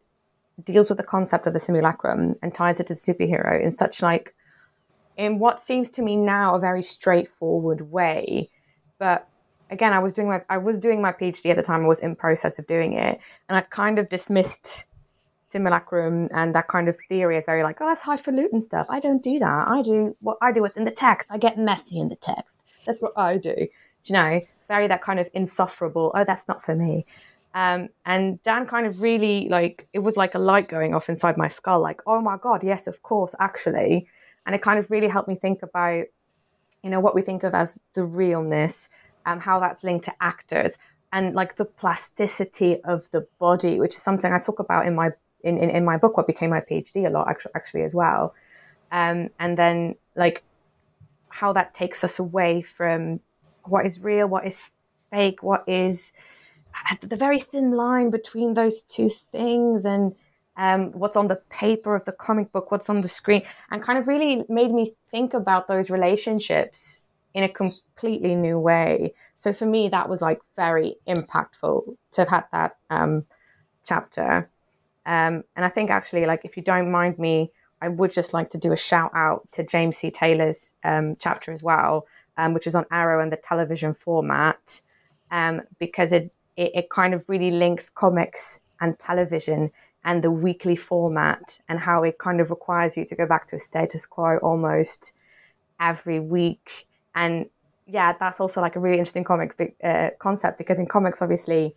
deals 0.64 0.90
with 0.90 0.98
the 0.98 1.04
concept 1.04 1.48
of 1.48 1.54
the 1.54 1.60
simulacrum 1.60 2.36
and 2.42 2.54
ties 2.54 2.80
it 2.80 2.88
to 2.88 2.94
the 2.94 3.00
superhero 3.00 3.62
in 3.62 3.72
such 3.72 4.02
like 4.02 4.36
in 5.18 5.38
what 5.38 5.60
seems 5.60 5.92
to 5.92 6.02
me 6.02 6.16
now 6.16 6.56
a 6.56 6.60
very 6.60 6.82
straightforward 6.82 7.92
way. 7.92 8.50
But 8.98 9.28
again 9.72 9.94
i 9.94 10.00
was 10.00 10.16
doing 10.16 10.28
my 10.28 10.42
i 10.50 10.58
was 10.58 10.80
doing 10.80 11.00
my 11.02 11.12
phd 11.12 11.46
at 11.46 11.56
the 11.56 11.64
time. 11.64 11.84
I 11.84 11.88
was 11.88 12.00
in 12.00 12.16
process 12.16 12.58
of 12.58 12.68
doing 12.68 12.94
it. 12.94 13.20
And 13.48 13.58
i 13.58 13.62
kind 13.62 14.00
of 14.00 14.10
dismissed 14.10 14.86
simulacrum 15.44 16.30
and 16.32 16.54
that 16.54 16.68
kind 16.68 16.88
of 16.88 16.96
theory 17.10 17.36
as 17.36 17.46
very 17.46 17.64
like 17.64 17.78
oh 17.82 17.86
that's 17.86 18.02
highfalutin 18.02 18.62
stuff. 18.62 18.88
I 18.90 19.00
don't 19.00 19.24
do 19.24 19.40
that. 19.40 19.68
I 19.68 19.82
do 19.82 20.16
what 20.22 20.38
i 20.42 20.52
do 20.52 20.62
what's 20.62 20.78
in 20.78 20.86
the 20.86 20.92
text. 20.92 21.32
I 21.32 21.38
get 21.38 21.58
messy 21.58 22.00
in 22.00 22.10
the 22.10 22.16
text. 22.16 22.62
That's 22.86 23.02
what 23.02 23.14
i 23.18 23.38
do, 23.38 23.56
do 23.56 23.68
you 24.06 24.14
know? 24.14 24.42
Very 24.68 24.88
that 24.88 25.02
kind 25.02 25.20
of 25.20 25.30
insufferable 25.34 26.12
oh 26.16 26.24
that's 26.24 26.48
not 26.48 26.64
for 26.64 26.76
me 26.76 27.06
um, 27.54 27.90
and 28.06 28.42
Dan 28.44 28.68
kind 28.68 28.86
of 28.86 29.02
really 29.02 29.50
like 29.50 29.88
it 29.94 30.00
was 30.00 30.16
like 30.16 30.36
a 30.36 30.40
light 30.40 30.68
going 30.68 30.94
off 30.94 31.10
inside 31.10 31.38
my 31.38 31.48
skull, 31.48 31.82
like, 31.82 32.02
oh 32.06 32.22
my 32.22 32.38
God, 32.38 32.64
yes, 32.64 32.88
of 32.88 33.02
course, 33.02 33.34
actually. 33.40 34.08
And 34.46 34.56
it 34.56 34.62
kind 34.62 34.80
of 34.80 34.92
really 34.92 35.08
helped 35.08 35.28
me 35.28 35.36
think 35.36 35.64
about, 35.64 36.06
you 36.84 36.90
know, 36.90 37.00
what 37.00 37.16
we 37.16 37.22
think 37.22 37.44
of 37.44 37.54
as 37.54 37.82
the 37.94 38.04
realness, 38.04 38.90
um, 39.26 39.40
how 39.40 39.60
that's 39.60 39.84
linked 39.84 40.06
to 40.06 40.14
actors, 40.22 40.78
and 41.12 41.34
like 41.34 41.56
the 41.56 41.66
plasticity 41.66 42.82
of 42.84 43.10
the 43.12 43.28
body, 43.40 43.80
which 43.80 43.96
is 43.96 44.02
something 44.02 44.32
I 44.32 44.40
talk 44.40 44.60
about 44.60 44.86
in 44.86 44.96
my 44.96 45.12
in, 45.44 45.58
in, 45.58 45.70
in 45.70 45.86
my 45.86 45.98
book, 45.98 46.18
what 46.18 46.28
became 46.28 46.50
my 46.50 46.62
PhD 46.62 47.08
a 47.08 47.10
lot 47.10 47.28
actually, 47.30 47.52
actually 47.56 47.82
as 47.84 47.96
well. 47.96 48.36
Um, 48.92 49.30
and 49.40 49.58
then 49.58 49.96
like 50.16 50.44
how 51.30 51.54
that 51.54 51.74
takes 51.74 52.04
us 52.04 52.20
away 52.20 52.62
from 52.62 53.22
what 53.64 53.86
is 53.86 54.00
real, 54.00 54.28
what 54.28 54.46
is 54.46 54.72
fake, 55.12 55.42
what 55.42 55.64
is 55.68 56.12
the 57.02 57.16
very 57.16 57.40
thin 57.40 57.72
line 57.72 58.10
between 58.10 58.54
those 58.54 58.84
two 58.84 59.10
things 59.10 59.86
and 59.86 60.16
um, 60.58 60.92
what's 60.92 61.16
on 61.16 61.28
the 61.28 61.42
paper 61.50 61.96
of 61.96 62.04
the 62.06 62.12
comic 62.12 62.52
book, 62.52 62.72
what's 62.72 62.90
on 62.90 63.02
the 63.02 63.08
screen, 63.08 63.44
and 63.72 63.82
kind 63.82 63.98
of 63.98 64.08
really 64.08 64.44
made 64.50 64.72
me 64.72 64.92
think 65.10 65.34
about 65.34 65.68
those 65.68 65.90
relationships 65.90 67.02
in 67.34 67.44
a 67.44 67.50
completely 67.50 68.36
new 68.36 68.60
way. 68.60 69.14
So 69.36 69.54
for 69.54 69.66
me, 69.66 69.88
that 69.90 70.10
was 70.10 70.22
like 70.22 70.42
very 70.56 70.96
impactful 71.08 71.96
to 72.12 72.22
have 72.22 72.28
had 72.28 72.44
that 72.52 72.78
um, 72.90 73.26
chapter. 73.86 74.50
Um, 75.06 75.44
and 75.56 75.64
I 75.64 75.70
think 75.70 75.90
actually, 75.90 76.26
like, 76.26 76.44
if 76.44 76.58
you 76.58 76.64
don't 76.64 76.92
mind 76.92 77.18
me, 77.18 77.52
I 77.82 77.88
would 77.88 78.12
just 78.12 78.34
like 78.34 78.50
to 78.50 78.58
do 78.58 78.74
a 78.74 78.78
shout 78.78 79.12
out 79.16 79.50
to 79.54 79.64
James 79.64 79.98
C. 79.98 80.12
Taylor's 80.12 80.74
um, 80.84 81.16
chapter 81.20 81.54
as 81.54 81.64
well, 81.64 82.06
um, 82.38 82.54
which 82.54 82.68
is 82.68 82.76
on 82.76 82.86
Arrow 82.92 83.22
and 83.22 83.32
the 83.32 83.38
television 83.38 83.94
format, 83.94 84.82
um, 85.32 85.62
because 85.78 86.12
it 86.12 86.34
it, 86.60 86.72
it 86.76 86.90
kind 86.90 87.14
of 87.14 87.28
really 87.30 87.52
links 87.52 87.90
comics 87.90 88.60
and 88.82 89.00
television 89.00 89.72
and 90.04 90.24
the 90.24 90.32
weekly 90.32 90.76
format 90.76 91.60
and 91.70 91.80
how 91.80 92.04
it 92.04 92.18
kind 92.18 92.42
of 92.42 92.50
requires 92.50 92.98
you 92.98 93.06
to 93.06 93.16
go 93.16 93.26
back 93.26 93.48
to 93.48 93.56
a 93.56 93.60
status 93.60 94.06
quo 94.06 94.38
almost 94.38 95.14
every 95.80 96.20
week. 96.20 96.88
And 97.16 97.50
yeah, 97.88 98.14
that's 98.20 98.40
also 98.40 98.62
like 98.62 98.76
a 98.76 98.80
really 98.80 98.98
interesting 98.98 99.24
comic 99.24 99.76
uh, 99.84 100.10
concept 100.20 100.58
because 100.58 100.80
in 100.80 100.86
comics, 100.86 101.22
obviously, 101.22 101.76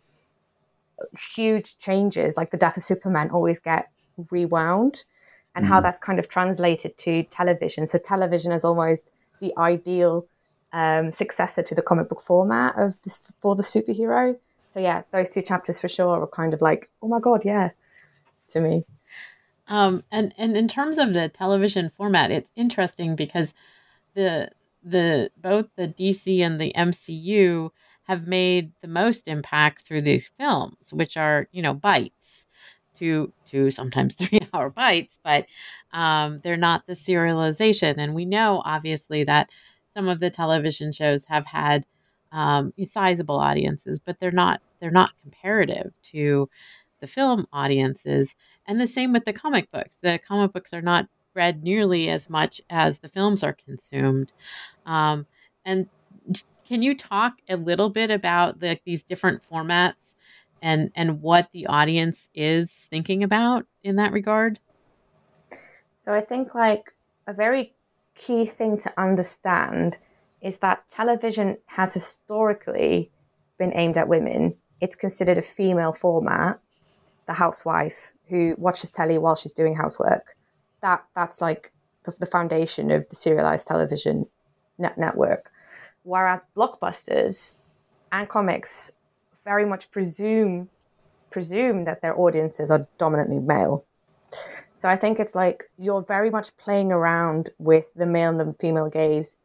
huge 1.35 1.78
changes 1.78 2.37
like 2.37 2.51
the 2.51 2.57
death 2.57 2.76
of 2.76 2.83
Superman 2.83 3.30
always 3.30 3.59
get 3.59 3.89
rewound, 4.30 5.05
and 5.55 5.64
mm. 5.64 5.68
how 5.68 5.80
that's 5.80 5.99
kind 5.99 6.18
of 6.18 6.28
translated 6.28 6.97
to 6.99 7.22
television. 7.24 7.87
So 7.87 7.99
television 7.99 8.53
is 8.53 8.64
almost 8.64 9.11
the 9.41 9.53
ideal 9.57 10.26
um, 10.72 11.12
successor 11.12 11.62
to 11.62 11.74
the 11.74 11.83
comic 11.83 12.09
book 12.09 12.22
format 12.22 12.78
of 12.78 13.01
this 13.03 13.33
for 13.41 13.57
the 13.57 13.62
superhero. 13.62 14.37
So 14.73 14.81
yeah, 14.81 15.03
those 15.11 15.31
two 15.31 15.43
chapters 15.43 15.79
for 15.79 15.89
sure 15.89 16.18
were 16.18 16.27
kind 16.27 16.55
of 16.55 16.62
like, 16.62 16.89
oh 17.03 17.09
my 17.09 17.20
god, 17.20 17.45
yeah, 17.45 17.70
to 18.49 18.61
me. 18.61 18.85
Um, 19.68 20.03
and 20.11 20.35
and 20.39 20.57
in 20.57 20.66
terms 20.66 20.97
of 20.97 21.12
the 21.12 21.29
television 21.29 21.91
format, 21.95 22.31
it's 22.31 22.51
interesting 22.57 23.14
because 23.16 23.53
the 24.14 24.51
the 24.83 25.31
both 25.37 25.66
the 25.77 25.89
DC 25.89 26.41
and 26.41 26.59
the 26.59 26.73
MCU 26.75 27.70
have 28.05 28.27
made 28.27 28.73
the 28.81 28.89
most 28.89 29.29
impact 29.29 29.83
through 29.83 30.03
the 30.03 30.20
films, 30.39 30.93
which 30.93 31.18
are 31.18 31.49
you 31.53 31.61
know 31.61 31.75
bites, 31.75 32.47
two 32.99 33.31
two 33.47 33.70
sometimes 33.70 34.14
three 34.16 34.41
hour 34.55 34.70
bites, 34.70 35.18
but 35.23 35.45
um, 35.93 36.41
they're 36.43 36.57
not 36.57 36.87
the 36.87 36.95
serialization. 36.95 37.97
And 37.99 38.14
we 38.14 38.25
know 38.25 38.62
obviously 38.64 39.25
that 39.25 39.51
some 39.95 40.09
of 40.09 40.20
the 40.20 40.31
television 40.31 40.93
shows 40.93 41.27
have 41.27 41.45
had 41.45 41.85
um, 42.33 42.72
sizable 42.83 43.39
audiences, 43.39 43.99
but 43.99 44.18
they're 44.18 44.30
not 44.30 44.61
they're 44.80 44.91
not 44.91 45.12
comparative 45.22 45.93
to 46.11 46.49
the 47.01 47.07
film 47.07 47.47
audiences. 47.53 48.37
And 48.66 48.80
the 48.80 48.87
same 48.87 49.12
with 49.12 49.24
the 49.24 49.33
comic 49.33 49.70
books. 49.70 49.99
The 50.03 50.18
comic 50.26 50.53
books 50.53 50.72
are 50.72 50.83
not 50.83 51.09
read 51.35 51.62
nearly 51.62 52.09
as 52.09 52.28
much 52.28 52.61
as 52.70 52.99
the 52.99 53.09
films 53.09 53.43
are 53.43 53.53
consumed. 53.53 54.33
Um, 54.87 55.26
and 55.64 55.89
can 56.66 56.83
you 56.83 56.97
talk 56.97 57.35
a 57.49 57.57
little 57.57 57.91
bit 57.91 58.11
about 58.11 58.61
the, 58.61 58.78
these 58.85 59.03
different 59.03 59.43
formats 59.51 60.14
and 60.61 60.91
and 60.95 61.20
what 61.20 61.49
the 61.53 61.66
audience 61.66 62.28
is 62.35 62.87
thinking 62.91 63.22
about 63.22 63.66
in 63.83 63.97
that 63.97 64.12
regard? 64.12 64.59
So 66.05 66.12
I 66.12 66.20
think 66.20 66.55
like 66.55 66.93
a 67.26 67.33
very 67.33 67.74
key 68.14 68.47
thing 68.47 68.78
to 68.78 68.93
understand 69.01 69.99
is 70.43 70.59
that 70.59 70.88
television 70.88 71.57
has 71.66 71.95
historically 71.95 73.11
been 73.59 73.72
aimed 73.74 73.97
at 73.97 74.09
women. 74.09 74.57
It's 74.80 74.97
considered 74.97 75.38
a 75.38 75.43
female 75.43 75.93
format, 75.93 76.61
the 77.26 77.32
housewife 77.32 78.12
who 78.28 78.55
watches 78.59 78.90
telly 78.90 79.18
while 79.18 79.36
she's 79.36 79.53
doing 79.53 79.74
housework. 79.74 80.34
That 80.82 81.05
that's 81.14 81.40
like 81.40 81.72
the, 82.05 82.12
the 82.18 82.26
foundation 82.26 82.90
of 82.90 83.09
the 83.09 83.16
serialized 83.16 83.68
television 83.68 84.26
net 84.78 84.99
network. 84.99 85.51
Whereas 86.03 86.45
blockbusters 86.57 87.57
and 88.11 88.28
comics 88.28 88.90
very 89.45 89.64
much 89.64 89.90
presume 89.93 90.68
presume 91.30 91.84
that 91.84 92.03
their 92.03 92.18
audiences 92.18 92.70
are 92.70 92.86
dominantly 92.99 93.38
male. 93.38 93.86
So 94.74 94.88
I 94.88 94.97
think 94.97 95.20
it's 95.20 95.34
like 95.34 95.70
you're 95.78 96.03
very 96.03 96.30
much 96.30 96.55
playing 96.57 96.90
around 96.90 97.51
with 97.59 97.93
the 97.95 98.07
male 98.07 98.30
and 98.30 98.40
the 98.40 98.55
female 98.59 98.90
gaze 98.90 99.36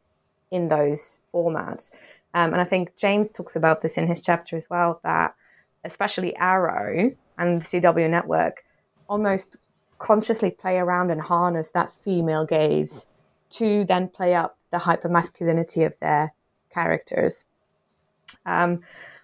in 0.50 0.68
those 0.68 1.18
formats. 1.32 1.94
Um, 2.34 2.52
and 2.52 2.60
I 2.60 2.64
think 2.64 2.96
James 2.96 3.30
talks 3.30 3.56
about 3.56 3.82
this 3.82 3.96
in 3.96 4.06
his 4.06 4.20
chapter 4.20 4.56
as 4.56 4.68
well 4.68 5.00
that 5.02 5.34
especially 5.84 6.36
Arrow 6.36 7.10
and 7.38 7.62
the 7.62 7.64
CW 7.64 8.10
network 8.10 8.64
almost 9.08 9.56
consciously 9.98 10.50
play 10.50 10.78
around 10.78 11.10
and 11.10 11.20
harness 11.20 11.70
that 11.70 11.92
female 11.92 12.44
gaze 12.44 13.06
to 13.50 13.84
then 13.84 14.08
play 14.08 14.34
up 14.34 14.58
the 14.70 14.78
hypermasculinity 14.78 15.84
of 15.86 15.98
their 16.00 16.32
characters. 16.70 17.44
Um, 18.44 18.80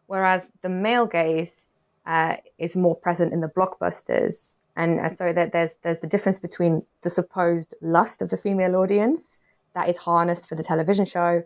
whereas 0.06 0.50
the 0.62 0.68
male 0.68 1.06
gaze 1.06 1.66
uh, 2.06 2.36
is 2.58 2.74
more 2.74 2.96
present 2.96 3.32
in 3.32 3.40
the 3.40 3.48
blockbusters. 3.48 4.54
And 4.76 5.12
so 5.12 5.32
that 5.32 5.52
there's 5.52 5.76
there's 5.82 6.00
the 6.00 6.08
difference 6.08 6.40
between 6.40 6.82
the 7.02 7.10
supposed 7.10 7.74
lust 7.80 8.20
of 8.20 8.30
the 8.30 8.36
female 8.36 8.74
audience 8.74 9.38
that 9.74 9.88
is 9.88 9.98
harnessed 9.98 10.48
for 10.48 10.54
the 10.54 10.64
television 10.64 11.04
show 11.04 11.42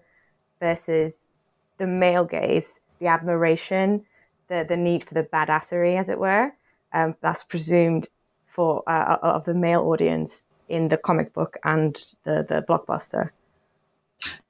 versus 0.60 1.26
the 1.78 1.86
male 1.86 2.24
gaze, 2.24 2.80
the 2.98 3.06
admiration, 3.06 4.04
the, 4.48 4.64
the 4.68 4.76
need 4.76 5.04
for 5.04 5.14
the 5.14 5.24
badassery, 5.24 5.98
as 5.98 6.08
it 6.08 6.18
were, 6.18 6.52
um, 6.92 7.14
that's 7.20 7.44
presumed 7.44 8.08
for 8.46 8.82
uh, 8.86 9.16
uh, 9.22 9.26
of 9.26 9.44
the 9.44 9.54
male 9.54 9.82
audience 9.82 10.42
in 10.68 10.88
the 10.88 10.96
comic 10.96 11.32
book 11.32 11.56
and 11.64 12.14
the, 12.24 12.44
the 12.48 12.64
blockbuster. 12.68 13.30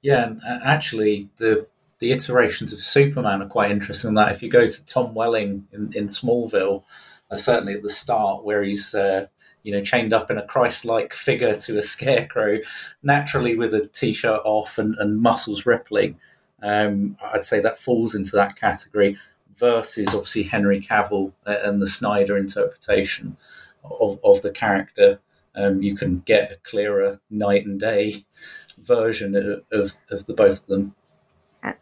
Yeah, 0.03 0.25
and 0.25 0.41
uh, 0.43 0.61
actually, 0.65 1.29
the 1.37 1.67
the 1.99 2.13
iterations 2.13 2.73
of 2.73 2.81
Superman 2.81 3.43
are 3.43 3.49
quite 3.49 3.71
interesting. 3.71 4.09
In 4.09 4.15
That 4.15 4.31
if 4.31 4.43
you 4.43 4.49
go 4.49 4.67
to 4.67 4.87
Tom 4.87 5.15
Welling 5.15 5.67
in, 5.73 5.93
in 5.95 6.07
Smallville, 6.07 6.85
uh, 7.31 7.37
certainly 7.37 7.75
at 7.75 7.83
the 7.83 7.91
start, 7.91 8.45
where 8.45 8.63
he's 8.63 8.95
uh, 8.95 9.27
you 9.69 9.75
know, 9.75 9.83
chained 9.83 10.15
up 10.15 10.31
in 10.31 10.39
a 10.39 10.47
Christ-like 10.47 11.13
figure 11.13 11.55
to 11.55 11.77
a 11.77 11.83
scarecrow, 11.95 12.61
naturally 13.03 13.55
with 13.55 13.75
a 13.75 13.87
t-shirt 13.89 14.41
off 14.43 14.79
and, 14.79 14.95
and 14.99 15.21
muscles 15.21 15.67
rippling. 15.67 16.19
Um, 16.63 17.19
I'd 17.35 17.45
say 17.45 17.61
that 17.61 17.79
falls 17.79 18.15
into 18.15 18.35
that 18.37 18.57
category 18.57 19.19
versus 19.57 20.15
obviously 20.15 20.45
Henry 20.45 20.81
Cavill 20.81 21.35
and 21.45 21.83
the 21.83 21.87
Snyder 21.87 22.39
interpretation 22.39 23.37
of, 23.85 24.19
of 24.25 24.41
the 24.41 24.53
character. 24.53 25.21
Um, 25.55 25.83
you 25.83 25.95
can 25.95 26.21
get 26.21 26.51
a 26.51 26.57
clearer 26.63 27.21
night 27.29 27.67
and 27.67 27.79
day 27.79 28.25
version 28.79 29.37
of, 29.37 29.65
of, 29.71 29.93
of 30.11 30.25
the 30.25 30.33
both 30.33 30.63
of 30.63 30.67
them 30.69 30.95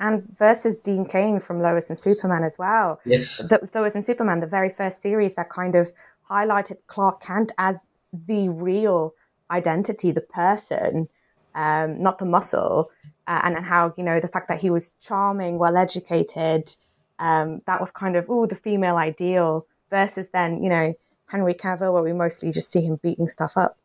and 0.01 0.25
versus 0.37 0.77
Dean 0.77 1.05
Cain 1.05 1.39
from 1.39 1.61
Lois 1.61 1.89
and 1.91 1.99
Superman 1.99 2.43
as 2.43 2.59
well. 2.59 3.01
Yes, 3.05 3.39
the, 3.49 3.61
Lois 3.75 3.95
and 3.95 4.05
Superman, 4.05 4.41
the 4.41 4.47
very 4.47 4.71
first 4.71 5.01
series 5.03 5.35
that 5.35 5.51
kind 5.51 5.75
of 5.75 5.93
highlighted 6.31 6.79
Clark 6.87 7.23
Kent 7.23 7.53
as 7.59 7.87
the 8.13 8.49
real 8.49 9.15
identity, 9.51 10.11
the 10.11 10.21
person, 10.21 11.09
um, 11.55 12.03
not 12.03 12.19
the 12.19 12.25
muscle, 12.25 12.91
uh, 13.27 13.41
and 13.45 13.65
how 13.65 13.93
you 13.97 14.05
know 14.05 14.21
the 14.21 14.29
fact 14.29 14.49
that 14.49 14.61
he 14.61 14.71
was 14.71 14.93
charming, 15.01 15.59
well 15.59 15.77
educated. 15.77 16.75
Um, 17.19 17.63
that 17.67 17.81
was 17.81 17.91
kind 17.91 18.17
of 18.17 18.27
oh 18.29 18.47
the 18.47 18.55
female 18.55 18.97
ideal 18.97 19.67
versus 19.91 20.29
then 20.31 20.63
you 20.63 20.69
know 20.69 20.95
Henry 21.27 21.55
Cavill, 21.55 21.93
where 21.93 22.03
we 22.03 22.13
mostly 22.13 22.51
just 22.51 22.71
see 22.71 22.81
him 22.81 22.99
beating 23.03 23.29
stuff 23.29 23.57
up. 23.57 23.77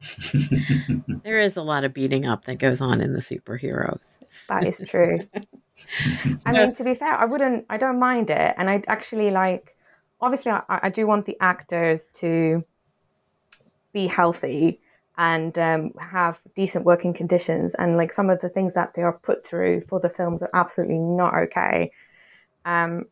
there 1.24 1.38
is 1.38 1.56
a 1.56 1.62
lot 1.62 1.84
of 1.84 1.92
beating 1.92 2.26
up 2.26 2.44
that 2.44 2.58
goes 2.58 2.80
on 2.80 3.00
in 3.00 3.12
the 3.12 3.20
superheroes. 3.20 4.12
That 4.48 4.64
is 4.64 4.84
true. 4.88 5.20
I 6.46 6.52
mean, 6.52 6.74
to 6.74 6.84
be 6.84 6.94
fair, 6.94 7.12
I 7.12 7.24
wouldn't, 7.24 7.66
I 7.68 7.76
don't 7.76 7.98
mind 7.98 8.30
it. 8.30 8.54
And 8.56 8.70
I 8.70 8.82
actually 8.86 9.30
like, 9.30 9.76
obviously, 10.20 10.52
I, 10.52 10.62
I 10.68 10.90
do 10.90 11.06
want 11.06 11.26
the 11.26 11.36
actors 11.40 12.08
to 12.16 12.64
be 13.92 14.06
healthy 14.06 14.80
and 15.16 15.58
um, 15.58 15.92
have 15.98 16.40
decent 16.54 16.84
working 16.84 17.12
conditions. 17.12 17.74
And 17.74 17.96
like 17.96 18.12
some 18.12 18.30
of 18.30 18.40
the 18.40 18.48
things 18.48 18.74
that 18.74 18.94
they 18.94 19.02
are 19.02 19.18
put 19.18 19.44
through 19.44 19.82
for 19.82 19.98
the 19.98 20.08
films 20.08 20.42
are 20.42 20.50
absolutely 20.54 20.98
not 20.98 21.34
okay. 21.34 21.90
Um, 22.64 23.06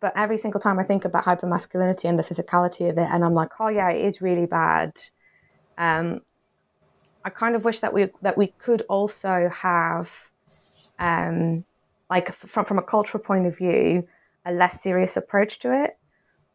but 0.00 0.12
every 0.16 0.38
single 0.38 0.60
time 0.60 0.78
I 0.78 0.84
think 0.84 1.04
about 1.04 1.24
hypermasculinity 1.24 2.04
and 2.04 2.18
the 2.18 2.22
physicality 2.22 2.88
of 2.90 2.98
it, 2.98 3.08
and 3.10 3.24
I'm 3.24 3.34
like, 3.34 3.58
oh 3.60 3.68
yeah, 3.68 3.90
it 3.90 4.04
is 4.04 4.20
really 4.20 4.46
bad. 4.46 4.92
Um, 5.78 6.20
I 7.24 7.30
kind 7.30 7.56
of 7.56 7.64
wish 7.64 7.80
that 7.80 7.92
we 7.92 8.10
that 8.20 8.36
we 8.36 8.48
could 8.58 8.82
also 8.82 9.50
have 9.52 10.10
um, 10.98 11.64
like 12.10 12.32
from 12.32 12.64
from 12.66 12.78
a 12.78 12.82
cultural 12.82 13.24
point 13.24 13.46
of 13.46 13.56
view, 13.56 14.06
a 14.44 14.52
less 14.52 14.82
serious 14.82 15.16
approach 15.16 15.58
to 15.60 15.84
it. 15.84 15.98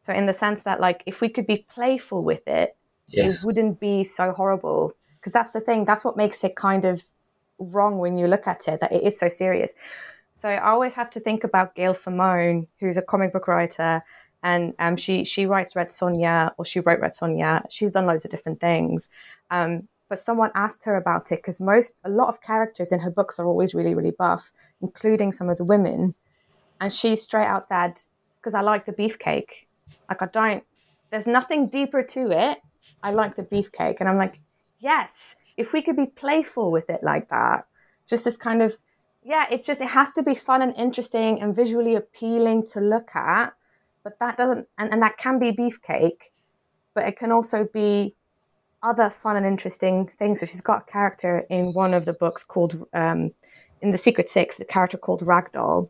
So 0.02 0.14
in 0.14 0.26
the 0.26 0.34
sense 0.34 0.64
that 0.64 0.80
like 0.80 1.04
if 1.06 1.22
we 1.22 1.30
could 1.30 1.48
be 1.48 1.66
playful 1.74 2.24
with 2.24 2.48
it, 2.48 2.76
yes. 3.08 3.44
it 3.44 3.46
wouldn't 3.46 3.80
be 3.80 4.04
so 4.04 4.32
horrible. 4.32 4.94
Because 5.20 5.34
that's 5.34 5.52
the 5.52 5.60
thing. 5.60 5.86
That's 5.86 6.06
what 6.06 6.16
makes 6.16 6.44
it 6.44 6.56
kind 6.56 6.86
of 6.86 7.04
wrong 7.58 7.98
when 7.98 8.18
you 8.18 8.28
look 8.28 8.48
at 8.48 8.68
it. 8.68 8.80
That 8.80 8.92
it 8.92 9.04
is 9.04 9.20
so 9.20 9.28
serious. 9.28 9.76
So 10.36 10.48
I 10.48 10.72
always 10.72 10.94
have 10.94 11.10
to 11.12 11.20
think 11.20 11.44
about 11.44 11.76
Gail 11.76 11.94
Simone, 11.94 12.68
who's 12.80 12.96
a 12.96 13.02
comic 13.02 13.34
book 13.34 13.48
writer, 13.50 14.02
and 14.42 14.74
um, 14.80 14.96
she 14.96 15.26
she 15.26 15.46
writes 15.46 15.76
Red 15.76 15.88
Sonja, 15.88 16.52
or 16.58 16.64
she 16.64 16.80
wrote 16.80 17.02
Red 17.02 17.12
Sonja. 17.12 17.64
She's 17.70 17.92
done 17.92 18.06
loads 18.06 18.24
of 18.24 18.32
different 18.32 18.62
things. 18.62 19.10
Um, 19.52 19.90
but 20.10 20.20
someone 20.20 20.52
asked 20.56 20.84
her 20.86 20.96
about 20.96 21.32
it 21.32 21.38
because 21.38 21.62
most 21.62 22.02
a 22.04 22.10
lot 22.10 22.28
of 22.28 22.42
characters 22.42 22.92
in 22.92 23.00
her 23.00 23.12
books 23.12 23.40
are 23.40 23.46
always 23.46 23.74
really 23.74 23.96
really 23.96 24.12
buff 24.12 24.52
including 24.82 25.32
some 25.32 25.50
of 25.50 25.58
the 25.58 25.64
women 25.64 26.14
and 26.82 26.92
she 26.92 27.16
straight 27.16 27.46
out 27.46 27.68
said 27.68 28.00
because 28.36 28.54
i 28.54 28.62
like 28.62 28.86
the 28.86 28.92
beefcake 28.92 29.68
like 30.10 30.22
i 30.22 30.26
don't 30.28 30.64
there's 31.10 31.28
nothing 31.28 31.68
deeper 31.68 32.04
to 32.04 32.32
it 32.32 32.60
i 33.04 33.12
like 33.12 33.36
the 33.36 33.44
beefcake 33.44 33.98
and 34.00 34.10
i'm 34.10 34.18
like 34.18 34.40
yes 34.80 35.36
if 35.58 35.74
we 35.74 35.82
could 35.82 35.96
be 35.96 36.06
playful 36.06 36.72
with 36.72 36.90
it 36.90 37.02
like 37.04 37.30
that 37.30 37.66
just 38.08 38.26
this 38.26 38.38
kind 38.38 38.62
of 38.62 38.78
yeah 39.24 39.46
it 39.52 39.64
just 39.64 39.82
it 39.82 39.90
has 39.90 40.12
to 40.12 40.24
be 40.24 40.34
fun 40.34 40.62
and 40.62 40.76
interesting 40.76 41.42
and 41.42 41.56
visually 41.56 41.96
appealing 41.96 42.64
to 42.66 42.80
look 42.80 43.16
at 43.16 43.54
but 44.04 44.18
that 44.20 44.38
doesn't 44.38 44.68
and, 44.78 44.92
and 44.92 45.02
that 45.02 45.18
can 45.18 45.40
be 45.40 45.52
beefcake 45.52 46.30
but 46.94 47.08
it 47.08 47.18
can 47.18 47.32
also 47.32 47.68
be 47.72 48.16
other 48.82 49.10
fun 49.10 49.36
and 49.36 49.46
interesting 49.46 50.08
things. 50.08 50.40
So 50.40 50.46
she's 50.46 50.62
got 50.62 50.84
a 50.88 50.92
character 50.92 51.46
in 51.50 51.74
one 51.74 51.94
of 51.94 52.06
the 52.06 52.14
books 52.14 52.44
called, 52.44 52.86
um, 52.94 53.32
in 53.82 53.92
The 53.92 53.98
Secret 53.98 54.30
Six, 54.30 54.58
the 54.58 54.66
character 54.66 54.98
called 54.98 55.22
Ragdoll. 55.22 55.90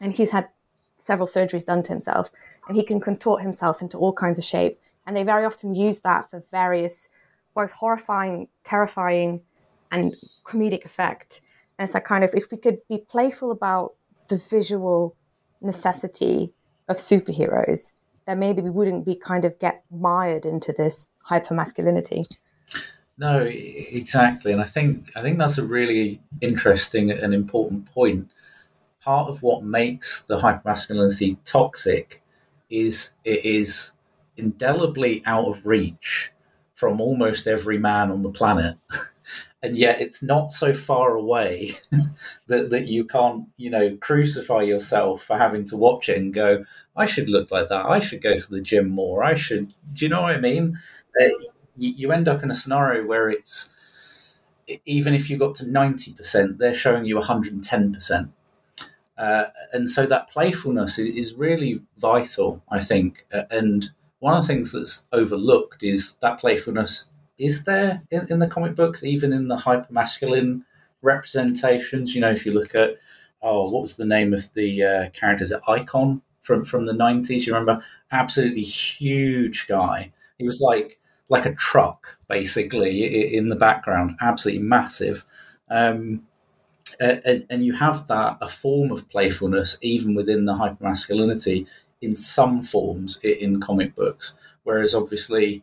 And 0.00 0.14
he's 0.14 0.30
had 0.30 0.48
several 0.96 1.28
surgeries 1.28 1.66
done 1.66 1.82
to 1.84 1.92
himself 1.92 2.30
and 2.68 2.76
he 2.76 2.82
can 2.82 3.00
contort 3.00 3.42
himself 3.42 3.82
into 3.82 3.98
all 3.98 4.12
kinds 4.12 4.38
of 4.38 4.44
shape. 4.44 4.80
And 5.06 5.16
they 5.16 5.22
very 5.22 5.44
often 5.44 5.74
use 5.74 6.00
that 6.00 6.30
for 6.30 6.44
various, 6.50 7.08
both 7.54 7.70
horrifying, 7.70 8.48
terrifying, 8.64 9.40
and 9.92 10.14
comedic 10.44 10.84
effect. 10.84 11.42
And 11.78 11.86
it's 11.86 11.94
like 11.94 12.04
kind 12.04 12.24
of, 12.24 12.30
if 12.34 12.50
we 12.50 12.58
could 12.58 12.78
be 12.88 12.98
playful 12.98 13.50
about 13.50 13.94
the 14.28 14.36
visual 14.50 15.14
necessity 15.60 16.52
of 16.88 16.96
superheroes, 16.96 17.92
then 18.26 18.38
maybe 18.38 18.62
we 18.62 18.70
wouldn't 18.70 19.06
be 19.06 19.14
kind 19.14 19.44
of 19.44 19.58
get 19.58 19.84
mired 19.90 20.44
into 20.44 20.72
this 20.72 21.08
hypermasculinity. 21.28 22.26
No, 23.18 23.44
exactly, 23.44 24.52
and 24.52 24.60
I 24.60 24.66
think 24.66 25.10
I 25.16 25.22
think 25.22 25.38
that's 25.38 25.56
a 25.56 25.64
really 25.64 26.20
interesting 26.42 27.10
and 27.10 27.32
important 27.32 27.86
point. 27.86 28.30
Part 29.06 29.30
of 29.30 29.42
what 29.42 29.64
makes 29.64 30.20
the 30.22 30.38
hypermasculinity 30.40 31.38
toxic 31.46 32.22
is 32.68 33.12
it 33.24 33.44
is 33.44 33.92
indelibly 34.36 35.22
out 35.24 35.46
of 35.46 35.64
reach 35.64 36.32
from 36.74 37.00
almost 37.00 37.46
every 37.48 37.78
man 37.78 38.10
on 38.10 38.22
the 38.22 38.30
planet. 38.30 38.76
and 39.62 39.76
yet 39.76 40.00
it's 40.00 40.22
not 40.22 40.52
so 40.52 40.74
far 40.74 41.14
away 41.16 41.72
that, 42.48 42.70
that 42.70 42.88
you 42.88 43.04
can't, 43.04 43.46
you 43.56 43.70
know, 43.70 43.96
crucify 43.98 44.62
yourself 44.62 45.22
for 45.24 45.38
having 45.38 45.64
to 45.66 45.76
watch 45.76 46.08
it 46.08 46.18
and 46.18 46.34
go, 46.34 46.64
I 46.96 47.06
should 47.06 47.30
look 47.30 47.50
like 47.52 47.68
that. 47.68 47.86
I 47.86 48.00
should 48.00 48.22
go 48.22 48.36
to 48.36 48.50
the 48.50 48.60
gym 48.60 48.88
more. 48.90 49.24
I 49.24 49.36
should, 49.36 49.72
do 49.94 50.04
you 50.04 50.08
know 50.10 50.22
what 50.22 50.34
I 50.34 50.40
mean? 50.40 50.78
Uh, 51.20 51.26
you, 51.76 51.92
you 51.96 52.12
end 52.12 52.28
up 52.28 52.42
in 52.44 52.50
a 52.50 52.56
scenario 52.56 53.06
where 53.06 53.30
it's, 53.30 53.70
even 54.84 55.14
if 55.14 55.30
you 55.30 55.38
got 55.38 55.54
to 55.56 55.64
90%, 55.64 56.58
they're 56.58 56.74
showing 56.74 57.04
you 57.04 57.16
110%. 57.18 58.32
Uh, 59.18 59.46
and 59.72 59.88
so 59.88 60.04
that 60.06 60.28
playfulness 60.28 60.98
is, 60.98 61.08
is, 61.08 61.34
really 61.34 61.80
vital, 61.96 62.62
I 62.70 62.80
think. 62.80 63.24
Uh, 63.32 63.44
and 63.50 63.90
one 64.18 64.36
of 64.36 64.42
the 64.42 64.46
things 64.46 64.72
that's 64.72 65.06
overlooked 65.12 65.82
is 65.82 66.16
that 66.16 66.38
playfulness 66.38 67.08
is 67.38 67.64
there 67.64 68.02
in, 68.10 68.26
in 68.30 68.38
the 68.40 68.46
comic 68.46 68.74
books, 68.74 69.02
even 69.02 69.32
in 69.32 69.48
the 69.48 69.56
hyper 69.56 69.90
masculine 69.90 70.64
representations. 71.02 72.14
You 72.14 72.20
know, 72.20 72.30
if 72.30 72.44
you 72.44 72.52
look 72.52 72.74
at 72.74 72.96
oh, 73.42 73.70
what 73.70 73.82
was 73.82 73.96
the 73.96 74.04
name 74.04 74.34
of 74.34 74.52
the 74.54 74.82
uh, 74.82 75.10
characters 75.10 75.52
Icon 75.66 76.20
from 76.42 76.64
from 76.64 76.86
the 76.86 76.92
nineties? 76.92 77.46
You 77.46 77.54
remember? 77.54 77.82
Absolutely 78.10 78.62
huge 78.62 79.66
guy. 79.66 80.12
He 80.38 80.44
was 80.44 80.60
like 80.60 80.98
like 81.28 81.46
a 81.46 81.54
truck 81.54 82.18
basically 82.28 83.34
in 83.34 83.48
the 83.48 83.56
background, 83.56 84.16
absolutely 84.20 84.62
massive. 84.62 85.24
Um, 85.70 86.22
and, 87.00 87.46
and, 87.50 87.64
you 87.64 87.74
have 87.74 88.06
that 88.08 88.38
a 88.40 88.48
form 88.48 88.90
of 88.90 89.08
playfulness 89.08 89.78
even 89.82 90.14
within 90.14 90.44
the 90.44 90.54
hypermasculinity 90.54 91.66
in 92.00 92.14
some 92.14 92.62
forms 92.62 93.18
in 93.22 93.60
comic 93.60 93.94
books, 93.94 94.34
whereas 94.64 94.94
obviously 94.94 95.62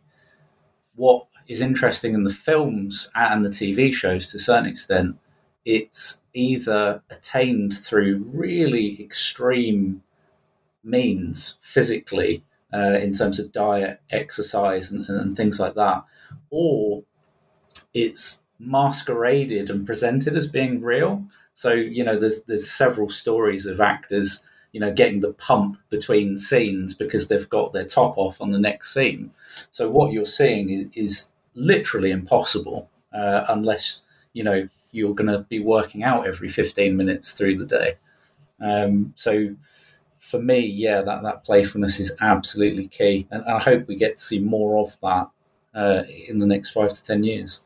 what 0.96 1.26
is 1.46 1.60
interesting 1.60 2.14
in 2.14 2.24
the 2.24 2.30
films 2.30 3.10
and 3.14 3.44
the 3.44 3.50
TV 3.50 3.92
shows 3.92 4.30
to 4.30 4.36
a 4.36 4.40
certain 4.40 4.66
extent, 4.66 5.16
it's 5.64 6.22
either 6.32 7.02
attained 7.10 7.74
through 7.74 8.24
really 8.34 9.00
extreme 9.00 10.02
means 10.82 11.56
physically 11.60 12.44
uh, 12.72 12.98
in 12.98 13.12
terms 13.12 13.38
of 13.38 13.52
diet, 13.52 14.00
exercise, 14.10 14.90
and, 14.90 15.08
and 15.08 15.36
things 15.36 15.58
like 15.60 15.74
that, 15.74 16.04
or 16.50 17.02
it's 17.92 18.43
masqueraded 18.58 19.70
and 19.70 19.86
presented 19.86 20.36
as 20.36 20.46
being 20.46 20.80
real. 20.80 21.24
So 21.54 21.72
you 21.72 22.04
know, 22.04 22.18
there's 22.18 22.42
there's 22.44 22.70
several 22.70 23.10
stories 23.10 23.66
of 23.66 23.80
actors 23.80 24.42
you 24.74 24.80
know, 24.80 24.92
getting 24.92 25.20
the 25.20 25.32
pump 25.34 25.78
between 25.88 26.36
scenes 26.36 26.94
because 26.94 27.28
they've 27.28 27.48
got 27.48 27.72
their 27.72 27.84
top 27.84 28.18
off 28.18 28.40
on 28.40 28.50
the 28.50 28.58
next 28.58 28.92
scene. 28.92 29.30
So 29.70 29.88
what 29.88 30.10
you're 30.12 30.24
seeing 30.24 30.68
is, 30.68 30.88
is 30.94 31.30
literally 31.54 32.10
impossible 32.10 32.90
uh, 33.12 33.44
unless 33.48 34.02
you 34.32 34.42
know 34.42 34.68
you're 34.90 35.14
going 35.14 35.30
to 35.30 35.38
be 35.48 35.60
working 35.60 36.02
out 36.02 36.26
every 36.26 36.48
15 36.48 36.96
minutes 36.96 37.32
through 37.32 37.56
the 37.56 37.66
day. 37.66 37.92
Um, 38.60 39.12
so 39.16 39.54
for 40.18 40.40
me, 40.40 40.58
yeah, 40.58 41.02
that, 41.02 41.22
that 41.22 41.44
playfulness 41.44 42.00
is 42.00 42.12
absolutely 42.20 42.88
key. 42.88 43.28
And 43.30 43.44
I 43.44 43.60
hope 43.60 43.86
we 43.86 43.94
get 43.94 44.16
to 44.16 44.22
see 44.22 44.40
more 44.40 44.78
of 44.78 44.98
that 45.00 45.28
uh, 45.74 46.02
in 46.28 46.40
the 46.40 46.46
next 46.46 46.70
five 46.70 46.90
to 46.90 47.04
10 47.04 47.24
years. 47.24 47.60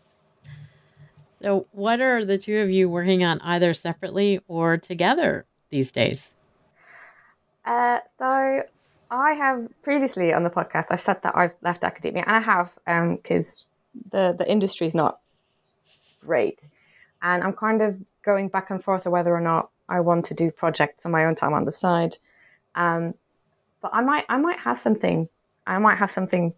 So, 1.42 1.66
what 1.72 2.00
are 2.00 2.24
the 2.24 2.38
two 2.38 2.58
of 2.58 2.70
you 2.70 2.88
working 2.88 3.22
on 3.22 3.40
either 3.40 3.72
separately 3.72 4.40
or 4.48 4.76
together 4.76 5.46
these 5.70 5.92
days? 5.92 6.34
Uh, 7.64 8.00
so, 8.18 8.62
I 9.10 9.32
have 9.32 9.68
previously 9.82 10.32
on 10.32 10.42
the 10.42 10.50
podcast, 10.50 10.86
I've 10.90 11.00
said 11.00 11.22
that 11.22 11.36
I've 11.36 11.54
left 11.62 11.84
academia, 11.84 12.24
and 12.26 12.36
I 12.36 12.40
have 12.40 12.70
because 13.22 13.66
um, 13.94 14.10
the 14.10 14.34
the 14.36 14.50
industry 14.50 14.86
is 14.86 14.94
not 14.94 15.20
great, 16.20 16.60
and 17.22 17.42
I'm 17.42 17.52
kind 17.54 17.82
of 17.82 17.98
going 18.22 18.48
back 18.48 18.70
and 18.70 18.82
forth 18.82 19.06
of 19.06 19.12
whether 19.12 19.34
or 19.34 19.40
not 19.40 19.70
I 19.88 20.00
want 20.00 20.26
to 20.26 20.34
do 20.34 20.50
projects 20.50 21.06
on 21.06 21.12
my 21.12 21.24
own 21.24 21.34
time 21.34 21.54
on 21.54 21.64
the 21.64 21.72
side. 21.72 22.16
Um, 22.74 23.14
but 23.80 23.92
I 23.94 24.02
might 24.02 24.24
I 24.28 24.38
might 24.38 24.58
have 24.60 24.78
something. 24.78 25.28
I 25.66 25.78
might 25.78 25.98
have 25.98 26.10
something 26.10 26.52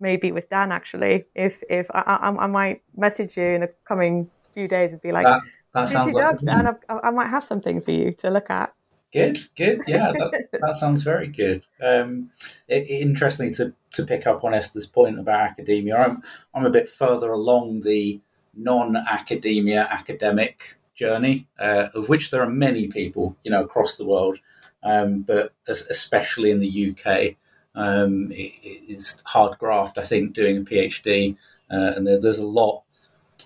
maybe 0.00 0.32
with 0.32 0.48
Dan 0.50 0.72
actually. 0.72 1.24
If 1.34 1.62
if 1.68 1.90
I, 1.90 2.18
I, 2.22 2.44
I 2.44 2.46
might 2.46 2.82
message 2.96 3.36
you 3.36 3.44
in 3.44 3.60
the 3.62 3.72
coming 3.86 4.30
few 4.54 4.68
days 4.68 4.92
and 4.92 5.02
be 5.02 5.12
like, 5.12 5.24
that, 5.24 5.42
that 5.74 5.88
sounds 5.88 6.12
like 6.12 6.38
Dan, 6.40 6.66
I, 6.88 6.98
I 7.04 7.10
might 7.10 7.28
have 7.28 7.44
something 7.44 7.80
for 7.80 7.90
you 7.90 8.12
to 8.12 8.30
look 8.30 8.50
at. 8.50 8.72
Good, 9.12 9.38
good. 9.56 9.82
Yeah, 9.86 10.12
that, 10.12 10.48
that 10.60 10.74
sounds 10.74 11.02
very 11.02 11.28
good. 11.28 11.64
Um, 11.80 12.30
it, 12.68 12.88
interesting 12.88 13.52
to, 13.54 13.72
to 13.92 14.04
pick 14.04 14.26
up 14.26 14.44
on 14.44 14.52
Esther's 14.52 14.86
point 14.86 15.18
about 15.18 15.40
academia. 15.40 15.96
I'm 15.96 16.22
I'm 16.54 16.66
a 16.66 16.70
bit 16.70 16.88
further 16.88 17.30
along 17.30 17.80
the 17.80 18.20
non-academia 18.54 19.88
academic 19.90 20.76
journey, 20.94 21.46
uh, 21.58 21.88
of 21.94 22.08
which 22.08 22.30
there 22.30 22.42
are 22.42 22.50
many 22.50 22.88
people, 22.88 23.36
you 23.42 23.50
know, 23.50 23.62
across 23.62 23.96
the 23.96 24.04
world, 24.04 24.38
um, 24.82 25.20
but 25.20 25.52
especially 25.68 26.50
in 26.50 26.60
the 26.60 26.90
UK, 26.90 27.36
um, 27.76 28.32
it, 28.32 28.52
it's 28.62 29.22
hard 29.26 29.58
graft. 29.58 29.98
I 29.98 30.02
think 30.02 30.34
doing 30.34 30.58
a 30.58 30.60
PhD, 30.62 31.36
uh, 31.70 31.92
and 31.94 32.06
there's, 32.06 32.22
there's 32.22 32.38
a 32.38 32.46
lot. 32.46 32.82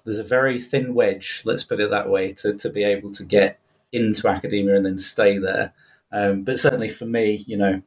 There's 0.04 0.18
a 0.18 0.24
very 0.24 0.60
thin 0.60 0.94
wedge, 0.94 1.42
let's 1.44 1.64
put 1.64 1.80
it 1.80 1.90
that 1.90 2.08
way, 2.08 2.32
to, 2.32 2.56
to 2.56 2.70
be 2.70 2.84
able 2.84 3.12
to 3.12 3.24
get 3.24 3.58
into 3.92 4.28
academia 4.28 4.76
and 4.76 4.84
then 4.84 4.98
stay 4.98 5.36
there. 5.36 5.74
Um, 6.12 6.42
but 6.42 6.58
certainly 6.58 6.88
for 6.88 7.04
me, 7.04 7.42
you 7.46 7.56
know, 7.56 7.82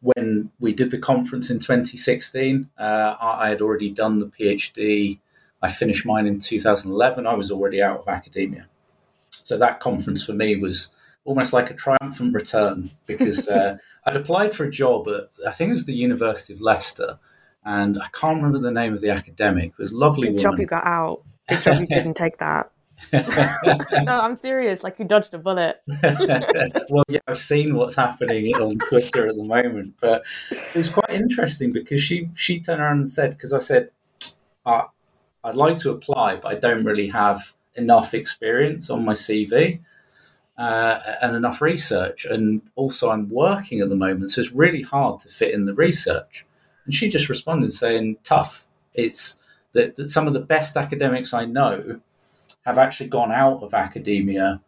when 0.00 0.50
we 0.58 0.72
did 0.72 0.90
the 0.90 0.98
conference 0.98 1.50
in 1.50 1.58
2016, 1.58 2.68
uh, 2.78 3.16
I 3.20 3.48
had 3.48 3.60
already 3.60 3.90
done 3.90 4.18
the 4.18 4.26
PhD. 4.26 5.18
I 5.62 5.68
finished 5.68 6.04
mine 6.04 6.26
in 6.26 6.38
2011. 6.38 7.26
I 7.26 7.34
was 7.34 7.50
already 7.50 7.82
out 7.82 8.00
of 8.00 8.08
academia. 8.08 8.66
So 9.30 9.56
that 9.58 9.80
conference 9.80 10.24
for 10.24 10.32
me 10.32 10.56
was 10.56 10.90
almost 11.26 11.52
like 11.52 11.70
a 11.70 11.74
triumphant 11.74 12.32
return 12.32 12.90
because 13.04 13.46
uh, 13.48 13.76
I'd 14.06 14.16
applied 14.16 14.54
for 14.54 14.64
a 14.64 14.70
job 14.70 15.08
at, 15.08 15.24
I 15.46 15.52
think 15.52 15.68
it 15.68 15.72
was 15.72 15.84
the 15.84 15.94
University 15.94 16.54
of 16.54 16.62
Leicester. 16.62 17.18
And 17.64 18.00
I 18.00 18.06
can't 18.12 18.36
remember 18.36 18.60
the 18.60 18.70
name 18.70 18.94
of 18.94 19.00
the 19.00 19.10
academic. 19.10 19.70
It 19.70 19.78
was 19.78 19.92
lovely. 19.92 20.30
Good 20.30 20.38
job 20.38 20.58
you 20.58 20.66
got 20.66 20.86
out. 20.86 21.22
Good 21.48 21.62
job 21.62 21.80
you 21.80 21.86
didn't 21.88 22.14
take 22.14 22.38
that. 22.38 22.70
no, 23.12 24.20
I'm 24.20 24.36
serious. 24.36 24.82
Like 24.82 24.98
you 24.98 25.04
dodged 25.04 25.34
a 25.34 25.38
bullet. 25.38 25.82
well, 26.88 27.04
yeah, 27.08 27.18
I've 27.26 27.38
seen 27.38 27.74
what's 27.74 27.96
happening 27.96 28.54
on 28.56 28.78
Twitter 28.78 29.26
at 29.26 29.36
the 29.36 29.42
moment, 29.42 29.94
but 30.00 30.24
it 30.50 30.74
was 30.74 30.88
quite 30.88 31.10
interesting 31.10 31.72
because 31.72 32.00
she 32.00 32.30
she 32.34 32.60
turned 32.60 32.80
around 32.80 32.98
and 32.98 33.08
said, 33.08 33.30
because 33.30 33.52
I 33.52 33.58
said, 33.58 33.90
uh, 34.64 34.84
I'd 35.44 35.56
like 35.56 35.76
to 35.78 35.90
apply, 35.90 36.36
but 36.36 36.56
I 36.56 36.58
don't 36.58 36.84
really 36.84 37.08
have 37.08 37.54
enough 37.74 38.14
experience 38.14 38.88
on 38.90 39.04
my 39.04 39.12
CV. 39.12 39.80
Uh, 40.58 40.98
and 41.20 41.36
enough 41.36 41.60
research, 41.60 42.24
and 42.24 42.62
also 42.76 43.10
I'm 43.10 43.28
working 43.28 43.80
at 43.80 43.90
the 43.90 43.94
moment, 43.94 44.30
so 44.30 44.40
it's 44.40 44.52
really 44.52 44.80
hard 44.80 45.20
to 45.20 45.28
fit 45.28 45.52
in 45.52 45.66
the 45.66 45.74
research. 45.74 46.46
And 46.86 46.94
she 46.94 47.10
just 47.10 47.28
responded 47.28 47.74
saying, 47.74 48.16
"Tough. 48.24 48.66
It's 48.94 49.38
that, 49.72 49.96
that 49.96 50.08
some 50.08 50.26
of 50.26 50.32
the 50.32 50.40
best 50.40 50.76
academics 50.76 51.34
I 51.34 51.44
know 51.44 52.00
have 52.64 52.78
actually 52.78 53.08
gone 53.08 53.30
out 53.30 53.62
of 53.62 53.74
academia 53.74 54.60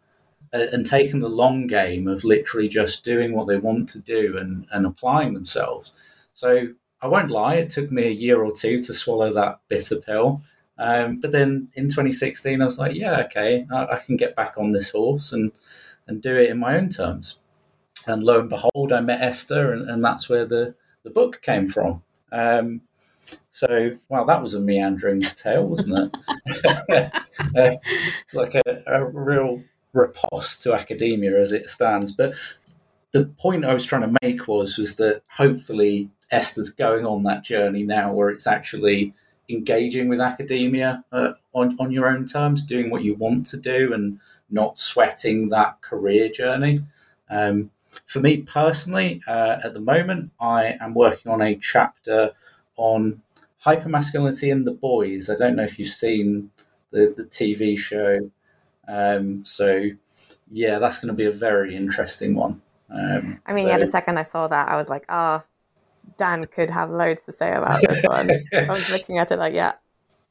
uh, 0.53 0.65
and 0.71 0.85
taken 0.85 1.19
the 1.19 1.29
long 1.29 1.67
game 1.67 2.07
of 2.07 2.23
literally 2.23 2.67
just 2.67 3.03
doing 3.03 3.33
what 3.33 3.47
they 3.47 3.57
want 3.57 3.89
to 3.89 3.99
do 3.99 4.37
and, 4.37 4.65
and 4.71 4.85
applying 4.85 5.33
themselves. 5.33 5.93
So 6.33 6.69
I 7.01 7.07
won't 7.07 7.31
lie, 7.31 7.55
it 7.55 7.69
took 7.69 7.91
me 7.91 8.03
a 8.03 8.11
year 8.11 8.41
or 8.41 8.51
two 8.51 8.79
to 8.79 8.93
swallow 8.93 9.33
that 9.33 9.59
bitter 9.67 9.97
pill. 9.97 10.41
Um, 10.79 11.19
but 11.19 11.31
then 11.31 11.67
in 11.75 11.89
2016, 11.89 12.61
I 12.61 12.65
was 12.65 12.79
like, 12.79 12.95
yeah, 12.95 13.19
okay, 13.25 13.67
I, 13.71 13.85
I, 13.85 13.99
can 13.99 14.15
get 14.15 14.35
back 14.35 14.53
on 14.57 14.71
this 14.71 14.91
horse 14.91 15.33
and, 15.33 15.51
and 16.07 16.21
do 16.21 16.37
it 16.37 16.49
in 16.49 16.57
my 16.57 16.77
own 16.77 16.87
terms. 16.87 17.39
And 18.07 18.23
lo 18.23 18.39
and 18.39 18.49
behold, 18.49 18.93
I 18.93 19.01
met 19.01 19.21
Esther, 19.21 19.73
and, 19.73 19.89
and 19.89 20.03
that's 20.03 20.29
where 20.29 20.45
the, 20.45 20.75
the 21.03 21.09
book 21.09 21.41
came 21.41 21.67
from. 21.67 22.01
Um, 22.31 22.81
so, 23.49 23.97
well, 24.07 24.25
that 24.25 24.41
was 24.41 24.53
a 24.53 24.59
meandering 24.61 25.21
tale, 25.21 25.67
wasn't 25.67 26.13
it? 26.47 27.11
uh, 27.57 27.75
like 28.33 28.55
a, 28.55 28.83
a 28.87 29.05
real 29.05 29.61
riposte 29.91 30.61
to 30.61 30.73
academia 30.73 31.39
as 31.39 31.51
it 31.51 31.69
stands. 31.69 32.13
But 32.13 32.35
the 33.11 33.25
point 33.25 33.65
I 33.65 33.73
was 33.73 33.85
trying 33.85 34.01
to 34.03 34.17
make 34.21 34.47
was 34.47 34.77
was 34.77 34.95
that 34.95 35.23
hopefully 35.27 36.09
Esther's 36.31 36.69
going 36.69 37.05
on 37.05 37.23
that 37.23 37.43
journey 37.43 37.83
now, 37.83 38.13
where 38.13 38.29
it's 38.29 38.47
actually 38.47 39.13
engaging 39.49 40.07
with 40.07 40.19
academia 40.19 41.03
uh, 41.11 41.31
on 41.53 41.75
on 41.79 41.91
your 41.91 42.07
own 42.07 42.25
terms, 42.25 42.61
doing 42.61 42.89
what 42.89 43.03
you 43.03 43.15
want 43.15 43.45
to 43.47 43.57
do, 43.57 43.93
and 43.93 44.19
not 44.49 44.77
sweating 44.77 45.49
that 45.49 45.81
career 45.81 46.29
journey. 46.29 46.79
Um, 47.29 47.71
for 48.05 48.19
me 48.19 48.37
personally, 48.37 49.21
uh, 49.27 49.57
at 49.63 49.73
the 49.73 49.79
moment, 49.79 50.31
I 50.39 50.77
am 50.79 50.93
working 50.93 51.31
on 51.31 51.41
a 51.41 51.55
chapter 51.55 52.31
on 52.75 53.21
hypermasculinity 53.65 54.51
in 54.51 54.63
the 54.63 54.71
boys. 54.71 55.29
I 55.29 55.35
don't 55.35 55.55
know 55.55 55.63
if 55.63 55.77
you've 55.77 55.87
seen 55.87 56.51
the, 56.91 57.13
the 57.15 57.23
TV 57.23 57.77
show. 57.77 58.29
Um, 58.87 59.43
so, 59.45 59.89
yeah, 60.49 60.79
that's 60.79 60.99
going 60.99 61.13
to 61.13 61.17
be 61.17 61.25
a 61.25 61.31
very 61.31 61.75
interesting 61.75 62.35
one. 62.35 62.61
Um, 62.89 63.39
I 63.45 63.53
mean, 63.53 63.67
so, 63.67 63.71
yeah, 63.71 63.77
the 63.77 63.87
second 63.87 64.17
I 64.17 64.23
saw 64.23 64.47
that, 64.47 64.69
I 64.69 64.75
was 64.75 64.89
like, 64.89 65.05
oh, 65.09 65.43
Dan 66.19 66.45
could 66.45 66.69
have 66.69 66.91
loads 66.91 67.23
to 67.25 67.31
say 67.31 67.51
about 67.51 67.81
this 67.81 68.03
one. 68.03 68.29
I 68.53 68.67
was 68.67 68.89
looking 68.89 69.17
at 69.17 69.31
it 69.31 69.39
like, 69.39 69.53
yeah. 69.53 69.73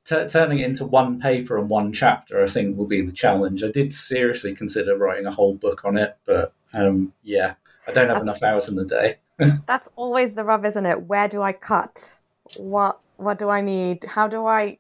T- 0.05 0.29
turning 0.29 0.61
it 0.61 0.67
into 0.67 0.87
one 0.87 1.21
paper 1.21 1.59
and 1.59 1.69
one 1.69 1.93
chapter, 1.93 2.43
I 2.43 2.49
think, 2.49 2.79
will 2.79 2.87
be 2.87 3.03
the 3.03 3.13
challenge. 3.13 3.65
I 3.65 3.71
did 3.71 3.93
seriously 3.93 4.55
consider 4.55 4.97
writing 4.97 5.27
a 5.27 5.33
whole 5.33 5.55
book 5.55 5.85
on 5.85 5.99
it, 5.99 6.17
but 6.25 6.53
um, 6.73 7.13
yeah, 7.25 7.55
I 7.87 7.93
don't 7.93 8.07
have 8.07 8.17
that's, 8.17 8.25
enough 8.25 8.43
hours 8.43 8.69
in 8.69 8.77
the 8.77 8.87
day. 8.87 9.17
that's 9.67 9.89
always 9.97 10.35
the 10.35 10.45
rub, 10.45 10.65
isn't 10.65 10.87
it? 10.87 11.03
Where 11.03 11.29
do 11.29 11.43
I 11.43 11.53
cut? 11.53 12.19
what 12.57 13.01
what 13.17 13.39
do 13.39 13.49
I 13.49 13.61
need? 13.61 14.05
How 14.05 14.29
do 14.29 14.47
I 14.47 14.79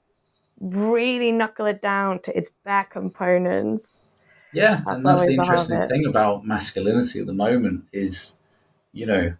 really 0.60 1.32
knuckle 1.32 1.66
it 1.66 1.82
down 1.82 2.20
to 2.22 2.36
its 2.36 2.50
bare 2.64 2.84
components? 2.84 4.02
Yeah, 4.52 4.82
that's 4.86 4.98
and 4.98 5.06
that's 5.06 5.26
the 5.26 5.34
interesting 5.34 5.88
thing 5.88 6.06
about 6.06 6.46
masculinity 6.46 7.20
at 7.20 7.26
the 7.26 7.34
moment 7.34 7.84
is, 7.92 8.38
you 8.92 9.06
know, 9.06 9.34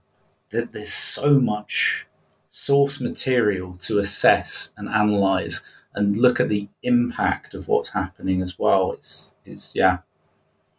that 0.51 0.73
there's 0.73 0.93
so 0.93 1.39
much 1.39 2.07
source 2.49 3.01
material 3.01 3.75
to 3.77 3.99
assess 3.99 4.71
and 4.77 4.89
analyze 4.89 5.61
and 5.95 6.17
look 6.17 6.41
at 6.41 6.49
the 6.49 6.69
impact 6.83 7.55
of 7.55 7.69
what's 7.69 7.91
happening 7.91 8.43
as 8.43 8.59
well. 8.59 8.93
It's 8.93 9.35
it's 9.45 9.75
yeah. 9.75 9.99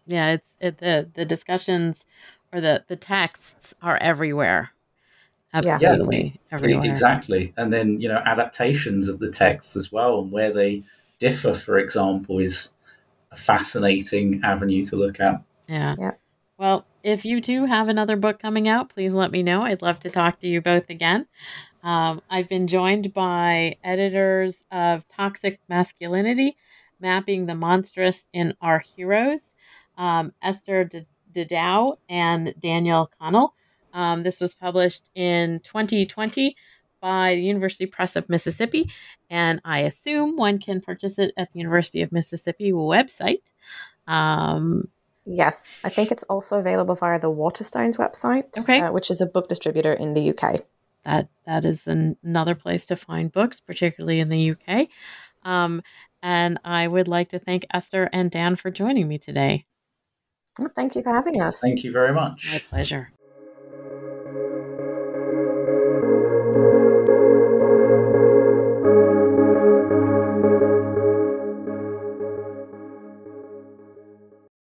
Yeah, 0.05 0.31
it's 0.31 0.47
it, 0.59 0.77
the 0.79 1.09
the 1.13 1.25
discussions 1.25 2.05
or 2.51 2.61
the 2.61 2.83
the 2.87 2.95
texts 2.95 3.73
are 3.81 3.97
everywhere 3.97 4.71
Absolutely. 5.53 6.23
Yeah, 6.23 6.55
everywhere. 6.55 6.85
exactly. 6.85 7.53
And 7.57 7.73
then, 7.73 7.99
you 7.99 8.07
know, 8.07 8.21
adaptations 8.25 9.07
of 9.07 9.19
the 9.19 9.31
texts 9.31 9.75
as 9.75 9.91
well 9.91 10.21
and 10.21 10.31
where 10.31 10.53
they 10.53 10.83
differ, 11.17 11.53
for 11.53 11.77
example, 11.77 12.39
is 12.39 12.71
a 13.31 13.35
fascinating 13.35 14.41
avenue 14.43 14.83
to 14.83 14.95
look 14.95 15.19
at. 15.19 15.41
Yeah. 15.67 15.95
yeah. 15.97 16.11
Well, 16.57 16.85
if 17.03 17.25
you 17.25 17.41
too 17.41 17.65
have 17.65 17.87
another 17.87 18.15
book 18.15 18.39
coming 18.39 18.67
out, 18.67 18.89
please 18.89 19.13
let 19.13 19.31
me 19.31 19.43
know. 19.43 19.63
I'd 19.63 19.81
love 19.81 19.99
to 20.01 20.09
talk 20.09 20.39
to 20.39 20.47
you 20.47 20.61
both 20.61 20.89
again. 20.89 21.27
Um, 21.83 22.21
I've 22.29 22.49
been 22.49 22.67
joined 22.67 23.13
by 23.13 23.77
editors 23.83 24.63
of 24.71 25.07
Toxic 25.07 25.59
Masculinity, 25.69 26.57
Mapping 26.99 27.45
the 27.45 27.55
Monstrous 27.55 28.27
in 28.33 28.53
Our 28.61 28.79
Heroes, 28.79 29.41
um, 29.97 30.33
Esther 30.41 30.83
De 30.83 31.45
Dauw 31.45 31.97
and 32.09 32.53
Daniel 32.59 33.09
Connell. 33.19 33.53
Um, 33.93 34.23
this 34.23 34.41
was 34.41 34.53
published 34.53 35.09
in 35.15 35.61
2020 35.63 36.55
by 37.01 37.35
the 37.35 37.41
University 37.41 37.85
Press 37.85 38.17
of 38.17 38.29
Mississippi, 38.29 38.91
and 39.29 39.61
I 39.63 39.79
assume 39.79 40.35
one 40.35 40.59
can 40.59 40.81
purchase 40.81 41.17
it 41.17 41.31
at 41.37 41.51
the 41.53 41.59
University 41.59 42.01
of 42.01 42.11
Mississippi 42.11 42.73
website. 42.73 43.43
Um, 44.05 44.89
yes, 45.29 45.79
I 45.83 45.89
think 45.89 46.11
it's 46.11 46.23
also 46.23 46.57
available 46.57 46.95
via 46.95 47.19
the 47.19 47.31
Waterstones 47.31 47.97
website, 47.97 48.57
okay. 48.59 48.81
uh, 48.81 48.91
which 48.91 49.11
is 49.11 49.21
a 49.21 49.25
book 49.25 49.47
distributor 49.47 49.93
in 49.93 50.13
the 50.13 50.31
UK. 50.31 50.61
That 51.05 51.29
that 51.45 51.65
is 51.65 51.87
an, 51.87 52.17
another 52.23 52.55
place 52.55 52.85
to 52.87 52.95
find 52.95 53.31
books, 53.31 53.59
particularly 53.59 54.19
in 54.19 54.29
the 54.29 54.51
UK. 54.51 54.87
Um, 55.43 55.81
and 56.21 56.59
I 56.65 56.87
would 56.87 57.07
like 57.07 57.29
to 57.29 57.39
thank 57.39 57.65
Esther 57.73 58.09
and 58.11 58.29
Dan 58.29 58.55
for 58.55 58.71
joining 58.71 59.07
me 59.07 59.17
today. 59.17 59.65
thank 60.75 60.95
you 60.95 61.01
for 61.01 61.13
having 61.13 61.41
us. 61.41 61.59
Thank 61.59 61.83
you 61.83 61.91
very 61.91 62.13
much. 62.13 62.49
My 62.51 62.59
pleasure. 62.59 63.11